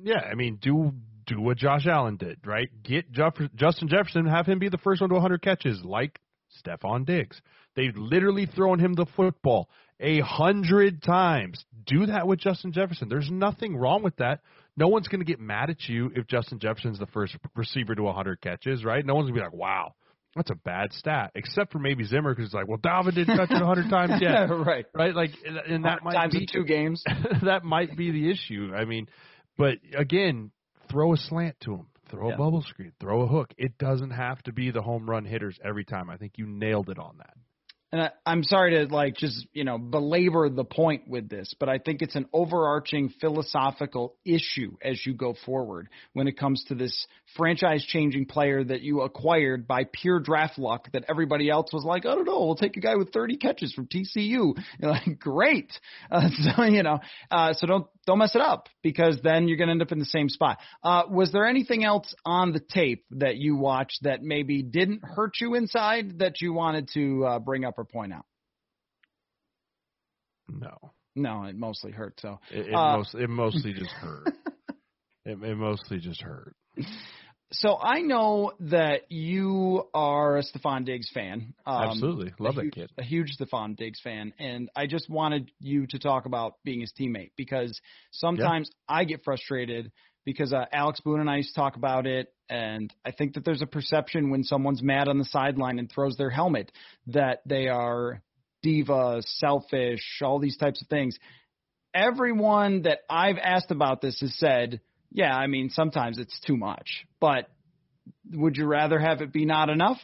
Yeah, 0.00 0.20
I 0.20 0.34
mean, 0.34 0.56
do 0.56 0.92
do 1.28 1.40
what 1.40 1.58
Josh 1.58 1.86
Allen 1.86 2.16
did, 2.16 2.38
right? 2.44 2.68
Get 2.82 3.12
Jeff, 3.12 3.34
Justin 3.54 3.88
Jefferson, 3.88 4.26
have 4.26 4.46
him 4.46 4.58
be 4.58 4.68
the 4.68 4.78
first 4.78 5.00
one 5.00 5.10
to 5.10 5.14
100 5.14 5.42
catches, 5.42 5.82
like 5.84 6.18
Stefon 6.64 7.06
Diggs. 7.06 7.40
They've 7.76 7.96
literally 7.96 8.46
thrown 8.46 8.78
him 8.78 8.94
the 8.94 9.06
football 9.16 9.68
a 10.00 10.20
hundred 10.20 11.02
times. 11.02 11.64
Do 11.86 12.06
that 12.06 12.26
with 12.26 12.40
Justin 12.40 12.72
Jefferson. 12.72 13.08
There's 13.08 13.30
nothing 13.30 13.76
wrong 13.76 14.02
with 14.02 14.16
that. 14.16 14.40
No 14.76 14.88
one's 14.88 15.08
going 15.08 15.20
to 15.20 15.26
get 15.26 15.40
mad 15.40 15.70
at 15.70 15.88
you 15.88 16.10
if 16.14 16.26
Justin 16.26 16.60
Jefferson's 16.60 16.98
the 16.98 17.06
first 17.06 17.36
receiver 17.56 17.94
to 17.94 18.02
100 18.02 18.40
catches, 18.40 18.84
right? 18.84 19.04
No 19.04 19.14
one's 19.14 19.30
going 19.30 19.34
to 19.34 19.40
be 19.40 19.44
like, 19.44 19.54
wow, 19.54 19.94
that's 20.36 20.50
a 20.50 20.54
bad 20.54 20.92
stat, 20.92 21.32
except 21.34 21.72
for 21.72 21.78
maybe 21.78 22.04
Zimmer 22.04 22.32
because 22.32 22.46
it's 22.46 22.54
like, 22.54 22.68
well, 22.68 22.78
Dalvin 22.78 23.14
didn't 23.14 23.36
touch 23.36 23.50
it 23.50 23.60
a 23.60 23.66
hundred 23.66 23.90
times 23.90 24.14
yet, 24.20 24.44
right? 24.50 24.86
Right, 24.94 25.14
like, 25.14 25.30
and 25.44 25.84
that 25.84 26.04
might 26.04 26.14
times 26.14 26.32
be 26.32 26.40
in 26.40 26.46
two 26.52 26.64
games. 26.64 27.02
that 27.42 27.64
might 27.64 27.96
be 27.96 28.12
the 28.12 28.30
issue. 28.30 28.72
I 28.74 28.84
mean, 28.84 29.08
but 29.56 29.78
again, 29.96 30.52
throw 30.90 31.12
a 31.12 31.16
slant 31.16 31.56
to 31.60 31.74
him, 31.74 31.86
throw 32.10 32.28
Yeah. 32.28 32.34
a 32.34 32.38
bubble 32.38 32.62
screen, 32.62 32.92
throw 33.00 33.22
a 33.22 33.26
hook. 33.26 33.52
It 33.58 33.78
doesn't 33.78 34.10
have 34.10 34.42
to 34.44 34.52
be 34.52 34.70
the 34.70 34.82
home 34.82 35.08
run 35.08 35.24
hitters 35.24 35.58
every 35.64 35.84
time. 35.84 36.10
I 36.10 36.16
think 36.16 36.34
you 36.36 36.46
nailed 36.46 36.88
it 36.90 36.98
on 36.98 37.18
that. 37.18 37.34
and 37.90 38.02
I, 38.02 38.10
I'm 38.26 38.42
sorry 38.42 38.74
to 38.86 38.94
like 38.94 39.16
just 39.16 39.46
you 39.54 39.64
know 39.64 39.78
belabor 39.78 40.50
the 40.50 40.62
point 40.64 41.08
with 41.08 41.30
this, 41.30 41.54
but 41.58 41.70
I 41.70 41.78
think 41.78 42.02
it's 42.02 42.16
an 42.16 42.26
overarching 42.34 43.08
philosophical 43.18 44.14
issue 44.26 44.76
as 44.82 45.00
you 45.06 45.14
go 45.14 45.34
forward 45.46 45.88
when 46.12 46.28
it 46.28 46.36
comes 46.38 46.62
to 46.68 46.74
this 46.74 47.06
franchise-changing 47.34 48.26
player 48.26 48.62
that 48.62 48.82
you 48.82 49.00
acquired 49.00 49.66
by 49.66 49.84
pure 49.90 50.20
draft 50.20 50.58
luck. 50.58 50.88
That 50.92 51.04
everybody 51.08 51.48
else 51.48 51.72
was 51.72 51.82
like, 51.84 52.04
I 52.04 52.14
don't 52.14 52.26
know, 52.26 52.44
we'll 52.44 52.56
take 52.56 52.76
a 52.76 52.80
guy 52.80 52.96
with 52.96 53.10
30 53.12 53.38
catches 53.38 53.72
from 53.72 53.86
TCU. 53.86 54.54
You're 54.78 54.90
like, 54.90 55.18
great. 55.18 55.72
Uh, 56.10 56.28
so 56.56 56.64
you 56.64 56.82
know, 56.82 56.98
uh, 57.30 57.54
so 57.54 57.66
don't 57.66 57.86
don't 58.08 58.18
mess 58.18 58.34
it 58.34 58.40
up 58.40 58.70
because 58.82 59.18
then 59.22 59.48
you're 59.48 59.58
going 59.58 59.68
to 59.68 59.72
end 59.72 59.82
up 59.82 59.92
in 59.92 59.98
the 59.98 60.04
same 60.06 60.30
spot. 60.30 60.58
Uh, 60.82 61.02
was 61.10 61.30
there 61.30 61.46
anything 61.46 61.84
else 61.84 62.14
on 62.24 62.52
the 62.52 62.58
tape 62.60 63.04
that 63.10 63.36
you 63.36 63.54
watched 63.54 63.98
that 64.02 64.22
maybe 64.22 64.62
didn't 64.62 65.02
hurt 65.04 65.34
you 65.42 65.54
inside 65.54 66.20
that 66.20 66.40
you 66.40 66.54
wanted 66.54 66.88
to 66.94 67.26
uh, 67.26 67.38
bring 67.38 67.66
up 67.66 67.74
or 67.76 67.84
point 67.84 68.14
out? 68.14 68.24
No, 70.48 70.92
No, 71.14 71.44
it 71.44 71.54
mostly 71.54 71.92
hurt. 71.92 72.18
So 72.20 72.40
it, 72.50 72.68
it, 72.68 72.74
Uh, 72.74 72.96
most, 72.96 73.14
it 73.14 73.28
mostly 73.28 73.74
just 73.74 73.90
hurt. 74.00 74.28
it, 75.26 75.38
it 75.42 75.56
mostly 75.56 75.98
just 75.98 76.22
hurt. 76.22 76.56
So 77.52 77.78
I 77.80 78.00
know 78.00 78.52
that 78.60 79.10
you 79.10 79.88
are 79.94 80.36
a 80.36 80.42
Stefon 80.42 80.84
Diggs 80.84 81.10
fan. 81.12 81.54
Um, 81.64 81.82
Absolutely, 81.90 82.32
love 82.38 82.56
that 82.56 82.64
huge, 82.64 82.74
kid. 82.74 82.92
A 82.98 83.02
huge 83.02 83.36
Stefon 83.38 83.74
Diggs 83.76 84.00
fan, 84.00 84.34
and 84.38 84.68
I 84.76 84.86
just 84.86 85.08
wanted 85.08 85.50
you 85.58 85.86
to 85.86 85.98
talk 85.98 86.26
about 86.26 86.56
being 86.64 86.80
his 86.80 86.92
teammate 86.98 87.30
because 87.36 87.80
sometimes 88.10 88.70
I 88.86 89.04
get 89.04 89.24
frustrated 89.24 89.90
because 90.26 90.52
uh, 90.52 90.66
Alex 90.72 91.00
Boone 91.00 91.20
and 91.20 91.30
I 91.30 91.36
used 91.38 91.54
to 91.54 91.60
talk 91.60 91.76
about 91.76 92.06
it, 92.06 92.34
and 92.50 92.92
I 93.02 93.12
think 93.12 93.32
that 93.34 93.46
there's 93.46 93.62
a 93.62 93.66
perception 93.66 94.28
when 94.28 94.44
someone's 94.44 94.82
mad 94.82 95.08
on 95.08 95.16
the 95.16 95.24
sideline 95.24 95.78
and 95.78 95.90
throws 95.90 96.16
their 96.16 96.30
helmet 96.30 96.70
that 97.06 97.40
they 97.46 97.68
are 97.68 98.20
diva, 98.62 99.22
selfish, 99.22 100.20
all 100.20 100.38
these 100.38 100.58
types 100.58 100.82
of 100.82 100.88
things. 100.88 101.18
Everyone 101.94 102.82
that 102.82 102.98
I've 103.08 103.38
asked 103.38 103.70
about 103.70 104.02
this 104.02 104.20
has 104.20 104.36
said, 104.36 104.82
yeah, 105.10 105.34
I 105.34 105.46
mean, 105.46 105.70
sometimes 105.70 106.18
it's 106.18 106.38
too 106.40 106.56
much, 106.56 107.06
but 107.20 107.48
would 108.32 108.56
you 108.56 108.66
rather 108.66 108.98
have 108.98 109.20
it 109.20 109.32
be 109.32 109.44
not 109.44 109.70
enough? 109.70 109.98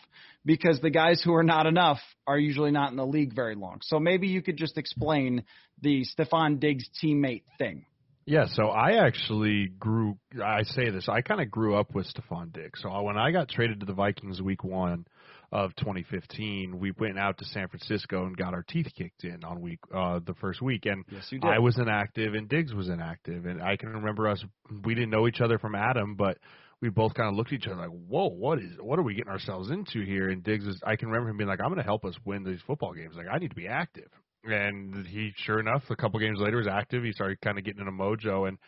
Because 0.47 0.81
the 0.81 0.91
guys 0.91 1.23
who 1.23 1.35
are 1.35 1.43
not 1.43 1.67
enough 1.67 1.99
are 2.27 2.39
usually 2.39 2.71
not 2.71 2.91
in 2.91 2.97
the 2.97 3.07
league 3.07 3.35
very 3.35 3.55
long. 3.55 3.81
So 3.83 3.99
maybe 3.99 4.29
you 4.29 4.43
could 4.43 4.59
just 4.59 4.77
explain 4.77 5.45
the 5.81 6.05
Stefon 6.05 6.61
Diggs 6.61 6.89
teammate 7.03 7.45
thing. 7.57 7.87
Yeah, 8.27 8.47
so 8.47 8.69
I 8.69 9.07
actually 9.07 9.69
grew. 9.79 10.17
I 10.43 10.63
say 10.63 10.91
this. 10.91 11.09
I 11.09 11.21
kind 11.21 11.41
of 11.41 11.51
grew 11.51 11.77
up 11.77 11.95
with 11.95 12.07
Stefon 12.07 12.53
Diggs. 12.53 12.81
So 12.83 13.03
when 13.03 13.19
I 13.19 13.33
got 13.33 13.49
traded 13.49 13.81
to 13.81 13.87
the 13.87 13.93
Vikings 13.93 14.41
week 14.41 14.65
one 14.65 15.07
of 15.55 15.75
2015, 15.77 16.79
we 16.79 16.91
went 16.99 17.17
out 17.17 17.39
to 17.39 17.45
San 17.47 17.69
Francisco 17.69 18.27
and 18.27 18.37
got 18.37 18.53
our 18.55 18.65
teeth 18.65 18.89
kicked 18.99 19.23
in 19.23 19.45
on 19.45 19.61
week 19.61 19.79
uh, 19.95 20.19
the 20.27 20.35
first 20.35 20.61
week, 20.61 20.85
and 20.85 21.05
Yes. 21.11 21.33
I 21.43 21.61
was 21.61 21.79
inactive 21.79 22.35
and 22.35 22.49
Diggs 22.49 22.75
was 22.75 22.89
inactive, 22.89 23.47
and 23.47 23.63
I 23.63 23.77
can 23.77 23.91
remember 23.91 24.29
us. 24.29 24.45
We 24.85 24.95
didn't 24.95 25.11
know 25.11 25.29
each 25.29 25.41
other 25.41 25.59
from 25.59 25.77
Adam, 25.77 26.17
but 26.17 26.39
we 26.81 26.91
both 26.91 27.15
kind 27.15 27.29
of 27.29 27.37
looked 27.37 27.53
at 27.53 27.61
each 27.61 27.67
other 27.69 27.77
like, 27.77 27.89
"Whoa, 27.89 28.29
what 28.29 28.59
is? 28.59 28.73
What 28.81 28.99
are 28.99 29.03
we 29.03 29.15
getting 29.15 29.31
ourselves 29.31 29.71
into 29.71 30.05
here?" 30.05 30.29
And 30.29 30.43
Diggs 30.43 30.67
was. 30.67 30.81
I 30.85 30.97
can 30.97 31.09
remember 31.09 31.31
him 31.31 31.37
being 31.37 31.49
like, 31.49 31.61
"I'm 31.61 31.69
going 31.69 31.79
to 31.79 31.85
help 31.85 32.05
us 32.05 32.15
win 32.25 32.43
these 32.43 32.61
football 32.67 32.93
games. 32.93 33.15
Like, 33.17 33.29
I 33.33 33.39
need 33.39 33.51
to 33.51 33.57
be 33.57 33.69
active." 33.69 34.11
And 34.43 35.07
he, 35.07 35.33
sure 35.37 35.61
enough, 35.61 35.85
a 35.89 35.97
couple 35.97 36.19
games 36.21 36.39
later 36.41 36.59
was 36.59 36.67
active. 36.67 37.03
He 37.05 37.13
started 37.13 37.41
kind 37.41 37.59
of 37.59 37.65
getting 37.65 37.81
in 37.81 37.89
a 37.89 37.93
mojo, 37.93 38.49
and 38.49 38.59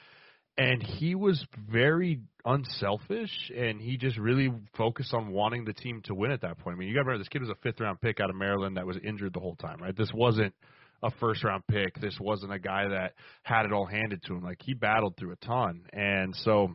and 0.59 0.83
he 0.83 1.15
was 1.15 1.45
very 1.71 2.21
unselfish, 2.45 3.51
and 3.57 3.81
he 3.81 3.97
just 3.97 4.17
really 4.17 4.53
focused 4.77 5.13
on 5.13 5.31
wanting 5.31 5.65
the 5.65 5.73
team 5.73 6.01
to 6.05 6.15
win 6.15 6.31
at 6.31 6.41
that 6.43 6.59
point. 6.59 6.77
I 6.77 6.79
mean, 6.79 6.89
you 6.89 6.95
got 6.95 7.01
to 7.01 7.07
remember 7.07 7.19
this 7.19 7.29
kid 7.29 7.43
was 7.43 7.51
a 7.51 7.57
fifth 7.63 7.81
round 7.81 8.01
pick 8.01 8.21
out 8.21 8.31
of 8.31 8.37
Maryland 8.37 8.77
that 8.77 8.87
was 8.87 8.97
injured 9.05 9.35
the 9.35 9.41
whole 9.41 9.57
time, 9.57 9.79
right? 9.81 9.97
This 9.97 10.11
wasn't 10.15 10.55
a 11.03 11.11
first 11.21 11.45
round 11.45 11.65
pick. 11.67 12.01
This 12.01 12.17
wasn't 12.21 12.53
a 12.53 12.59
guy 12.59 12.89
that 12.89 13.13
had 13.43 13.67
it 13.67 13.73
all 13.73 13.87
handed 13.87 14.23
to 14.25 14.35
him. 14.35 14.43
Like 14.43 14.63
he 14.63 14.73
battled 14.73 15.17
through 15.17 15.33
a 15.33 15.37
ton, 15.37 15.83
and 15.93 16.35
so 16.37 16.71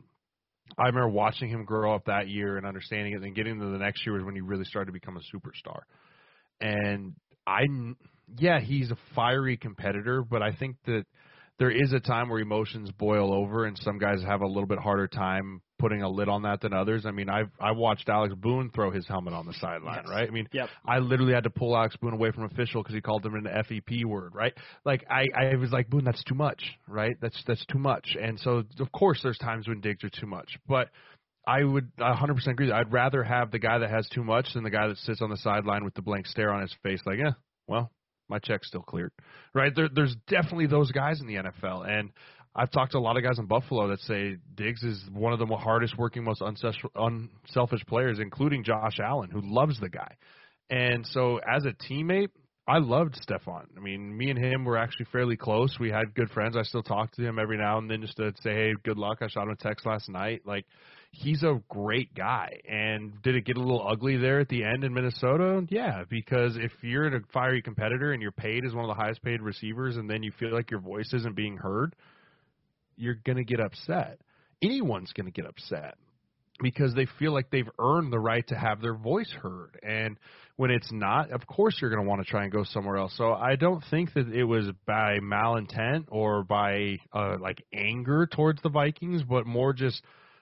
I 0.77 0.87
remember 0.87 1.09
watching 1.09 1.49
him 1.49 1.65
grow 1.65 1.95
up 1.95 2.05
that 2.05 2.27
year 2.27 2.57
and 2.57 2.65
understanding 2.65 3.13
it. 3.13 3.23
And 3.23 3.35
getting 3.35 3.59
to 3.59 3.65
the 3.65 3.77
next 3.77 4.05
year 4.05 4.15
was 4.15 4.23
when 4.23 4.35
he 4.35 4.41
really 4.41 4.65
started 4.65 4.87
to 4.87 4.93
become 4.93 5.17
a 5.17 5.35
superstar. 5.35 5.81
And 6.59 7.15
I, 7.47 7.63
yeah, 8.37 8.59
he's 8.59 8.91
a 8.91 8.97
fiery 9.15 9.57
competitor, 9.57 10.23
but 10.23 10.41
I 10.41 10.53
think 10.53 10.77
that 10.85 11.05
there 11.59 11.71
is 11.71 11.93
a 11.93 11.99
time 11.99 12.29
where 12.29 12.39
emotions 12.39 12.89
boil 12.91 13.33
over, 13.33 13.65
and 13.65 13.77
some 13.83 13.97
guys 13.99 14.21
have 14.23 14.41
a 14.41 14.47
little 14.47 14.65
bit 14.65 14.79
harder 14.79 15.07
time 15.07 15.61
putting 15.77 16.01
a 16.03 16.09
lid 16.09 16.29
on 16.29 16.43
that 16.43 16.61
than 16.61 16.73
others. 16.73 17.05
I 17.05 17.11
mean, 17.11 17.29
I've 17.29 17.49
I 17.59 17.71
watched 17.71 18.07
Alex 18.09 18.33
Boone 18.35 18.69
throw 18.73 18.91
his 18.91 19.07
helmet 19.07 19.33
on 19.33 19.45
the 19.47 19.53
sideline, 19.53 20.01
Yes. 20.03 20.11
right? 20.11 20.27
I 20.27 20.31
mean, 20.31 20.47
Yep. 20.53 20.69
I 20.85 20.99
literally 20.99 21.33
had 21.33 21.43
to 21.45 21.49
pull 21.49 21.75
Alex 21.75 21.95
Boone 21.97 22.13
away 22.13 22.31
from 22.31 22.43
official 22.45 22.81
because 22.83 22.93
he 22.95 23.01
called 23.01 23.25
him 23.25 23.33
an 23.35 23.45
FEP 23.45 24.05
word, 24.05 24.33
right? 24.35 24.53
Like 24.85 25.03
I, 25.09 25.25
I 25.35 25.55
was 25.55 25.71
like, 25.71 25.89
Boone, 25.89 26.03
that's 26.03 26.23
too 26.23 26.35
much, 26.35 26.63
right? 26.87 27.15
That's 27.21 27.41
that's 27.47 27.65
too 27.65 27.79
much. 27.79 28.15
And 28.19 28.39
so 28.39 28.63
of 28.79 28.91
course 28.91 29.19
there's 29.23 29.37
times 29.39 29.67
when 29.67 29.81
Diggs 29.81 30.03
are 30.03 30.09
too 30.09 30.27
much, 30.27 30.57
but 30.67 30.89
I 31.47 31.63
would 31.63 31.95
100% 31.97 32.47
agree. 32.47 32.71
I'd 32.71 32.93
rather 32.93 33.23
have 33.23 33.49
the 33.49 33.57
guy 33.59 33.79
that 33.79 33.89
has 33.89 34.07
too 34.09 34.23
much 34.23 34.53
than 34.53 34.63
the 34.63 34.69
guy 34.69 34.87
that 34.87 34.97
sits 34.97 35.21
on 35.23 35.31
the 35.31 35.37
sideline 35.37 35.83
with 35.83 35.95
the 35.95 36.03
blank 36.03 36.27
stare 36.27 36.51
on 36.53 36.61
his 36.61 36.73
face, 36.83 37.01
like, 37.07 37.17
yeah, 37.17 37.31
well, 37.67 37.91
my 38.31 38.39
check's 38.39 38.67
still 38.67 38.81
cleared, 38.81 39.11
right? 39.53 39.71
There, 39.75 39.89
there's 39.93 40.15
definitely 40.27 40.67
those 40.67 40.91
guys 40.91 41.21
in 41.21 41.27
the 41.27 41.35
NFL, 41.35 41.87
and 41.87 42.11
I've 42.55 42.71
talked 42.71 42.93
to 42.93 42.97
a 42.97 42.99
lot 42.99 43.17
of 43.17 43.23
guys 43.23 43.39
in 43.39 43.45
Buffalo 43.45 43.87
that 43.89 43.99
say 44.01 44.37
Diggs 44.55 44.83
is 44.83 45.01
one 45.13 45.31
of 45.33 45.39
the 45.39 45.45
hardest 45.55 45.97
working, 45.97 46.23
most 46.23 46.41
unselfish, 46.41 47.85
players, 47.85 48.19
including 48.19 48.63
Josh 48.63 48.99
Allen, 48.99 49.29
who 49.29 49.41
loves 49.41 49.79
the 49.79 49.89
guy. 49.89 50.15
And 50.69 51.05
so, 51.07 51.37
as 51.37 51.65
a 51.65 51.73
teammate, 51.91 52.29
I 52.67 52.77
loved 52.77 53.15
Stefon. 53.27 53.65
I 53.75 53.79
mean, 53.79 54.15
me 54.15 54.29
and 54.29 54.39
him 54.39 54.65
were 54.65 54.77
actually 54.77 55.07
fairly 55.11 55.35
close. 55.35 55.77
We 55.79 55.89
had 55.89 56.13
good 56.13 56.29
friends. 56.29 56.55
I 56.55 56.63
still 56.63 56.83
talk 56.83 57.11
to 57.13 57.23
him 57.23 57.39
every 57.39 57.57
now 57.57 57.77
and 57.77 57.89
then 57.89 58.01
just 58.01 58.17
to 58.17 58.31
say, 58.41 58.53
hey, 58.53 58.73
good 58.83 58.97
luck. 58.97 59.17
I 59.21 59.27
shot 59.27 59.43
him 59.43 59.49
a 59.49 59.55
text 59.55 59.85
last 59.85 60.09
night. 60.09 60.41
Like, 60.45 60.65
he's 61.11 61.43
a 61.43 61.61
great 61.69 62.13
guy. 62.15 62.59
And 62.67 63.21
did 63.21 63.35
it 63.35 63.45
get 63.45 63.57
a 63.57 63.59
little 63.59 63.85
ugly 63.87 64.17
there 64.17 64.39
at 64.39 64.49
the 64.49 64.63
end 64.63 64.83
in 64.83 64.93
Minnesota? 64.93 65.65
Yeah, 65.69 66.03
because 66.09 66.57
if 66.57 66.71
you're 66.81 67.07
a 67.07 67.21
fiery 67.33 67.61
competitor 67.61 68.13
and 68.13 68.21
you're 68.21 68.31
paid 68.31 68.65
as 68.65 68.73
one 68.73 68.83
of 68.83 68.89
the 68.89 69.01
highest 69.01 69.21
paid 69.21 69.41
receivers 69.41 69.97
and 69.97 70.09
then 70.09 70.23
you 70.23 70.31
feel 70.39 70.53
like 70.53 70.71
your 70.71 70.79
voice 70.79 71.13
isn't 71.13 71.35
being 71.35 71.57
heard, 71.57 71.95
you're 72.95 73.19
going 73.25 73.37
to 73.37 73.43
get 73.43 73.59
upset. 73.59 74.19
Anyone's 74.63 75.11
going 75.13 75.25
to 75.25 75.31
get 75.31 75.45
upset. 75.45 75.95
because 76.61 76.93
they 76.93 77.07
feel 77.19 77.33
like 77.33 77.49
they've 77.49 77.69
earned 77.79 78.13
the 78.13 78.19
right 78.19 78.47
to 78.47 78.55
have 78.55 78.81
their 78.81 78.93
voice 78.93 79.31
heard. 79.41 79.79
And 79.83 80.17
when 80.57 80.69
it's 80.71 80.91
not, 80.91 81.31
of 81.31 81.45
course 81.47 81.77
you're 81.81 81.89
going 81.89 82.03
to 82.03 82.07
want 82.07 82.23
to 82.23 82.29
try 82.29 82.43
and 82.43 82.51
go 82.51 82.63
somewhere 82.63 82.97
else. 82.97 83.13
So 83.17 83.33
I 83.33 83.55
don't 83.55 83.83
think 83.89 84.13
that 84.13 84.27
it 84.27 84.43
was 84.43 84.65
by 84.85 85.19
malintent 85.19 86.05
or 86.09 86.43
by 86.43 86.97
uh, 87.13 87.37
like 87.39 87.63
anger 87.73 88.27
towards 88.27 88.61
the 88.61 88.69
Vikings, 88.69 89.23
but 89.23 89.45
more 89.47 89.73
just 89.73 90.01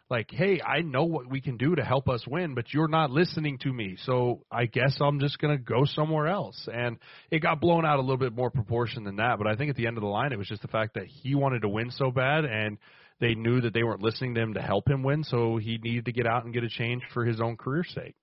like, 0.09 0.31
hey, 0.31 0.59
I 0.61 0.81
know 0.81 1.03
what 1.03 1.29
we 1.29 1.39
can 1.39 1.57
do 1.57 1.75
to 1.75 1.83
help 1.83 2.09
us 2.09 2.25
win, 2.27 2.55
but 2.55 2.73
you're 2.73 2.87
not 2.87 3.11
listening 3.11 3.59
to 3.59 3.71
me. 3.71 3.95
So 4.05 4.45
I 4.51 4.65
guess 4.65 4.97
I'm 4.99 5.19
just 5.19 5.37
going 5.39 5.55
to 5.55 5.63
go 5.63 5.85
somewhere 5.85 6.27
else. 6.27 6.67
And 6.71 6.97
it 7.29 7.39
got 7.39 7.61
blown 7.61 7.85
out 7.85 7.99
a 7.99 8.01
little 8.01 8.17
bit 8.17 8.33
more 8.33 8.49
proportion 8.49 9.03
than 9.03 9.17
that. 9.17 9.37
But 9.37 9.47
I 9.47 9.55
think 9.55 9.69
at 9.69 9.75
the 9.75 9.85
end 9.85 9.97
of 9.97 10.01
the 10.01 10.09
line, 10.09 10.31
it 10.31 10.37
was 10.37 10.47
just 10.47 10.63
the 10.63 10.67
fact 10.67 10.95
that 10.95 11.05
he 11.05 11.35
wanted 11.35 11.61
to 11.61 11.69
win 11.69 11.91
so 11.91 12.11
bad 12.11 12.45
and 12.45 12.77
they 13.19 13.35
knew 13.35 13.61
that 13.61 13.73
they 13.73 13.83
weren't 13.83 14.01
listening 14.01 14.33
to 14.35 14.41
him 14.41 14.53
to 14.55 14.61
help 14.61 14.89
him 14.89 15.03
win. 15.03 15.23
So 15.23 15.57
he 15.57 15.77
needed 15.77 16.05
to 16.05 16.11
get 16.11 16.25
out 16.25 16.45
and 16.45 16.53
get 16.53 16.63
a 16.63 16.69
change 16.69 17.03
for 17.13 17.25
his 17.25 17.39
own 17.39 17.57
career's 17.57 17.93
sake. 17.93 18.15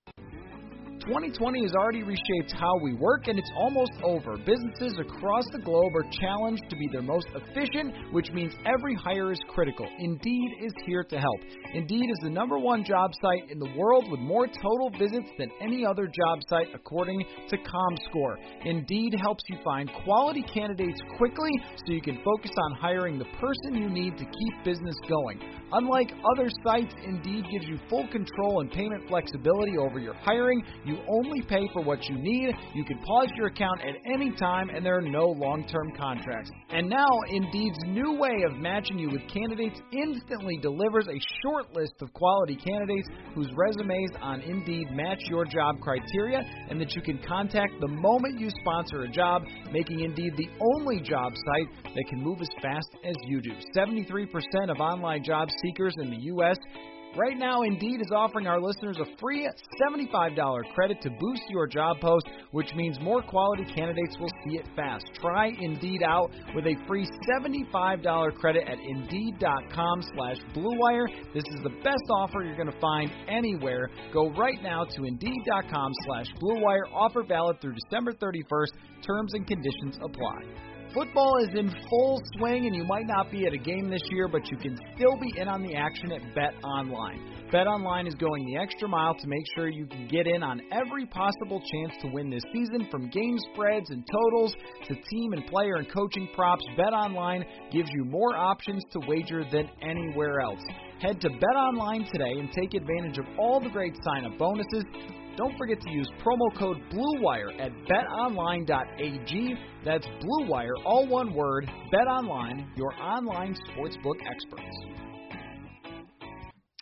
2020 1.07 1.61
has 1.63 1.71
already 1.73 2.03
reshaped 2.03 2.51
how 2.59 2.77
we 2.83 2.93
work, 2.93 3.29
and 3.29 3.39
it's 3.39 3.51
almost 3.55 3.93
over. 4.03 4.35
Businesses 4.43 4.99
across 4.99 5.45
the 5.53 5.59
globe 5.59 5.95
are 5.95 6.03
challenged 6.19 6.63
to 6.69 6.75
be 6.75 6.89
their 6.91 7.01
most 7.01 7.27
efficient, 7.33 7.93
which 8.11 8.29
means 8.33 8.51
every 8.65 8.93
hire 8.93 9.31
is 9.31 9.39
critical. 9.47 9.87
Indeed 9.99 10.49
is 10.61 10.73
here 10.85 11.05
to 11.05 11.17
help. 11.17 11.39
Indeed 11.73 12.09
is 12.11 12.19
the 12.23 12.29
number 12.29 12.59
one 12.59 12.83
job 12.83 13.11
site 13.21 13.49
in 13.49 13.57
the 13.57 13.71
world 13.77 14.11
with 14.11 14.19
more 14.19 14.47
total 14.47 14.91
visits 14.99 15.29
than 15.39 15.49
any 15.61 15.85
other 15.85 16.07
job 16.07 16.39
site, 16.49 16.67
according 16.75 17.23
to 17.51 17.55
ComScore. 17.55 18.35
Indeed 18.65 19.15
helps 19.21 19.45
you 19.47 19.57
find 19.63 19.89
quality 20.03 20.43
candidates 20.53 20.99
quickly 21.17 21.51
so 21.85 21.93
you 21.93 22.01
can 22.01 22.19
focus 22.21 22.51
on 22.65 22.79
hiring 22.81 23.17
the 23.17 23.31
person 23.39 23.81
you 23.81 23.89
need 23.89 24.17
to 24.17 24.25
keep 24.25 24.65
business 24.65 24.95
going. 25.07 25.39
Unlike 25.71 26.11
other 26.33 26.49
sites, 26.65 26.93
Indeed 27.05 27.45
gives 27.49 27.65
you 27.65 27.79
full 27.89 28.07
control 28.09 28.59
and 28.59 28.69
payment 28.71 29.07
flexibility 29.07 29.77
over 29.77 29.99
your 29.99 30.13
hiring. 30.13 30.61
You 30.85 30.96
only 31.07 31.41
pay 31.41 31.67
for 31.73 31.81
what 31.81 32.03
you 32.05 32.17
need. 32.17 32.53
You 32.73 32.83
can 32.83 32.99
pause 32.99 33.29
your 33.35 33.47
account 33.47 33.81
at 33.81 33.95
any 34.13 34.31
time, 34.35 34.69
and 34.69 34.85
there 34.85 34.97
are 34.97 35.01
no 35.01 35.27
long 35.27 35.65
term 35.67 35.91
contracts. 35.97 36.51
And 36.69 36.89
now, 36.89 37.07
Indeed's 37.29 37.77
new 37.87 38.17
way 38.17 38.43
of 38.49 38.57
matching 38.57 38.99
you 38.99 39.09
with 39.09 39.21
candidates 39.31 39.79
instantly 39.91 40.57
delivers 40.61 41.07
a 41.07 41.19
short 41.41 41.73
list 41.73 41.93
of 42.01 42.11
quality 42.13 42.55
candidates 42.55 43.07
whose 43.35 43.49
resumes 43.55 44.11
on 44.21 44.41
Indeed 44.41 44.91
match 44.91 45.21
your 45.29 45.45
job 45.45 45.79
criteria 45.81 46.41
and 46.69 46.79
that 46.81 46.95
you 46.95 47.01
can 47.01 47.19
contact 47.27 47.73
the 47.79 47.87
moment 47.87 48.39
you 48.39 48.49
sponsor 48.61 49.03
a 49.03 49.09
job, 49.09 49.43
making 49.71 50.01
Indeed 50.01 50.33
the 50.37 50.49
only 50.75 50.99
job 51.01 51.33
site 51.33 51.93
that 51.95 52.05
can 52.09 52.21
move 52.21 52.41
as 52.41 52.49
fast 52.61 52.89
as 53.05 53.15
you 53.25 53.41
do. 53.41 53.51
73% 53.75 54.27
of 54.69 54.77
online 54.79 55.23
job 55.23 55.49
seekers 55.61 55.93
in 56.01 56.09
the 56.09 56.21
U.S. 56.33 56.57
Right 57.17 57.35
now, 57.35 57.63
Indeed 57.63 57.99
is 58.01 58.11
offering 58.15 58.45
our 58.45 58.61
listeners 58.61 58.99
a 59.01 59.17
free 59.19 59.49
$75 59.89 60.61
credit 60.75 61.01
to 61.01 61.09
boost 61.09 61.41
your 61.49 61.65
job 61.65 61.99
post, 61.99 62.27
which 62.51 62.71
means 62.75 62.99
more 62.99 63.23
quality 63.23 63.65
candidates 63.73 64.15
will 64.19 64.29
see 64.45 64.57
it 64.59 64.67
fast. 64.75 65.03
Try 65.19 65.51
Indeed 65.59 66.03
out 66.03 66.29
with 66.53 66.65
a 66.67 66.75
free 66.87 67.09
$75 67.27 68.35
credit 68.35 68.67
at 68.67 68.77
Indeed.com 68.77 70.03
slash 70.13 70.37
BlueWire. 70.53 71.07
This 71.33 71.43
is 71.55 71.63
the 71.63 71.73
best 71.83 72.03
offer 72.11 72.43
you're 72.43 72.55
going 72.55 72.71
to 72.71 72.79
find 72.79 73.09
anywhere. 73.27 73.89
Go 74.13 74.29
right 74.33 74.61
now 74.61 74.83
to 74.83 75.05
Indeed.com 75.05 75.91
slash 76.05 76.27
BlueWire. 76.39 76.93
Offer 76.93 77.23
valid 77.23 77.59
through 77.61 77.73
December 77.89 78.13
31st. 78.13 78.73
Terms 79.01 79.33
and 79.33 79.47
conditions 79.47 79.97
apply. 80.03 80.76
Football 80.97 81.37
is 81.43 81.49
in 81.53 81.69
full 81.91 82.19
swing, 82.37 82.65
and 82.65 82.75
you 82.75 82.83
might 82.83 83.05
not 83.05 83.29
be 83.29 83.45
at 83.45 83.53
a 83.53 83.57
game 83.57 83.87
this 83.87 84.01
year, 84.09 84.27
but 84.27 84.49
you 84.49 84.57
can 84.57 84.75
still 84.95 85.15
be 85.21 85.31
in 85.39 85.47
on 85.47 85.61
the 85.61 85.75
action 85.75 86.11
at 86.11 86.33
Bet 86.33 86.55
Online. 86.63 87.21
Bet 87.51 87.67
Online 87.67 88.07
is 88.07 88.15
going 88.15 88.43
the 88.47 88.57
extra 88.57 88.87
mile 88.87 89.13
to 89.13 89.27
make 89.27 89.43
sure 89.53 89.69
you 89.69 89.85
can 89.85 90.07
get 90.07 90.25
in 90.25 90.41
on 90.41 90.59
every 90.71 91.05
possible 91.05 91.61
chance 91.71 91.93
to 92.01 92.07
win 92.07 92.31
this 92.31 92.41
season, 92.51 92.87
from 92.89 93.11
game 93.11 93.37
spreads 93.53 93.91
and 93.91 94.03
totals 94.11 94.55
to 94.87 94.95
team 94.95 95.33
and 95.33 95.45
player 95.45 95.75
and 95.75 95.87
coaching 95.93 96.27
props. 96.33 96.65
Bet 96.75 96.93
Online 96.93 97.45
gives 97.71 97.89
you 97.93 98.03
more 98.03 98.35
options 98.35 98.81
to 98.93 98.99
wager 99.07 99.43
than 99.51 99.69
anywhere 99.83 100.39
else. 100.39 100.61
Head 100.99 101.21
to 101.21 101.29
Bet 101.29 101.55
Online 101.55 102.07
today 102.11 102.39
and 102.39 102.49
take 102.53 102.73
advantage 102.73 103.19
of 103.19 103.25
all 103.37 103.59
the 103.59 103.69
great 103.69 103.93
sign-up 104.03 104.35
bonuses. 104.39 104.83
Don't 105.37 105.55
forget 105.55 105.79
to 105.81 105.91
use 105.91 106.09
promo 106.25 106.57
code 106.57 106.77
BLUEWIRE 106.91 107.61
at 107.61 107.71
betonline.ag. 107.87 109.55
That's 109.85 110.07
BLUEWIRE, 110.21 110.73
all 110.83 111.07
one 111.07 111.31
word. 111.31 111.69
BetOnline, 111.93 112.65
your 112.75 112.91
online 112.99 113.55
sportsbook 113.69 114.15
experts. 114.27 114.75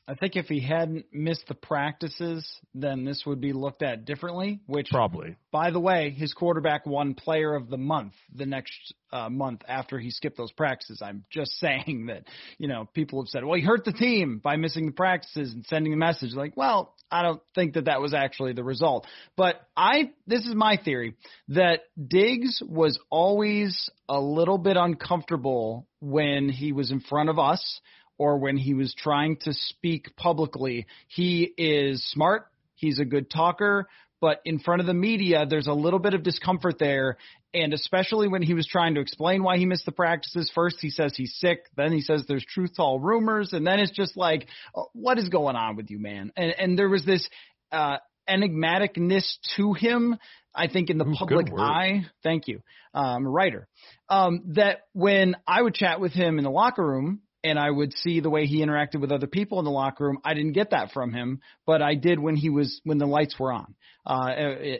I 0.08 0.14
think 0.14 0.36
if 0.36 0.46
he 0.46 0.60
hadn't 0.60 1.08
missed 1.12 1.48
the 1.48 1.56
practices, 1.56 2.48
then 2.76 3.06
this 3.06 3.24
would 3.26 3.42
be 3.42 3.54
looked 3.54 3.82
at 3.82 4.06
differently. 4.06 4.60
Which 4.68 4.90
probably, 4.92 5.36
by 5.52 5.72
the 5.72 5.80
way, 5.80 6.12
his 6.12 6.32
quarterback 6.32 6.86
won 6.86 7.16
Player 7.16 7.56
of 7.56 7.70
the 7.70 7.78
Month 7.78 8.14
the 8.32 8.46
next 8.46 8.94
uh, 9.12 9.30
month 9.30 9.62
after 9.68 9.98
he 9.98 10.12
skipped 10.12 10.38
those 10.38 10.52
practices. 10.52 11.02
I'm 11.02 11.26
just 11.32 11.52
saying 11.60 12.08
that 12.08 12.26
you 12.60 12.68
know 12.68 12.88
people 12.94 13.22
have 13.22 13.30
said, 13.30 13.44
well, 13.44 13.56
he 13.56 13.66
hurt 13.66 13.84
the 13.84 13.94
team 13.94 14.40
by 14.44 14.58
missing 14.58 14.86
the 14.86 14.92
practices 14.92 15.54
and 15.54 15.66
sending 15.66 15.92
a 15.92 15.98
message 15.98 16.34
like, 16.34 16.56
well, 16.56 16.94
I 17.10 17.24
don't 17.24 17.42
think 17.56 17.74
that 17.74 17.86
that 17.86 18.00
was 18.00 18.14
actually 18.14 18.54
the 18.54 18.64
result. 18.64 19.08
But 19.36 19.56
I, 19.76 20.12
this 20.28 20.46
is 20.46 20.54
my 20.54 20.78
theory 20.78 21.16
that 21.50 21.82
Diggs 22.08 22.62
was 22.64 23.00
always 23.10 23.90
a 24.08 24.20
little 24.20 24.60
bit 24.60 24.78
uncomfortable 24.78 25.88
when 26.00 26.50
he 26.50 26.74
was 26.74 26.92
in 26.92 27.00
front 27.00 27.30
of 27.30 27.40
us 27.40 27.82
or 28.18 28.38
when 28.38 28.58
he 28.58 28.74
was 28.74 28.94
trying 28.98 29.38
to 29.38 29.54
speak 29.54 30.16
publicly. 30.16 30.86
He 31.08 31.54
is 31.58 32.04
smart. 32.12 32.48
He's 32.76 33.00
a 33.00 33.06
good 33.06 33.30
talker, 33.30 33.88
but 34.22 34.42
in 34.46 34.60
front 34.60 34.82
of 34.82 34.88
the 34.88 34.94
media, 34.94 35.46
there's 35.46 35.68
a 35.68 35.74
little 35.74 36.00
bit 36.00 36.14
of 36.14 36.24
discomfort 36.24 36.80
there. 36.80 37.18
And 37.54 37.74
especially 37.74 38.28
when 38.28 38.42
he 38.42 38.54
was 38.54 38.68
trying 38.68 38.96
to 38.96 39.02
explain 39.02 39.44
why 39.44 39.58
he 39.58 39.66
missed 39.66 39.86
the 39.86 39.92
practices, 39.92 40.52
first 40.54 40.78
he 40.82 40.90
says 40.90 41.14
he's 41.16 41.36
sick, 41.38 41.68
then 41.78 41.94
he 41.94 42.02
says 42.02 42.26
there's 42.28 42.46
truth 42.46 42.74
to 42.76 42.82
all 42.82 43.00
rumors, 43.00 43.54
and 43.54 43.66
then 43.66 43.80
it's 43.80 43.92
just 43.92 44.18
like, 44.18 44.48
oh, 44.76 44.88
what 44.94 45.18
is 45.18 45.30
going 45.30 45.56
on 45.56 45.76
with 45.76 45.90
you, 45.90 46.00
man? 46.00 46.34
And 46.36 46.54
and 46.58 46.78
there 46.78 46.90
was 46.90 47.06
this 47.06 47.30
uh, 47.72 47.98
enigmaticness 48.30 49.38
to 49.56 49.74
him. 49.74 50.18
I 50.54 50.68
think 50.68 50.90
in 50.90 50.98
the 50.98 51.06
Ooh, 51.06 51.16
public 51.18 51.48
eye. 51.58 52.06
Thank 52.24 52.48
you, 52.48 52.62
um, 52.94 53.28
writer. 53.28 53.68
Um, 54.10 54.42
that 54.56 54.84
when 54.94 55.36
I 55.48 55.62
would 55.62 55.76
chat 55.76 56.00
with 56.00 56.14
him 56.14 56.38
in 56.38 56.44
the 56.44 56.52
locker 56.52 56.86
room, 56.86 57.22
and 57.46 57.60
I 57.60 57.70
would 57.70 57.94
see 58.00 58.22
the 58.22 58.30
way 58.30 58.48
he 58.48 58.66
interacted 58.66 59.00
with 59.00 59.12
other 59.12 59.28
people 59.28 59.60
in 59.60 59.66
the 59.66 59.72
locker 59.72 60.04
room. 60.04 60.18
I 60.26 60.34
didn't 60.34 60.54
get 60.54 60.72
that 60.72 60.92
from 60.92 61.14
him, 61.14 61.42
but 61.68 61.82
I 61.82 61.94
did 61.94 62.20
when 62.20 62.36
he 62.36 62.50
was 62.50 62.82
when 62.84 62.98
the 62.98 63.06
lights 63.06 63.36
were 63.40 63.54
on, 63.54 63.76
uh, 64.06 64.30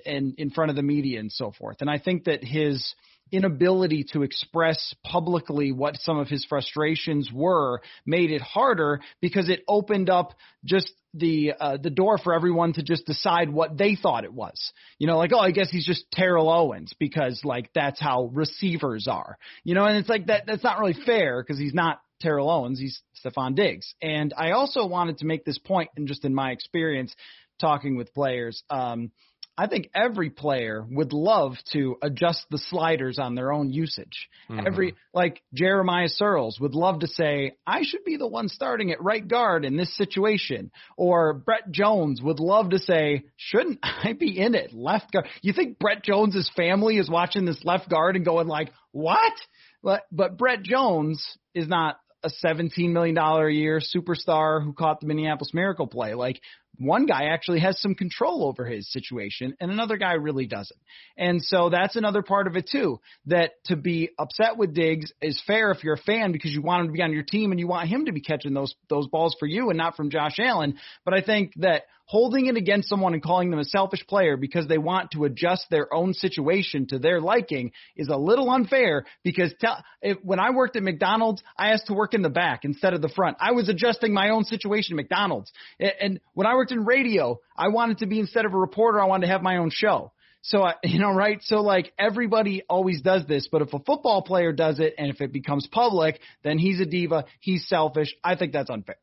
and 0.06 0.34
in 0.40 0.50
front 0.50 0.72
of 0.72 0.76
the 0.76 0.82
media 0.82 1.20
and 1.20 1.32
so 1.32 1.52
forth. 1.52 1.78
And 1.82 1.90
I 1.90 2.00
think 2.00 2.26
that 2.26 2.44
his 2.44 2.96
inability 3.32 4.06
to 4.14 4.24
express 4.24 4.96
publicly 5.04 5.72
what 5.72 5.98
some 5.98 6.18
of 6.18 6.28
his 6.28 6.46
frustrations 6.46 7.30
were 7.32 7.82
made 8.06 8.32
it 8.32 8.42
harder 8.42 9.00
because 9.22 9.48
it 9.50 9.64
opened 9.68 10.10
up 10.10 10.34
just 10.64 10.92
the 11.14 11.54
uh, 11.60 11.78
the 11.82 11.90
door 11.90 12.18
for 12.18 12.34
everyone 12.34 12.74
to 12.74 12.84
just 12.84 13.06
decide 13.06 13.50
what 13.50 13.78
they 13.78 13.96
thought 13.96 14.24
it 14.24 14.34
was. 14.34 14.74
You 14.98 15.06
know, 15.06 15.18
like 15.18 15.32
oh, 15.34 15.40
I 15.40 15.52
guess 15.52 15.70
he's 15.70 15.86
just 15.86 16.10
Terrell 16.12 16.50
Owens 16.50 16.94
because 17.00 17.42
like 17.44 17.70
that's 17.76 18.02
how 18.02 18.32
receivers 18.34 19.08
are. 19.08 19.38
You 19.64 19.76
know, 19.76 19.86
and 19.86 19.98
it's 19.98 20.10
like 20.10 20.28
that 20.28 20.46
that's 20.48 20.64
not 20.64 20.80
really 20.80 20.98
fair 21.06 21.44
because 21.44 21.60
he's 21.60 21.74
not 21.74 22.00
Terrell 22.22 22.50
Owens, 22.50 22.80
he's 22.80 23.02
Stefon 23.24 23.56
Diggs. 23.56 23.94
And 24.02 24.34
I 24.38 24.52
also 24.52 24.86
wanted 24.86 25.20
to 25.20 25.26
make 25.26 25.46
this 25.46 25.58
point, 25.58 25.90
and 25.96 26.08
just 26.08 26.26
in 26.26 26.34
my 26.34 26.52
experience 26.52 27.16
talking 27.60 27.96
with 27.96 28.14
players, 28.14 28.64
um, 28.70 29.12
I 29.58 29.68
think 29.68 29.90
every 29.96 30.30
player 30.30 30.86
would 30.90 31.14
love 31.14 31.54
to 31.72 31.96
adjust 32.02 32.46
the 32.52 32.58
sliders 32.58 33.18
on 33.18 33.36
their 33.36 33.54
own 33.54 33.72
usage. 33.72 34.28
Mm-hmm. 34.50 34.68
Every 34.68 34.96
like 35.14 35.42
Jeremiah 35.54 36.10
Sirles 36.10 36.60
would 36.60 36.76
love 36.76 37.00
to 37.00 37.08
say, 37.08 37.54
I 37.66 37.84
should 37.84 38.04
be 38.04 38.18
the 38.18 38.28
one 38.28 38.50
starting 38.50 38.92
at 38.92 39.02
right 39.02 39.26
guard 39.26 39.64
in 39.64 39.78
this 39.78 39.96
situation. 39.96 40.72
Or 40.98 41.34
Brett 41.34 41.72
Jones 41.72 42.22
would 42.22 42.42
love 42.42 42.72
to 42.72 42.80
say, 42.80 43.24
shouldn't 43.38 43.80
I 43.82 44.12
be 44.12 44.38
in 44.38 44.56
it 44.56 44.74
left 44.74 45.14
guard? 45.14 45.28
You 45.42 45.54
think 45.54 45.80
Brett 45.80 46.04
Jones's 46.04 46.52
family 46.58 46.98
is 46.98 47.10
watching 47.10 47.46
this 47.46 47.64
left 47.64 47.90
guard 47.90 48.18
and 48.18 48.26
going 48.26 48.48
like, 48.48 48.74
what? 48.92 49.34
But 49.82 50.04
but 50.12 50.38
Brett 50.38 50.64
Jones 50.64 51.24
is 51.54 51.68
not 51.70 51.98
a 52.26 52.46
$17 52.46 52.92
million 52.92 53.18
a 53.18 53.50
year 53.50 53.80
superstar 53.80 54.64
who 54.64 54.74
caught 54.74 55.00
the 55.00 55.06
Minneapolis 55.06 55.54
Miracle 55.54 55.88
play. 55.88 56.16
Like 56.16 56.42
one 56.78 57.06
guy 57.06 57.26
actually 57.26 57.60
has 57.60 57.80
some 57.82 57.96
control 57.96 58.46
over 58.46 58.66
his 58.66 58.92
situation 58.92 59.56
and 59.60 59.72
another 59.72 59.98
guy 59.98 60.14
really 60.14 60.46
doesn't. 60.46 60.80
And 61.18 61.42
so 61.42 61.70
that's 61.70 61.96
another 61.96 62.22
part 62.22 62.48
of 62.48 62.56
it 62.56 62.70
too, 62.72 63.00
that 63.28 63.52
to 63.66 63.76
be 63.76 64.10
upset 64.18 64.58
with 64.58 64.74
Diggs 64.74 65.12
is 65.22 65.42
fair 65.46 65.72
if 65.72 65.84
you're 65.84 65.96
a 65.96 65.98
fan 65.98 66.32
because 66.32 66.52
you 66.52 66.62
want 66.62 66.82
him 66.82 66.88
to 66.88 66.94
be 66.94 67.02
on 67.02 67.14
your 67.14 67.24
team 67.24 67.52
and 67.52 67.60
you 67.60 67.68
want 67.68 67.90
him 67.90 68.06
to 68.06 68.12
be 68.12 68.22
catching 68.22 68.54
those, 68.54 68.74
those 68.90 69.08
balls 69.08 69.36
for 69.40 69.46
you 69.46 69.70
and 69.70 69.78
not 69.78 69.96
from 69.96 70.10
Josh 70.10 70.38
Allen. 70.40 70.78
But 71.04 71.14
I 71.14 71.22
think 71.22 71.54
that 71.58 71.84
holding 72.06 72.46
it 72.46 72.56
against 72.56 72.88
someone 72.88 73.14
and 73.14 73.24
calling 73.24 73.50
them 73.50 73.60
a 73.60 73.66
selfish 73.66 74.06
player 74.08 74.38
because 74.38 74.68
they 74.68 74.78
want 74.78 75.12
to 75.12 75.26
adjust 75.26 75.66
their 75.70 75.92
own 75.94 76.14
situation 76.14 76.86
to 76.88 77.00
their 77.00 77.20
liking 77.20 77.72
is 77.96 78.10
a 78.10 78.16
little 78.16 78.50
unfair 78.52 79.06
because 79.24 79.54
tell, 79.60 79.84
if, 80.02 80.18
when 80.22 80.40
I 80.40 80.52
worked 80.52 80.76
at 80.76 80.84
McDonald's, 80.84 81.44
I 81.58 81.72
asked 81.72 81.88
to 81.88 81.94
work 81.94 82.14
in 82.14 82.22
the 82.22 82.30
back 82.30 82.64
instead 82.64 82.94
of 82.94 83.02
the 83.02 83.10
front. 83.10 83.38
I 83.40 83.54
was 83.54 83.70
adjusting 83.70 84.14
my 84.14 84.30
own 84.30 84.44
situation 84.44 84.94
at 84.94 84.98
McDonald's. 84.98 85.52
And 85.80 86.20
when 86.34 86.46
I 86.46 86.54
worked 86.54 86.65
in 86.72 86.86
radio, 86.86 87.40
I 87.56 87.70
wanted 87.70 88.00
to 88.00 88.06
be 88.06 88.20
instead 88.20 88.46
of 88.46 88.54
a 88.54 88.58
reporter, 88.58 89.00
I 89.02 89.06
wanted 89.06 89.28
to 89.28 89.34
have 89.34 89.42
my 89.42 89.58
own 89.58 89.70
show. 89.72 90.12
So, 90.42 90.62
I, 90.62 90.72
uh, 90.72 90.74
you 90.84 91.00
know, 91.00 91.12
right? 91.12 91.40
So, 91.44 91.62
like, 91.62 91.92
everybody 91.98 92.64
always 92.70 93.02
does 93.02 93.26
this, 93.28 93.48
but 93.52 93.62
if 93.62 93.74
a 93.74 93.80
football 93.80 94.22
player 94.22 94.52
does 94.54 94.80
it 94.80 94.96
and 94.98 95.10
if 95.10 95.22
it 95.22 95.32
becomes 95.34 95.68
public, 95.68 96.20
then 96.44 96.58
he's 96.58 96.80
a 96.80 96.86
diva, 96.86 97.26
he's 97.40 97.68
selfish. 97.68 98.16
I 98.24 98.36
think 98.36 98.54
that's 98.54 98.70
unfair. 98.70 98.98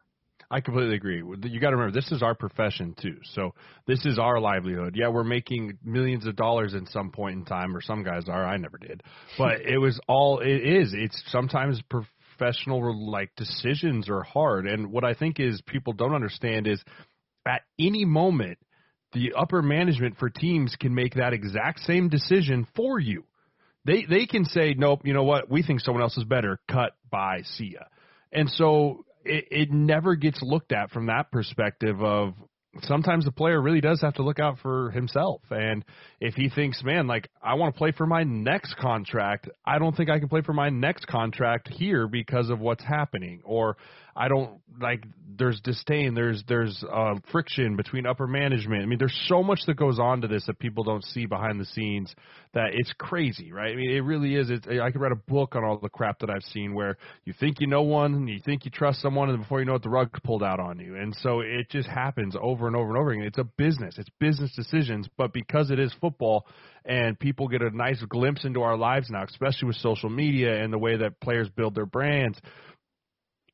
I 0.53 0.61
completely 0.61 0.97
agree. 0.97 1.17
You 1.17 1.61
got 1.61 1.71
to 1.71 1.77
remember, 1.77 1.99
this 1.99 2.13
is 2.13 2.23
our 2.23 2.35
profession 2.35 2.95
too. 3.01 3.17
So 3.33 3.55
this 3.87 4.05
is 4.05 4.19
our 4.19 4.39
livelihood. 4.39 4.97
Yeah, 4.99 5.09
we're 5.09 5.25
making 5.25 5.79
millions 5.83 6.27
of 6.27 6.37
dollars 6.37 6.75
at 6.75 6.87
some 6.89 7.11
point 7.11 7.39
in 7.39 7.45
time, 7.47 7.75
or 7.75 7.81
some 7.81 8.05
guys 8.05 8.29
are. 8.29 8.45
I 8.45 8.59
never 8.59 8.77
did, 8.77 9.03
but 9.39 9.63
it 9.63 9.79
was 9.79 9.99
all. 10.07 10.41
It 10.41 10.61
is. 10.63 10.93
It's 10.95 11.23
sometimes 11.29 11.81
professional 11.89 13.11
like 13.11 13.31
decisions 13.35 14.11
are 14.11 14.23
hard, 14.23 14.67
and 14.67 14.93
what 14.93 15.05
I 15.05 15.15
think 15.15 15.41
is 15.41 15.63
people 15.63 15.95
don't 15.95 16.15
understand 16.15 16.67
is 16.67 16.85
at 17.47 17.63
any 17.79 18.05
moment 18.05 18.59
the 19.13 19.35
upper 19.37 19.63
management 19.63 20.17
for 20.19 20.31
teams 20.31 20.75
can 20.81 20.95
make 20.95 21.15
that 21.15 21.33
exact 21.33 21.81
same 21.81 22.09
decision 22.09 22.67
for 22.75 22.99
you. 22.99 23.25
They 23.85 24.07
they 24.09 24.27
can 24.27 24.45
say, 24.45 24.75
nope, 24.77 25.01
you 25.05 25.13
know 25.13 25.25
what, 25.25 25.51
we 25.51 25.63
think 25.63 25.81
someone 25.81 26.03
else 26.03 26.17
is 26.17 26.25
better. 26.25 26.59
Cut, 26.71 26.93
by, 27.11 27.43
see 27.43 27.73
ya. 27.75 27.85
And 28.33 28.49
so 28.49 29.05
it, 29.25 29.47
it 29.51 29.71
never 29.71 30.15
gets 30.15 30.41
looked 30.43 30.73
at 30.73 30.91
from 30.91 31.07
that 31.07 31.31
perspective 31.31 32.03
of 32.03 32.35
sometimes 32.83 33.25
the 33.25 33.33
player 33.33 33.61
really 33.61 33.81
does 33.81 34.01
have 34.01 34.15
to 34.15 34.23
look 34.23 34.39
out 34.39 34.59
for 34.61 34.91
himself. 34.93 35.43
And 35.51 35.85
if 36.21 36.35
he 36.35 36.49
thinks, 36.49 36.83
man, 36.83 37.07
like 37.07 37.29
I 37.43 37.55
want 37.55 37.75
to 37.75 37.79
play 37.79 37.93
for 37.93 38.07
my 38.07 38.23
next 38.23 38.77
contract, 38.77 39.49
I 39.67 39.79
don't 39.79 39.95
think 39.95 40.09
I 40.09 40.19
can 40.19 40.29
play 40.29 40.41
for 40.41 40.55
my 40.55 40.71
next 40.71 41.07
contract 41.07 41.69
here 41.69 42.09
because 42.09 42.51
of 42.51 42.61
what's 42.61 42.85
happening. 42.85 43.43
Or 43.45 43.77
I 44.15 44.29
don't 44.29 44.61
like 44.81 45.05
there's 45.39 45.61
disdain, 45.61 46.15
there's 46.15 46.43
there's 46.47 46.85
uh, 46.93 47.15
friction 47.31 47.77
between 47.77 48.07
upper 48.07 48.27
management. 48.27 48.83
I 48.83 48.87
mean, 48.87 48.99
there's 48.99 49.19
so 49.27 49.43
much 49.43 49.61
that 49.67 49.77
goes 49.77 49.99
on 49.99 50.21
to 50.21 50.29
this 50.29 50.45
that 50.47 50.59
people 50.59 50.85
don't 50.85 51.05
see 51.05 51.27
behind 51.27 51.59
the 51.59 51.65
scenes 51.65 52.15
that 52.53 52.71
it's 52.75 52.93
crazy, 52.99 53.53
right? 53.53 53.73
I 53.73 53.77
mean, 53.77 53.91
it 53.91 54.01
really 54.01 54.35
is. 54.35 54.51
It, 54.51 54.67
I 54.81 54.91
could 54.91 55.01
write 55.01 55.13
a 55.13 55.31
book 55.31 55.57
on 55.57 55.65
all 55.65 55.79
the 55.79 55.89
crap 55.89 56.19
that 56.21 56.31
I've 56.31 56.43
seen 56.53 56.75
where 56.75 56.99
you 57.25 57.33
think 57.39 57.61
you 57.61 57.67
know 57.67 57.83
one, 57.83 58.15
and 58.15 58.29
you 58.29 58.41
think 58.45 58.65
you 58.65 58.71
trust 58.71 59.01
someone, 59.01 59.31
and 59.31 59.39
before 59.39 59.61
you 59.61 59.65
know 59.67 59.77
it, 59.77 59.83
the 59.83 59.89
rug 59.89 60.11
pulled 60.23 60.43
out 60.43 60.61
on 60.61 60.79
you. 60.79 60.97
And 60.97 61.15
so 61.23 61.41
it 61.41 61.71
just 61.71 61.89
happens 61.89 62.37
over 62.41 62.67
and 62.67 62.77
over 62.77 62.89
and 62.91 62.99
over 62.99 63.11
again. 63.13 63.25
It's 63.25 63.39
a 63.39 63.45
business. 63.45 63.97
It's 63.99 64.11
business 64.21 64.53
decisions, 64.55 65.09
but 65.17 65.33
because 65.33 65.71
it 65.71 65.79
is 65.79 65.95
football 66.01 66.47
and 66.85 67.19
people 67.19 67.49
get 67.49 67.63
a 67.63 67.75
nice 67.75 68.03
glimpse 68.09 68.45
into 68.45 68.63
our 68.63 68.77
lives 68.77 69.09
now, 69.09 69.25
especially 69.25 69.69
with 69.69 69.77
social 69.77 70.11
media 70.11 70.63
and 70.63 70.73
the 70.73 70.79
way 70.79 70.97
that 70.97 71.21
players 71.21 71.49
build 71.49 71.75
their 71.75 71.87
brands 71.87 72.39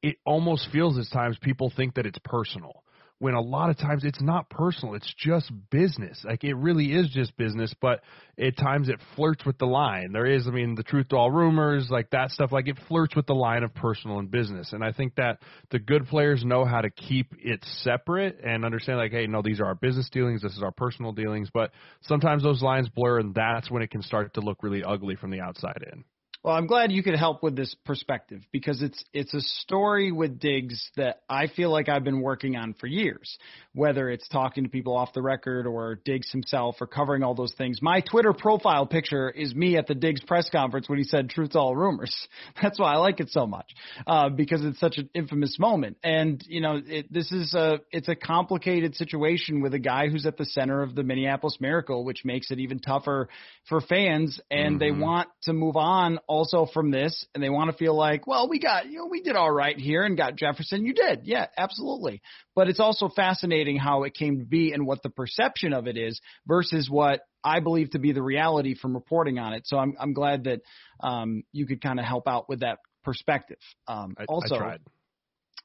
it 0.02 0.16
almost 0.24 0.68
feels 0.72 0.98
at 0.98 1.12
times 1.12 1.36
people 1.40 1.72
think 1.76 1.94
that 1.94 2.06
it's 2.06 2.18
personal 2.24 2.84
when 3.20 3.34
a 3.34 3.40
lot 3.40 3.68
of 3.68 3.76
times 3.76 4.04
it's 4.04 4.20
not 4.22 4.48
personal 4.48 4.94
it's 4.94 5.12
just 5.18 5.50
business. 5.70 6.22
Like 6.24 6.44
it 6.44 6.54
really 6.54 6.92
is 6.92 7.10
just 7.10 7.36
business 7.36 7.74
but 7.80 8.00
at 8.38 8.56
times 8.56 8.88
it 8.88 9.00
flirts 9.16 9.44
with 9.44 9.58
the 9.58 9.66
line. 9.66 10.12
There 10.12 10.26
is 10.26 10.46
i 10.46 10.50
mean 10.50 10.74
the 10.74 10.82
truth 10.82 11.08
to 11.08 11.16
all 11.16 11.30
rumors 11.30 11.88
like 11.90 12.10
that 12.10 12.30
stuff 12.30 12.52
like 12.52 12.68
it 12.68 12.78
flirts 12.86 13.16
with 13.16 13.26
the 13.26 13.34
line 13.34 13.64
of 13.64 13.74
personal 13.74 14.18
and 14.18 14.30
business. 14.30 14.72
And 14.72 14.84
i 14.84 14.92
think 14.92 15.16
that 15.16 15.38
the 15.70 15.78
good 15.78 16.06
players 16.06 16.44
know 16.44 16.64
how 16.64 16.80
to 16.80 16.90
keep 16.90 17.34
it 17.38 17.64
separate 17.82 18.38
and 18.44 18.64
understand 18.64 18.98
like 18.98 19.12
hey 19.12 19.26
no 19.26 19.42
these 19.42 19.60
are 19.60 19.66
our 19.66 19.74
business 19.74 20.08
dealings 20.10 20.42
this 20.42 20.52
is 20.52 20.62
our 20.62 20.72
personal 20.72 21.12
dealings. 21.12 21.48
But 21.52 21.72
sometimes 22.02 22.42
those 22.42 22.62
lines 22.62 22.88
blur 22.88 23.18
and 23.18 23.34
that's 23.34 23.70
when 23.70 23.82
it 23.82 23.90
can 23.90 24.02
start 24.02 24.34
to 24.34 24.40
look 24.40 24.62
really 24.62 24.84
ugly 24.84 25.16
from 25.16 25.30
the 25.30 25.40
outside 25.40 25.84
in 25.92 26.04
well, 26.44 26.54
I'm 26.54 26.68
glad 26.68 26.92
you 26.92 27.02
could 27.02 27.16
help 27.16 27.42
with 27.42 27.56
this 27.56 27.74
perspective 27.84 28.42
because 28.52 28.80
it's 28.80 29.04
it's 29.12 29.34
a 29.34 29.40
story 29.40 30.12
with 30.12 30.38
Diggs 30.38 30.88
that 30.96 31.22
I 31.28 31.48
feel 31.48 31.70
like 31.70 31.88
I've 31.88 32.04
been 32.04 32.20
working 32.20 32.54
on 32.54 32.74
for 32.74 32.86
years. 32.86 33.36
Whether 33.74 34.08
it's 34.08 34.28
talking 34.28 34.62
to 34.62 34.70
people 34.70 34.96
off 34.96 35.12
the 35.12 35.22
record 35.22 35.66
or 35.66 35.96
Diggs 36.04 36.30
himself 36.30 36.76
or 36.80 36.86
covering 36.86 37.24
all 37.24 37.34
those 37.34 37.54
things. 37.58 37.82
My 37.82 38.00
Twitter 38.00 38.32
profile 38.32 38.86
picture 38.86 39.28
is 39.28 39.52
me 39.52 39.76
at 39.76 39.88
the 39.88 39.96
Diggs 39.96 40.22
press 40.22 40.48
conference 40.48 40.88
when 40.88 40.98
he 40.98 41.04
said 41.04 41.28
"Truth's 41.28 41.56
all 41.56 41.74
rumors." 41.74 42.14
That's 42.62 42.78
why 42.78 42.94
I 42.94 42.96
like 42.98 43.18
it 43.18 43.30
so 43.30 43.44
much 43.44 43.74
uh, 44.06 44.28
because 44.28 44.64
it's 44.64 44.78
such 44.78 44.98
an 44.98 45.10
infamous 45.14 45.58
moment. 45.58 45.96
And 46.04 46.42
you 46.46 46.60
know, 46.60 46.80
it, 46.86 47.12
this 47.12 47.32
is 47.32 47.52
a 47.54 47.80
it's 47.90 48.08
a 48.08 48.14
complicated 48.14 48.94
situation 48.94 49.60
with 49.60 49.74
a 49.74 49.80
guy 49.80 50.08
who's 50.08 50.24
at 50.24 50.36
the 50.36 50.44
center 50.44 50.82
of 50.82 50.94
the 50.94 51.02
Minneapolis 51.02 51.56
Miracle, 51.60 52.04
which 52.04 52.24
makes 52.24 52.52
it 52.52 52.60
even 52.60 52.78
tougher 52.78 53.28
for 53.68 53.80
fans. 53.80 54.40
And 54.52 54.78
mm-hmm. 54.78 54.78
they 54.78 54.92
want 54.92 55.28
to 55.42 55.52
move 55.52 55.76
on 55.76 56.20
also 56.28 56.66
from 56.72 56.90
this, 56.90 57.26
and 57.34 57.42
they 57.42 57.48
want 57.48 57.70
to 57.70 57.76
feel 57.76 57.96
like, 57.96 58.26
well, 58.26 58.48
we 58.48 58.60
got, 58.60 58.86
you 58.86 58.98
know, 58.98 59.06
we 59.06 59.22
did 59.22 59.34
all 59.34 59.50
right 59.50 59.76
here 59.76 60.04
and 60.04 60.16
got 60.16 60.36
Jefferson. 60.36 60.84
You 60.84 60.92
did. 60.92 61.22
Yeah, 61.24 61.46
absolutely. 61.56 62.20
But 62.54 62.68
it's 62.68 62.80
also 62.80 63.08
fascinating 63.08 63.78
how 63.78 64.04
it 64.04 64.14
came 64.14 64.38
to 64.38 64.44
be 64.44 64.72
and 64.72 64.86
what 64.86 65.02
the 65.02 65.08
perception 65.08 65.72
of 65.72 65.86
it 65.86 65.96
is 65.96 66.20
versus 66.46 66.88
what 66.90 67.22
I 67.42 67.60
believe 67.60 67.90
to 67.90 67.98
be 67.98 68.12
the 68.12 68.22
reality 68.22 68.74
from 68.74 68.94
reporting 68.94 69.38
on 69.38 69.54
it. 69.54 69.66
So 69.66 69.78
I'm, 69.78 69.94
I'm 69.98 70.12
glad 70.12 70.44
that 70.44 70.60
um, 71.00 71.44
you 71.52 71.66
could 71.66 71.82
kind 71.82 71.98
of 71.98 72.04
help 72.04 72.28
out 72.28 72.48
with 72.48 72.60
that 72.60 72.78
perspective. 73.04 73.58
Um, 73.86 74.14
I, 74.18 74.24
also, 74.26 74.54
I 74.54 74.58
tried. 74.58 74.80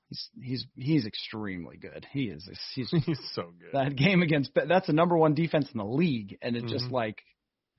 He's 0.07 0.29
he's 0.41 0.65
he's 0.75 1.05
extremely 1.05 1.77
good. 1.77 2.05
He 2.11 2.25
is 2.25 2.47
he's 2.75 2.89
he's 3.05 3.19
so 3.33 3.51
good. 3.59 3.71
That 3.73 3.95
game 3.95 4.21
against 4.21 4.51
that's 4.53 4.87
the 4.87 4.93
number 4.93 5.17
one 5.17 5.33
defense 5.33 5.67
in 5.73 5.77
the 5.77 5.85
league, 5.85 6.37
and 6.41 6.55
it 6.55 6.63
mm-hmm. 6.63 6.71
just 6.71 6.91
like 6.91 7.17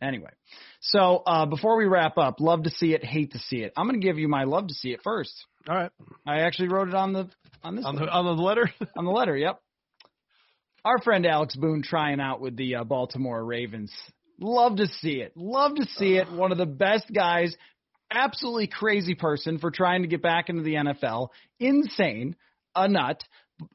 Anyway, 0.05 0.31
so 0.81 1.23
uh, 1.27 1.47
before 1.47 1.77
we 1.77 1.87
wrap 1.87 2.19
up, 2.19 2.41
love 2.41 2.65
to 2.65 2.71
see 2.71 2.93
it, 2.93 3.05
hate 3.05 3.33
to 3.33 3.39
see 3.39 3.59
it. 3.59 3.73
I'm 3.77 3.87
going 3.87 4.01
to 4.01 4.07
give 4.07 4.19
you 4.19 4.29
my 4.29 4.45
love 4.45 4.69
to 4.69 4.75
see 4.75 4.91
it 4.91 5.01
first. 5.03 5.33
All 5.69 5.75
right. 5.75 5.91
I 6.27 6.41
actually 6.41 6.69
wrote 6.69 6.89
it 6.89 6.95
on 6.95 7.13
the 7.13 7.31
on 7.63 7.77
this 7.77 7.85
on 7.87 7.97
the, 7.97 8.09
on 8.09 8.37
the 8.37 8.43
letter. 8.43 8.71
on 8.97 9.05
the 9.05 9.11
letter, 9.11 9.37
yep. 9.37 9.61
Our 10.85 10.99
friend 10.99 11.25
Alex 11.25 11.57
Boone 11.57 11.83
trying 11.83 12.21
out 12.21 12.41
with 12.41 12.57
the 12.57 12.77
uh, 12.77 12.85
Baltimore 12.85 13.43
Ravens. 13.43 13.93
Love 14.39 14.77
to 14.77 14.87
see 14.87 15.23
it. 15.23 15.33
Love 15.37 15.77
to 15.77 15.87
see 15.97 16.17
it. 16.17 16.31
One 16.31 16.53
of 16.53 16.59
the 16.59 16.67
best 16.67 17.11
guys. 17.13 17.57
Absolutely 18.11 18.67
crazy 18.67 19.15
person 19.15 19.59
for 19.59 19.71
trying 19.71 20.03
to 20.03 20.09
get 20.09 20.21
back 20.21 20.51
into 20.51 20.63
the 20.63 20.75
NFL. 20.75 21.29
Insane. 21.59 22.37
A 22.77 22.89
nut 22.89 23.23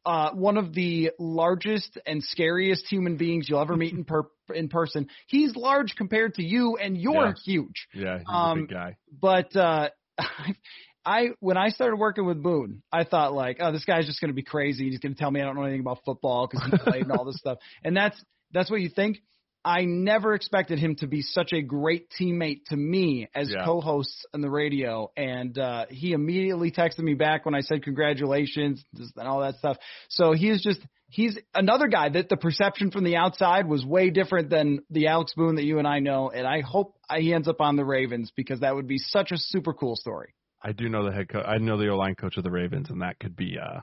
uh, 0.05 0.32
one 0.32 0.57
of 0.57 0.73
the 0.73 1.11
largest 1.19 1.97
and 2.05 2.23
scariest 2.23 2.86
human 2.88 3.17
beings 3.17 3.47
you'll 3.47 3.61
ever 3.61 3.75
meet 3.75 3.93
in 3.93 4.03
per- 4.03 4.30
in 4.54 4.70
person. 4.70 5.08
He's 5.28 5.56
large 5.56 5.95
compared 5.95 6.36
to 6.36 6.43
you, 6.43 6.78
and 6.78 6.97
you're 6.97 7.28
yeah. 7.28 7.34
huge. 7.43 7.88
Yeah, 7.93 8.18
he's 8.20 8.28
um, 8.28 8.58
a 8.58 8.62
big 8.62 8.70
guy. 8.70 8.97
But 9.22 9.56
uh, 9.56 9.89
I 11.06 11.30
when 11.39 11.58
I 11.58 11.70
started 11.70 11.95
working 11.95 12.26
with 12.26 12.41
Boone, 12.41 12.82
I 12.91 13.04
thought 13.04 13.34
like, 13.34 13.58
oh, 13.60 13.72
this 13.72 13.86
guy's 13.86 14.06
just 14.06 14.22
going 14.22 14.30
to 14.30 14.36
be 14.36 14.43
crazy. 14.43 14.89
He's 14.89 15.00
going 15.00 15.14
to 15.14 15.20
tell 15.20 15.32
me 15.32 15.41
I 15.41 15.45
don't 15.45 15.56
know 15.56 15.64
anything 15.64 15.82
about 15.82 16.00
football 16.06 16.47
because 16.47 16.70
he 16.70 16.78
played 16.78 17.04
and 17.04 17.12
all 17.12 17.26
this 17.26 17.38
stuff. 17.38 17.58
And 17.84 17.95
that's 17.95 18.22
that's 18.52 18.70
what 18.70 18.82
you 18.82 18.89
think. 18.89 19.20
I 19.64 19.84
never 19.84 20.36
expected 20.36 20.80
him 20.80 20.95
to 20.97 21.08
be 21.08 21.22
such 21.22 21.52
a 21.52 21.62
great 21.62 22.08
teammate 22.20 22.66
to 22.68 22.78
me 22.78 23.28
as 23.36 23.52
yeah. 23.52 23.66
co-hosts 23.66 24.26
on 24.34 24.39
the 24.41 24.50
radio, 24.50 25.12
and 25.18 25.58
uh, 25.58 25.86
he 25.89 26.14
immediately 26.14 26.72
texted 26.72 27.00
me 27.00 27.14
back 27.14 27.45
when 27.45 27.56
I 27.56 27.62
said 27.62 27.84
congratulations 27.84 28.84
and 28.95 29.28
all 29.28 29.41
that 29.41 29.56
stuff. 29.56 29.78
So 30.08 30.32
he 30.32 30.50
is 30.50 30.62
just 30.62 30.80
he's 31.10 31.38
another 31.53 31.88
guy 31.88 32.10
that 32.10 32.30
the 32.30 32.38
perception 32.38 32.91
from 32.91 33.03
the 33.03 33.16
outside 33.18 33.68
was 33.68 33.86
way 33.86 34.10
different 34.10 34.49
than 34.49 34.80
the 34.89 35.07
Alex 35.07 35.34
Boone 35.36 35.55
that 35.55 35.66
you 35.66 35.80
and 35.80 35.88
I 35.88 35.99
know, 35.99 36.30
and 36.30 36.47
I 36.47 36.62
hope 36.62 36.95
he 37.16 37.34
ends 37.34 37.47
up 37.47 37.60
on 37.60 37.76
the 37.76 37.84
Ravens 37.84 38.32
because 38.36 38.62
that 38.62 38.76
would 38.76 38.88
be 38.88 38.97
such 38.97 39.32
a 39.32 39.38
super 39.38 39.74
cool 39.74 39.95
story. 39.95 40.34
I 40.62 40.72
do 40.72 40.89
know 40.89 41.05
the 41.05 41.12
head 41.12 41.30
coach. 41.30 41.45
I 41.47 41.57
know 41.57 41.78
the 41.78 41.89
O 41.89 41.97
line 41.97 42.16
coach 42.16 42.38
of 42.38 42.43
the 42.43 42.51
Ravens, 42.51 42.89
and 42.89 43.01
that 43.01 43.20
could 43.20 43.36
be 43.36 43.57
uh, 43.57 43.80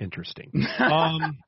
interesting. 0.00 0.50
um, 0.78 1.38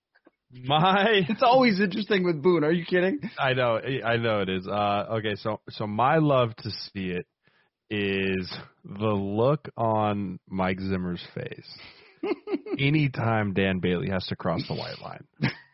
my 0.65 1.23
It's 1.29 1.43
always 1.43 1.81
interesting 1.81 2.25
with 2.25 2.43
Boone. 2.43 2.65
Are 2.65 2.73
you 2.73 2.85
kidding? 2.85 3.21
I 3.39 3.53
know, 3.55 3.79
I 3.79 4.17
know 4.17 4.41
it 4.41 4.49
is. 4.49 4.67
Uh, 4.67 5.07
okay, 5.19 5.35
so 5.37 5.61
so 5.71 5.87
my 5.87 6.19
love 6.19 6.55
to 6.57 6.71
see 6.71 7.11
it 7.11 7.27
is 7.91 8.51
the 8.85 9.12
look 9.12 9.69
on 9.77 10.39
Mike 10.49 10.81
Zimmer's 10.81 11.23
face 11.35 11.79
anytime 12.79 13.53
Dan 13.53 13.81
Bailey 13.81 14.11
has 14.11 14.27
to 14.27 14.37
cross 14.37 14.62
the 14.68 14.75
white 14.75 15.01
line. 15.01 15.25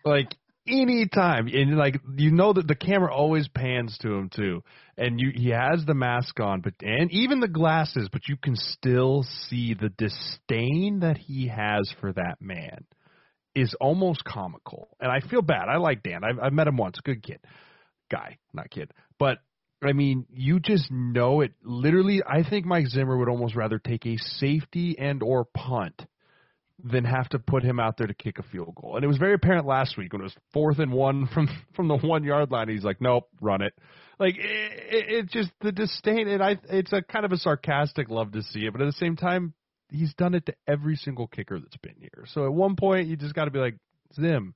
Like 0.05 0.35
anytime, 0.67 1.49
and 1.49 1.77
like 1.77 2.01
you 2.17 2.31
know 2.31 2.53
that 2.53 2.67
the 2.67 2.75
camera 2.75 3.13
always 3.13 3.49
pans 3.49 3.97
to 4.03 4.13
him 4.13 4.31
too, 4.35 4.63
and 4.97 5.21
you 5.21 5.31
he 5.35 5.51
has 5.51 5.85
the 5.85 5.95
mask 5.95 6.41
on, 6.41 6.61
but 6.61 6.75
and 6.81 7.11
even 7.13 7.41
the 7.41 7.49
glasses, 7.49 8.09
but 8.13 8.29
you 8.29 8.37
can 8.37 8.57
still 8.57 9.25
see 9.49 9.75
the 9.75 9.91
disdain 9.91 11.01
that 11.01 11.19
he 11.19 11.49
has 11.49 11.93
for 12.01 12.13
that 12.13 12.37
man 12.41 12.85
is 13.55 13.75
almost 13.81 14.25
comical, 14.25 14.89
and 15.01 15.11
I 15.11 15.21
feel 15.21 15.43
bad. 15.43 15.69
I 15.69 15.79
like 15.79 16.03
Dan. 16.03 16.23
I've, 16.25 16.39
I've 16.39 16.53
met 16.53 16.69
him 16.69 16.77
once. 16.77 16.99
Good 17.05 17.23
kid, 17.23 17.41
guy, 18.11 18.39
not 18.53 18.71
kid. 18.71 18.93
But 19.19 19.39
I 19.83 19.93
mean, 19.93 20.27
you 20.31 20.61
just 20.61 20.91
know 20.91 21.41
it. 21.41 21.53
Literally, 21.63 22.23
I 22.27 22.49
think 22.49 22.67
Mike 22.67 22.87
Zimmer 22.87 23.17
would 23.17 23.29
almost 23.29 23.57
rather 23.57 23.79
take 23.79 24.07
a 24.07 24.17
safety 24.19 24.97
and 24.99 25.23
or 25.23 25.45
punt 25.45 26.07
than 26.85 27.05
have 27.05 27.29
to 27.31 27.39
put 27.39 27.63
him 27.63 27.79
out 27.81 27.97
there 27.97 28.07
to 28.07 28.15
kick 28.15 28.39
a 28.39 28.43
field 28.43 28.75
goal. 28.75 28.97
And 28.97 29.05
it 29.05 29.09
was 29.09 29.19
very 29.19 29.35
apparent 29.35 29.67
last 29.67 29.97
week 29.97 30.13
when 30.13 30.23
it 30.23 30.25
was 30.25 30.37
fourth 30.53 30.79
and 30.79 30.93
one 30.93 31.27
from 31.35 31.49
from 31.75 31.89
the 31.89 31.97
one 31.97 32.25
yard 32.25 32.51
line. 32.51 32.69
He's 32.69 32.85
like, 32.85 33.01
nope, 33.01 33.29
run 33.41 33.63
it. 33.63 33.75
Like 34.19 34.37
it, 34.37 34.43
it, 34.43 35.11
it 35.11 35.31
just 35.31 35.51
the 35.61 35.73
disdain, 35.73 36.29
and 36.29 36.43
I 36.43 36.59
it's 36.69 36.93
a 36.93 37.03
kind 37.03 37.25
of 37.25 37.33
a 37.33 37.37
sarcastic 37.37 38.11
love 38.11 38.33
to 38.33 38.43
see 38.43 38.67
it, 38.67 38.73
but 38.73 38.83
at 38.83 38.87
the 38.87 38.93
same 38.93 39.17
time, 39.17 39.55
he's 39.91 40.15
done 40.15 40.35
it 40.35 40.47
to 40.47 40.55
every 40.67 40.97
single 40.97 41.27
kicker 41.27 41.59
that's 41.59 41.77
been 41.79 41.97
here. 41.99 42.25
So 42.27 42.45
at 42.45 42.53
one 42.53 42.77
point, 42.77 43.09
you 43.09 43.17
just 43.17 43.35
got 43.35 43.47
to 43.47 43.51
be 43.51 43.59
like, 43.59 43.77
Zim, 44.15 44.55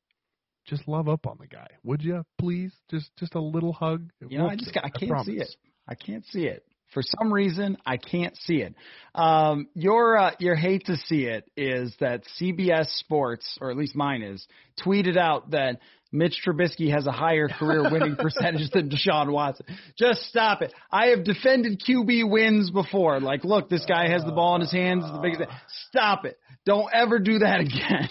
just 0.66 0.86
love 0.88 1.08
up 1.08 1.26
on 1.26 1.38
the 1.40 1.46
guy, 1.46 1.66
would 1.82 2.02
you? 2.02 2.24
Please, 2.38 2.72
just 2.90 3.10
just 3.18 3.34
a 3.34 3.40
little 3.40 3.72
hug. 3.72 4.10
You 4.28 4.38
know, 4.38 4.48
I 4.48 4.56
just 4.56 4.76
I 4.76 4.90
can't 4.90 5.24
see 5.24 5.38
it. 5.38 5.54
I 5.88 5.94
can't 5.94 6.24
see 6.26 6.46
it. 6.46 6.64
For 6.94 7.02
some 7.02 7.32
reason, 7.32 7.76
I 7.84 7.96
can't 7.98 8.36
see 8.38 8.62
it. 8.62 8.74
Um, 9.14 9.68
your 9.74 10.16
uh, 10.16 10.30
your 10.38 10.54
hate 10.54 10.86
to 10.86 10.96
see 10.96 11.24
it 11.24 11.44
is 11.56 11.94
that 12.00 12.22
CBS 12.40 12.86
Sports, 12.98 13.58
or 13.60 13.70
at 13.70 13.76
least 13.76 13.94
mine 13.94 14.22
is, 14.22 14.46
tweeted 14.84 15.18
out 15.18 15.50
that 15.50 15.80
Mitch 16.12 16.40
Trubisky 16.46 16.94
has 16.94 17.06
a 17.08 17.12
higher 17.12 17.48
career 17.48 17.82
winning 17.90 18.14
percentage 18.14 18.70
than 18.70 18.88
Deshaun 18.88 19.32
Watson. 19.32 19.66
Just 19.98 20.22
stop 20.22 20.62
it. 20.62 20.72
I 20.90 21.06
have 21.06 21.24
defended 21.24 21.82
QB 21.86 22.30
wins 22.30 22.70
before. 22.70 23.18
Like, 23.20 23.44
look, 23.44 23.68
this 23.68 23.84
guy 23.84 24.08
has 24.08 24.22
the 24.24 24.32
ball 24.32 24.54
in 24.54 24.60
his 24.60 24.72
hands. 24.72 25.02
The 25.02 25.18
biggest. 25.20 25.50
Stop 25.88 26.24
it. 26.24 26.38
Don't 26.64 26.88
ever 26.94 27.18
do 27.18 27.40
that 27.40 27.60
again. 27.60 28.08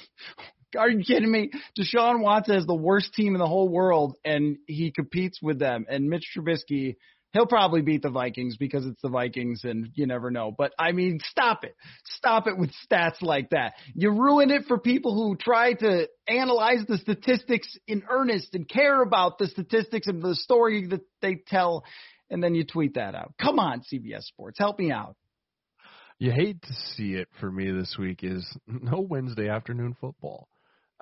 Are 0.78 0.90
you 0.90 1.04
kidding 1.06 1.32
me? 1.32 1.52
Deshaun 1.80 2.22
Watson 2.22 2.56
has 2.56 2.66
the 2.66 2.76
worst 2.76 3.14
team 3.14 3.36
in 3.36 3.40
the 3.40 3.48
whole 3.48 3.70
world, 3.70 4.18
and 4.26 4.58
he 4.68 4.92
competes 4.92 5.42
with 5.42 5.60
them. 5.60 5.86
And 5.88 6.10
Mitch 6.10 6.26
Trubisky 6.36 6.98
He'll 7.34 7.48
probably 7.48 7.82
beat 7.82 8.04
the 8.04 8.12
Vikings 8.12 8.58
because 8.58 8.86
it's 8.86 9.02
the 9.02 9.10
Vikings 9.10 9.64
and 9.64 9.90
you 9.96 10.06
never 10.06 10.30
know. 10.30 10.54
But 10.56 10.72
I 10.78 10.92
mean, 10.92 11.20
stop 11.30 11.64
it. 11.64 11.76
Stop 12.06 12.48
it 12.48 12.58
with 12.58 12.72
stats 12.88 13.22
like 13.22 13.50
that. 13.50 13.74
You 13.96 14.12
ruin 14.12 14.52
it 14.52 14.66
for 14.68 14.78
people 14.78 15.16
who 15.16 15.36
try 15.36 15.74
to 15.74 16.08
analyze 16.28 16.86
the 16.88 17.00
statistics 17.00 17.76
in 17.88 18.04
earnest 18.08 18.54
and 18.54 18.70
care 18.70 19.02
about 19.02 19.40
the 19.40 19.48
statistics 19.48 20.08
and 20.08 20.22
the 20.22 20.36
story 20.36 20.86
that 20.88 21.02
they 21.22 21.40
tell. 21.48 21.84
And 22.30 22.42
then 22.42 22.54
you 22.54 22.66
tweet 22.66 22.94
that 22.96 23.16
out. 23.16 23.34
Come 23.42 23.58
on, 23.58 23.82
CBS 23.82 24.24
Sports. 24.24 24.60
Help 24.60 24.78
me 24.78 24.92
out. 24.92 25.16
You 26.20 26.32
hate 26.32 26.62
to 26.62 26.74
see 26.96 27.14
it 27.14 27.28
for 27.40 27.52
me 27.52 27.72
this 27.72 27.98
week 27.98 28.20
is 28.24 28.48
no 28.68 29.00
Wednesday 29.00 29.50
afternoon 29.50 29.96
football. 30.00 30.48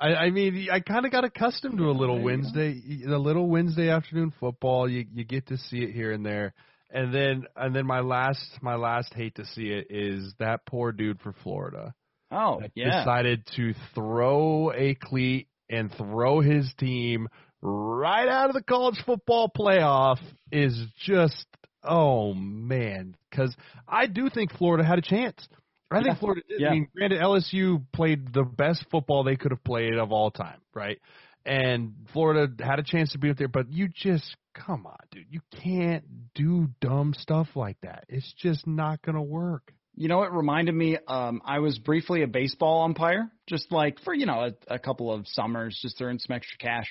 I, 0.02 0.16
I 0.16 0.30
mean, 0.32 0.68
I 0.72 0.80
kind 0.80 1.06
of 1.06 1.12
got 1.12 1.24
accustomed 1.26 1.78
to 1.78 1.89
a 1.89 1.91
little 1.91 2.20
Wednesday, 2.22 2.82
a 3.08 3.18
little 3.18 3.47
Wednesday 3.47 3.89
afternoon 3.89 4.34
football. 4.39 4.89
You 4.89 5.06
you 5.14 5.24
get 5.24 5.47
to 5.47 5.58
see 5.58 5.84
it 5.84 5.91
here 5.91 6.12
and 6.12 6.26
there, 6.26 6.54
and 6.89 7.14
then 7.14 7.45
and 7.56 7.76
then 7.76 7.86
my 7.86 7.99
last 7.99 8.43
my 8.62 8.76
last 8.76 9.14
hate 9.14 9.36
to 9.36 9.45
see 9.45 9.68
it 9.68 9.88
is 9.91 10.34
that 10.39 10.66
poor 10.66 10.91
dude 10.91 11.22
for 11.22 11.34
Florida. 11.43 11.93
Oh, 12.32 12.62
yeah. 12.74 12.99
Decided 12.99 13.45
to 13.58 13.74
throw 13.93 14.72
a 14.74 14.95
cleat 14.95 15.47
and 15.70 15.93
throw 15.95 16.39
his 16.39 16.74
team 16.80 17.28
right 17.62 18.28
out 18.28 18.49
of 18.49 18.56
the 18.56 18.64
college 18.64 18.97
football 19.06 19.52
playoff 19.56 20.18
is 20.52 20.82
just 21.06 21.45
oh 21.84 22.34
man, 22.34 23.16
because 23.30 23.56
I 23.88 24.08
do 24.08 24.30
think 24.30 24.52
Florida 24.58 24.84
had 24.84 24.97
a 24.97 25.04
chance. 25.04 25.47
I 25.91 25.97
yeah. 25.97 26.03
think 26.03 26.19
Florida 26.19 26.41
did. 26.47 26.61
Yeah. 26.61 26.69
I 26.69 26.71
mean, 26.71 26.87
granted, 26.95 27.21
LSU 27.21 27.83
played 27.93 28.33
the 28.33 28.43
best 28.43 28.85
football 28.91 29.23
they 29.23 29.35
could 29.35 29.51
have 29.51 29.63
played 29.63 29.95
of 29.95 30.11
all 30.11 30.31
time, 30.31 30.61
right? 30.73 30.99
And 31.45 31.93
Florida 32.13 32.51
had 32.63 32.79
a 32.79 32.83
chance 32.83 33.11
to 33.13 33.17
be 33.17 33.29
up 33.29 33.37
there, 33.37 33.47
but 33.47 33.71
you 33.71 33.89
just 33.93 34.35
come 34.53 34.85
on, 34.85 34.97
dude. 35.11 35.25
You 35.29 35.41
can't 35.63 36.03
do 36.35 36.67
dumb 36.81 37.13
stuff 37.17 37.47
like 37.55 37.77
that. 37.81 38.05
It's 38.09 38.31
just 38.37 38.67
not 38.67 39.01
going 39.01 39.15
to 39.15 39.21
work. 39.21 39.73
You 39.95 40.07
know, 40.07 40.23
it 40.23 40.31
reminded 40.31 40.75
me. 40.75 40.97
Um, 41.07 41.41
I 41.45 41.59
was 41.59 41.77
briefly 41.77 42.21
a 42.21 42.27
baseball 42.27 42.83
umpire, 42.83 43.29
just 43.47 43.71
like 43.71 43.99
for 44.01 44.13
you 44.13 44.25
know 44.25 44.51
a, 44.69 44.75
a 44.75 44.79
couple 44.79 45.11
of 45.11 45.27
summers, 45.27 45.77
just 45.81 45.97
to 45.97 46.05
earn 46.05 46.19
some 46.19 46.35
extra 46.35 46.57
cash. 46.59 46.85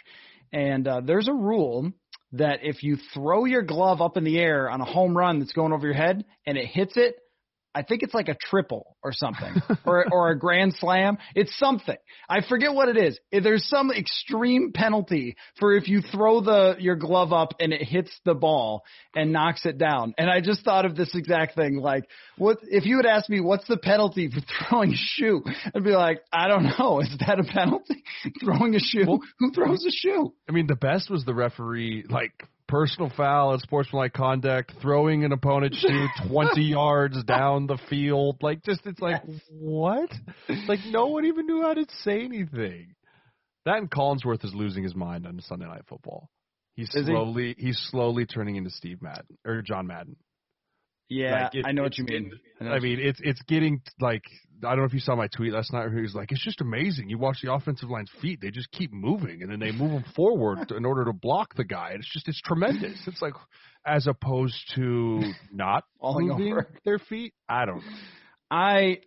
And 0.52 0.86
uh, 0.86 1.00
there's 1.04 1.28
a 1.28 1.32
rule 1.32 1.92
that 2.32 2.60
if 2.62 2.82
you 2.82 2.98
throw 3.14 3.44
your 3.44 3.62
glove 3.62 4.00
up 4.00 4.16
in 4.16 4.24
the 4.24 4.38
air 4.38 4.68
on 4.68 4.80
a 4.80 4.84
home 4.84 5.16
run 5.16 5.38
that's 5.38 5.52
going 5.52 5.72
over 5.72 5.86
your 5.86 5.96
head 5.96 6.24
and 6.46 6.58
it 6.58 6.66
hits 6.66 6.96
it, 6.96 7.16
I 7.74 7.82
think 7.82 8.02
it's 8.02 8.14
like 8.14 8.28
a 8.28 8.34
triple 8.34 8.96
or 9.02 9.12
something, 9.12 9.54
or 9.84 10.06
or 10.12 10.30
a 10.30 10.38
grand 10.38 10.74
slam. 10.74 11.18
It's 11.34 11.56
something. 11.58 11.96
I 12.28 12.40
forget 12.46 12.74
what 12.74 12.88
it 12.88 12.96
is. 12.96 13.18
There's 13.30 13.66
some 13.68 13.90
extreme 13.90 14.72
penalty 14.74 15.36
for 15.58 15.74
if 15.76 15.88
you 15.88 16.00
throw 16.00 16.40
the 16.40 16.76
your 16.78 16.96
glove 16.96 17.32
up 17.32 17.54
and 17.60 17.72
it 17.72 17.82
hits 17.82 18.10
the 18.24 18.34
ball 18.34 18.82
and 19.14 19.32
knocks 19.32 19.64
it 19.66 19.78
down. 19.78 20.14
And 20.18 20.28
I 20.28 20.40
just 20.40 20.64
thought 20.64 20.84
of 20.84 20.96
this 20.96 21.14
exact 21.14 21.54
thing. 21.54 21.76
Like, 21.76 22.04
what 22.36 22.58
if 22.62 22.86
you 22.86 22.96
had 22.96 23.06
asked 23.06 23.30
me 23.30 23.40
what's 23.40 23.66
the 23.68 23.76
penalty 23.76 24.30
for 24.30 24.40
throwing 24.68 24.92
a 24.92 24.96
shoe? 24.96 25.42
I'd 25.74 25.84
be 25.84 25.90
like, 25.90 26.22
I 26.32 26.48
don't 26.48 26.64
know. 26.78 27.00
Is 27.00 27.14
that 27.26 27.38
a 27.38 27.44
penalty? 27.44 28.02
throwing 28.44 28.74
a 28.74 28.80
shoe? 28.80 29.04
Well, 29.06 29.20
Who 29.38 29.52
throws 29.52 29.84
a 29.86 29.90
shoe? 29.90 30.32
I 30.48 30.52
mean, 30.52 30.66
the 30.66 30.76
best 30.76 31.10
was 31.10 31.24
the 31.24 31.34
referee 31.34 32.04
like 32.08 32.32
personal 32.70 33.10
foul 33.16 33.58
sportsmanlike 33.58 34.12
conduct, 34.12 34.72
throwing 34.80 35.24
an 35.24 35.32
opponent's 35.32 35.78
shoe 35.80 36.06
20 36.28 36.62
yards 36.62 37.22
down 37.24 37.66
the 37.66 37.78
field. 37.88 38.38
Like, 38.40 38.62
just, 38.62 38.80
it's 38.86 39.00
like, 39.00 39.22
what? 39.50 40.10
Like, 40.68 40.80
no 40.86 41.06
one 41.06 41.26
even 41.26 41.46
knew 41.46 41.62
how 41.62 41.74
to 41.74 41.84
say 42.04 42.24
anything. 42.24 42.94
That 43.66 43.78
and 43.78 43.90
Collinsworth 43.90 44.44
is 44.44 44.54
losing 44.54 44.84
his 44.84 44.94
mind 44.94 45.26
on 45.26 45.40
Sunday 45.40 45.66
Night 45.66 45.82
Football. 45.88 46.30
He's 46.74 46.88
Is 46.94 47.06
he? 47.06 47.12
slowly, 47.12 47.54
he's 47.58 47.78
slowly 47.90 48.24
turning 48.24 48.56
into 48.56 48.70
Steve 48.70 49.02
Madden, 49.02 49.36
or 49.44 49.60
John 49.60 49.86
Madden. 49.86 50.16
Yeah, 51.10 51.42
Like, 51.44 51.54
it- 51.56 51.66
I 51.66 51.72
know 51.72 51.82
what 51.82 51.98
you 51.98 52.04
mean. 52.04 52.32
I 52.60 52.64
I 52.68 52.78
mean, 52.78 52.98
it's 53.00 53.20
it's 53.22 53.42
getting 53.42 53.82
like 54.00 54.22
I 54.62 54.68
don't 54.70 54.78
know 54.80 54.84
if 54.84 54.92
you 54.94 55.00
saw 55.00 55.16
my 55.16 55.26
tweet 55.26 55.52
last 55.52 55.72
night 55.72 55.80
where 55.86 55.96
he 55.96 56.02
was 56.02 56.14
like, 56.14 56.30
it's 56.32 56.44
just 56.44 56.60
amazing. 56.60 57.08
You 57.08 57.18
watch 57.18 57.38
the 57.42 57.52
offensive 57.52 57.88
line's 57.90 58.10
feet; 58.22 58.40
they 58.40 58.50
just 58.50 58.70
keep 58.70 58.92
moving, 58.92 59.42
and 59.42 59.50
then 59.50 59.58
they 59.58 59.72
move 59.72 59.90
them 59.90 60.04
forward 60.14 60.70
in 60.76 60.84
order 60.84 61.04
to 61.06 61.12
block 61.12 61.54
the 61.56 61.64
guy. 61.64 61.92
It's 61.94 62.10
just 62.12 62.28
it's 62.28 62.40
tremendous. 62.42 62.96
It's 63.06 63.20
like 63.20 63.34
as 63.84 64.06
opposed 64.06 64.56
to 64.76 65.22
not 65.52 65.84
Falling 66.00 66.28
moving 66.28 66.52
over. 66.52 66.68
their 66.84 66.98
feet. 66.98 67.34
I 67.48 67.64
don't 67.66 67.78
know. 67.78 67.92
I 68.50 68.98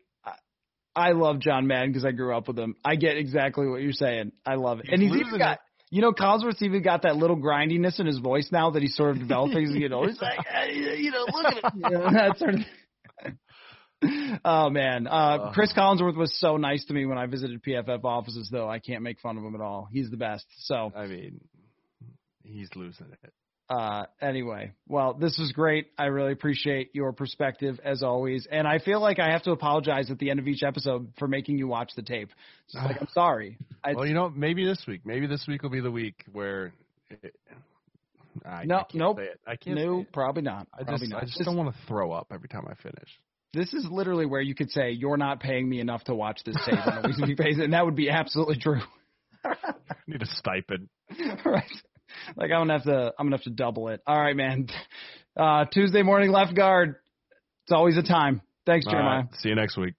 I 0.96 1.12
love 1.14 1.40
John 1.40 1.68
Madden 1.68 1.90
because 1.92 2.06
I 2.06 2.12
grew 2.12 2.36
up 2.36 2.48
with 2.48 2.58
him. 2.60 2.76
I 2.84 2.96
get 2.96 3.18
exactly 3.18 3.68
what 3.68 3.82
you're 3.82 3.94
saying. 3.94 4.32
I 4.46 4.56
love 4.56 4.80
it, 4.80 4.86
He's 4.88 4.94
and 4.94 5.02
he's 5.04 5.16
even 5.28 5.38
got. 5.40 5.60
You 5.94 6.02
know, 6.02 6.12
Collinsworth's 6.12 6.64
even 6.64 6.82
got 6.82 7.04
that 7.04 7.18
little 7.18 7.36
grindiness 7.36 8.00
in 8.00 8.08
his 8.08 8.18
voice 8.18 8.50
now 8.52 8.72
that 8.72 8.82
he's 8.82 8.96
sort 8.96 9.12
of 9.12 9.20
developing. 9.20 9.76
you 9.76 9.90
know, 9.90 10.08
he's 10.08 10.20
like, 10.20 10.40
"Hey, 10.44 10.74
you 10.74 11.12
know, 11.12 11.24
look 11.32 11.46
at 11.46 11.58
it, 11.58 11.64
you 11.76 11.90
know, 11.92 12.10
that 12.12 12.38
sort 12.40 12.56
of. 12.56 12.62
Oh 14.44 14.70
man, 14.70 15.08
uh, 15.08 15.52
Chris 15.54 15.72
Collinsworth 15.72 16.18
was 16.18 16.38
so 16.38 16.58
nice 16.58 16.84
to 16.86 16.94
me 16.94 17.06
when 17.06 17.18
I 17.18 17.26
visited 17.26 17.64
PFF 17.64 18.04
offices. 18.04 18.50
Though 18.52 18.68
I 18.68 18.80
can't 18.80 19.02
make 19.02 19.22
fun 19.22 19.38
of 19.38 19.46
him 19.46 19.56
at 19.56 19.62
all. 19.62 19.88
He's 19.90 20.10
the 20.10 20.18
best. 20.18 20.46
So 20.58 20.92
I 20.94 21.06
mean, 21.06 21.40
he's 22.44 22.70
losing 22.76 23.08
it. 23.24 23.34
Uh, 23.70 24.06
anyway, 24.22 24.72
well, 24.88 25.14
this 25.14 25.38
was 25.40 25.52
great. 25.52 25.88
I 25.98 26.06
really 26.06 26.32
appreciate 26.34 26.92
your 26.94 27.12
perspective 27.14 27.80
as 27.84 28.04
always, 28.04 28.48
and 28.52 28.68
I 28.68 28.80
feel 28.80 29.00
like 29.00 29.20
I 29.20 29.32
have 29.32 29.44
to 29.44 29.52
apologize 29.52 30.12
at 30.12 30.20
the 30.20 30.30
end 30.30 30.40
of 30.40 30.48
each 30.48 30.64
episode 30.64 31.12
for 31.18 31.28
making 31.28 31.58
you 31.58 31.68
watch 31.68 31.92
the 31.96 32.02
tape. 32.02 32.30
It's 32.66 32.76
like 32.76 32.98
I'm 33.02 33.08
sorry. 33.14 33.58
I, 33.84 33.94
Well, 33.94 34.06
you 34.06 34.14
know, 34.14 34.30
maybe 34.30 34.66
this 34.66 34.84
week, 34.88 35.02
maybe 35.06 35.28
this 35.28 35.46
week 35.48 35.64
will 35.64 35.70
be 35.70 35.82
the 35.82 35.92
week 35.92 36.24
where. 36.32 36.74
It, 37.10 37.36
I, 38.46 38.66
No, 38.66 38.78
I 38.78 38.80
can't 38.84 38.96
nope. 38.96 39.18
say 39.18 39.24
it. 39.26 39.40
I 39.48 39.56
can't. 39.56 39.76
no, 39.78 40.06
probably 40.12 40.42
not. 40.44 40.68
I 40.74 40.84
Probably 40.84 41.00
just, 41.00 41.12
not. 41.12 41.22
I 41.22 41.26
just 41.26 41.38
This- 41.38 41.46
don't 41.46 41.56
want 41.58 41.74
to 41.74 41.80
throw 41.88 42.12
up 42.12 42.28
every 42.32 42.50
time 42.50 42.66
I 42.70 42.74
finish. 42.76 43.10
This 43.54 43.72
is 43.74 43.86
literally 43.90 44.26
where 44.26 44.42
you 44.42 44.56
could 44.56 44.72
say 44.72 44.90
you're 44.92 45.18
not 45.18 45.40
paying 45.40 45.70
me 45.70 45.80
enough 45.80 46.04
to 46.06 46.16
watch 46.16 46.40
this 46.44 46.56
tape 46.66 46.88
on 46.88 47.06
a 47.06 47.08
weekly 47.08 47.36
basis, 47.38 47.64
and 47.64 47.74
that 47.74 47.86
would 47.86 47.96
be 47.96 48.10
absolutely 48.10 48.58
true. 48.58 48.82
Need 50.08 50.24
a 50.24 50.26
stipend. 50.26 50.90
right. 51.46 51.64
Like 52.36 52.52
I'm 52.52 52.62
gonna 52.62 52.74
have 52.74 52.84
to 52.84 53.14
I'm 53.18 53.26
gonna 53.28 53.38
have 53.38 53.44
to 53.44 53.50
double 53.50 53.90
it. 53.90 54.02
All 54.06 54.20
right, 54.20 54.36
man. 54.36 54.68
Uh 55.36 55.66
Tuesday 55.66 56.04
morning 56.04 56.32
left 56.32 56.56
guard. 56.56 56.96
It's 57.66 57.72
always 57.72 57.98
a 57.98 58.04
time. 58.04 58.42
Thanks, 58.66 58.86
Jeremiah. 58.86 59.24
right, 59.24 59.36
see 59.40 59.50
you 59.50 59.56
next 59.56 59.78
week. 59.78 59.96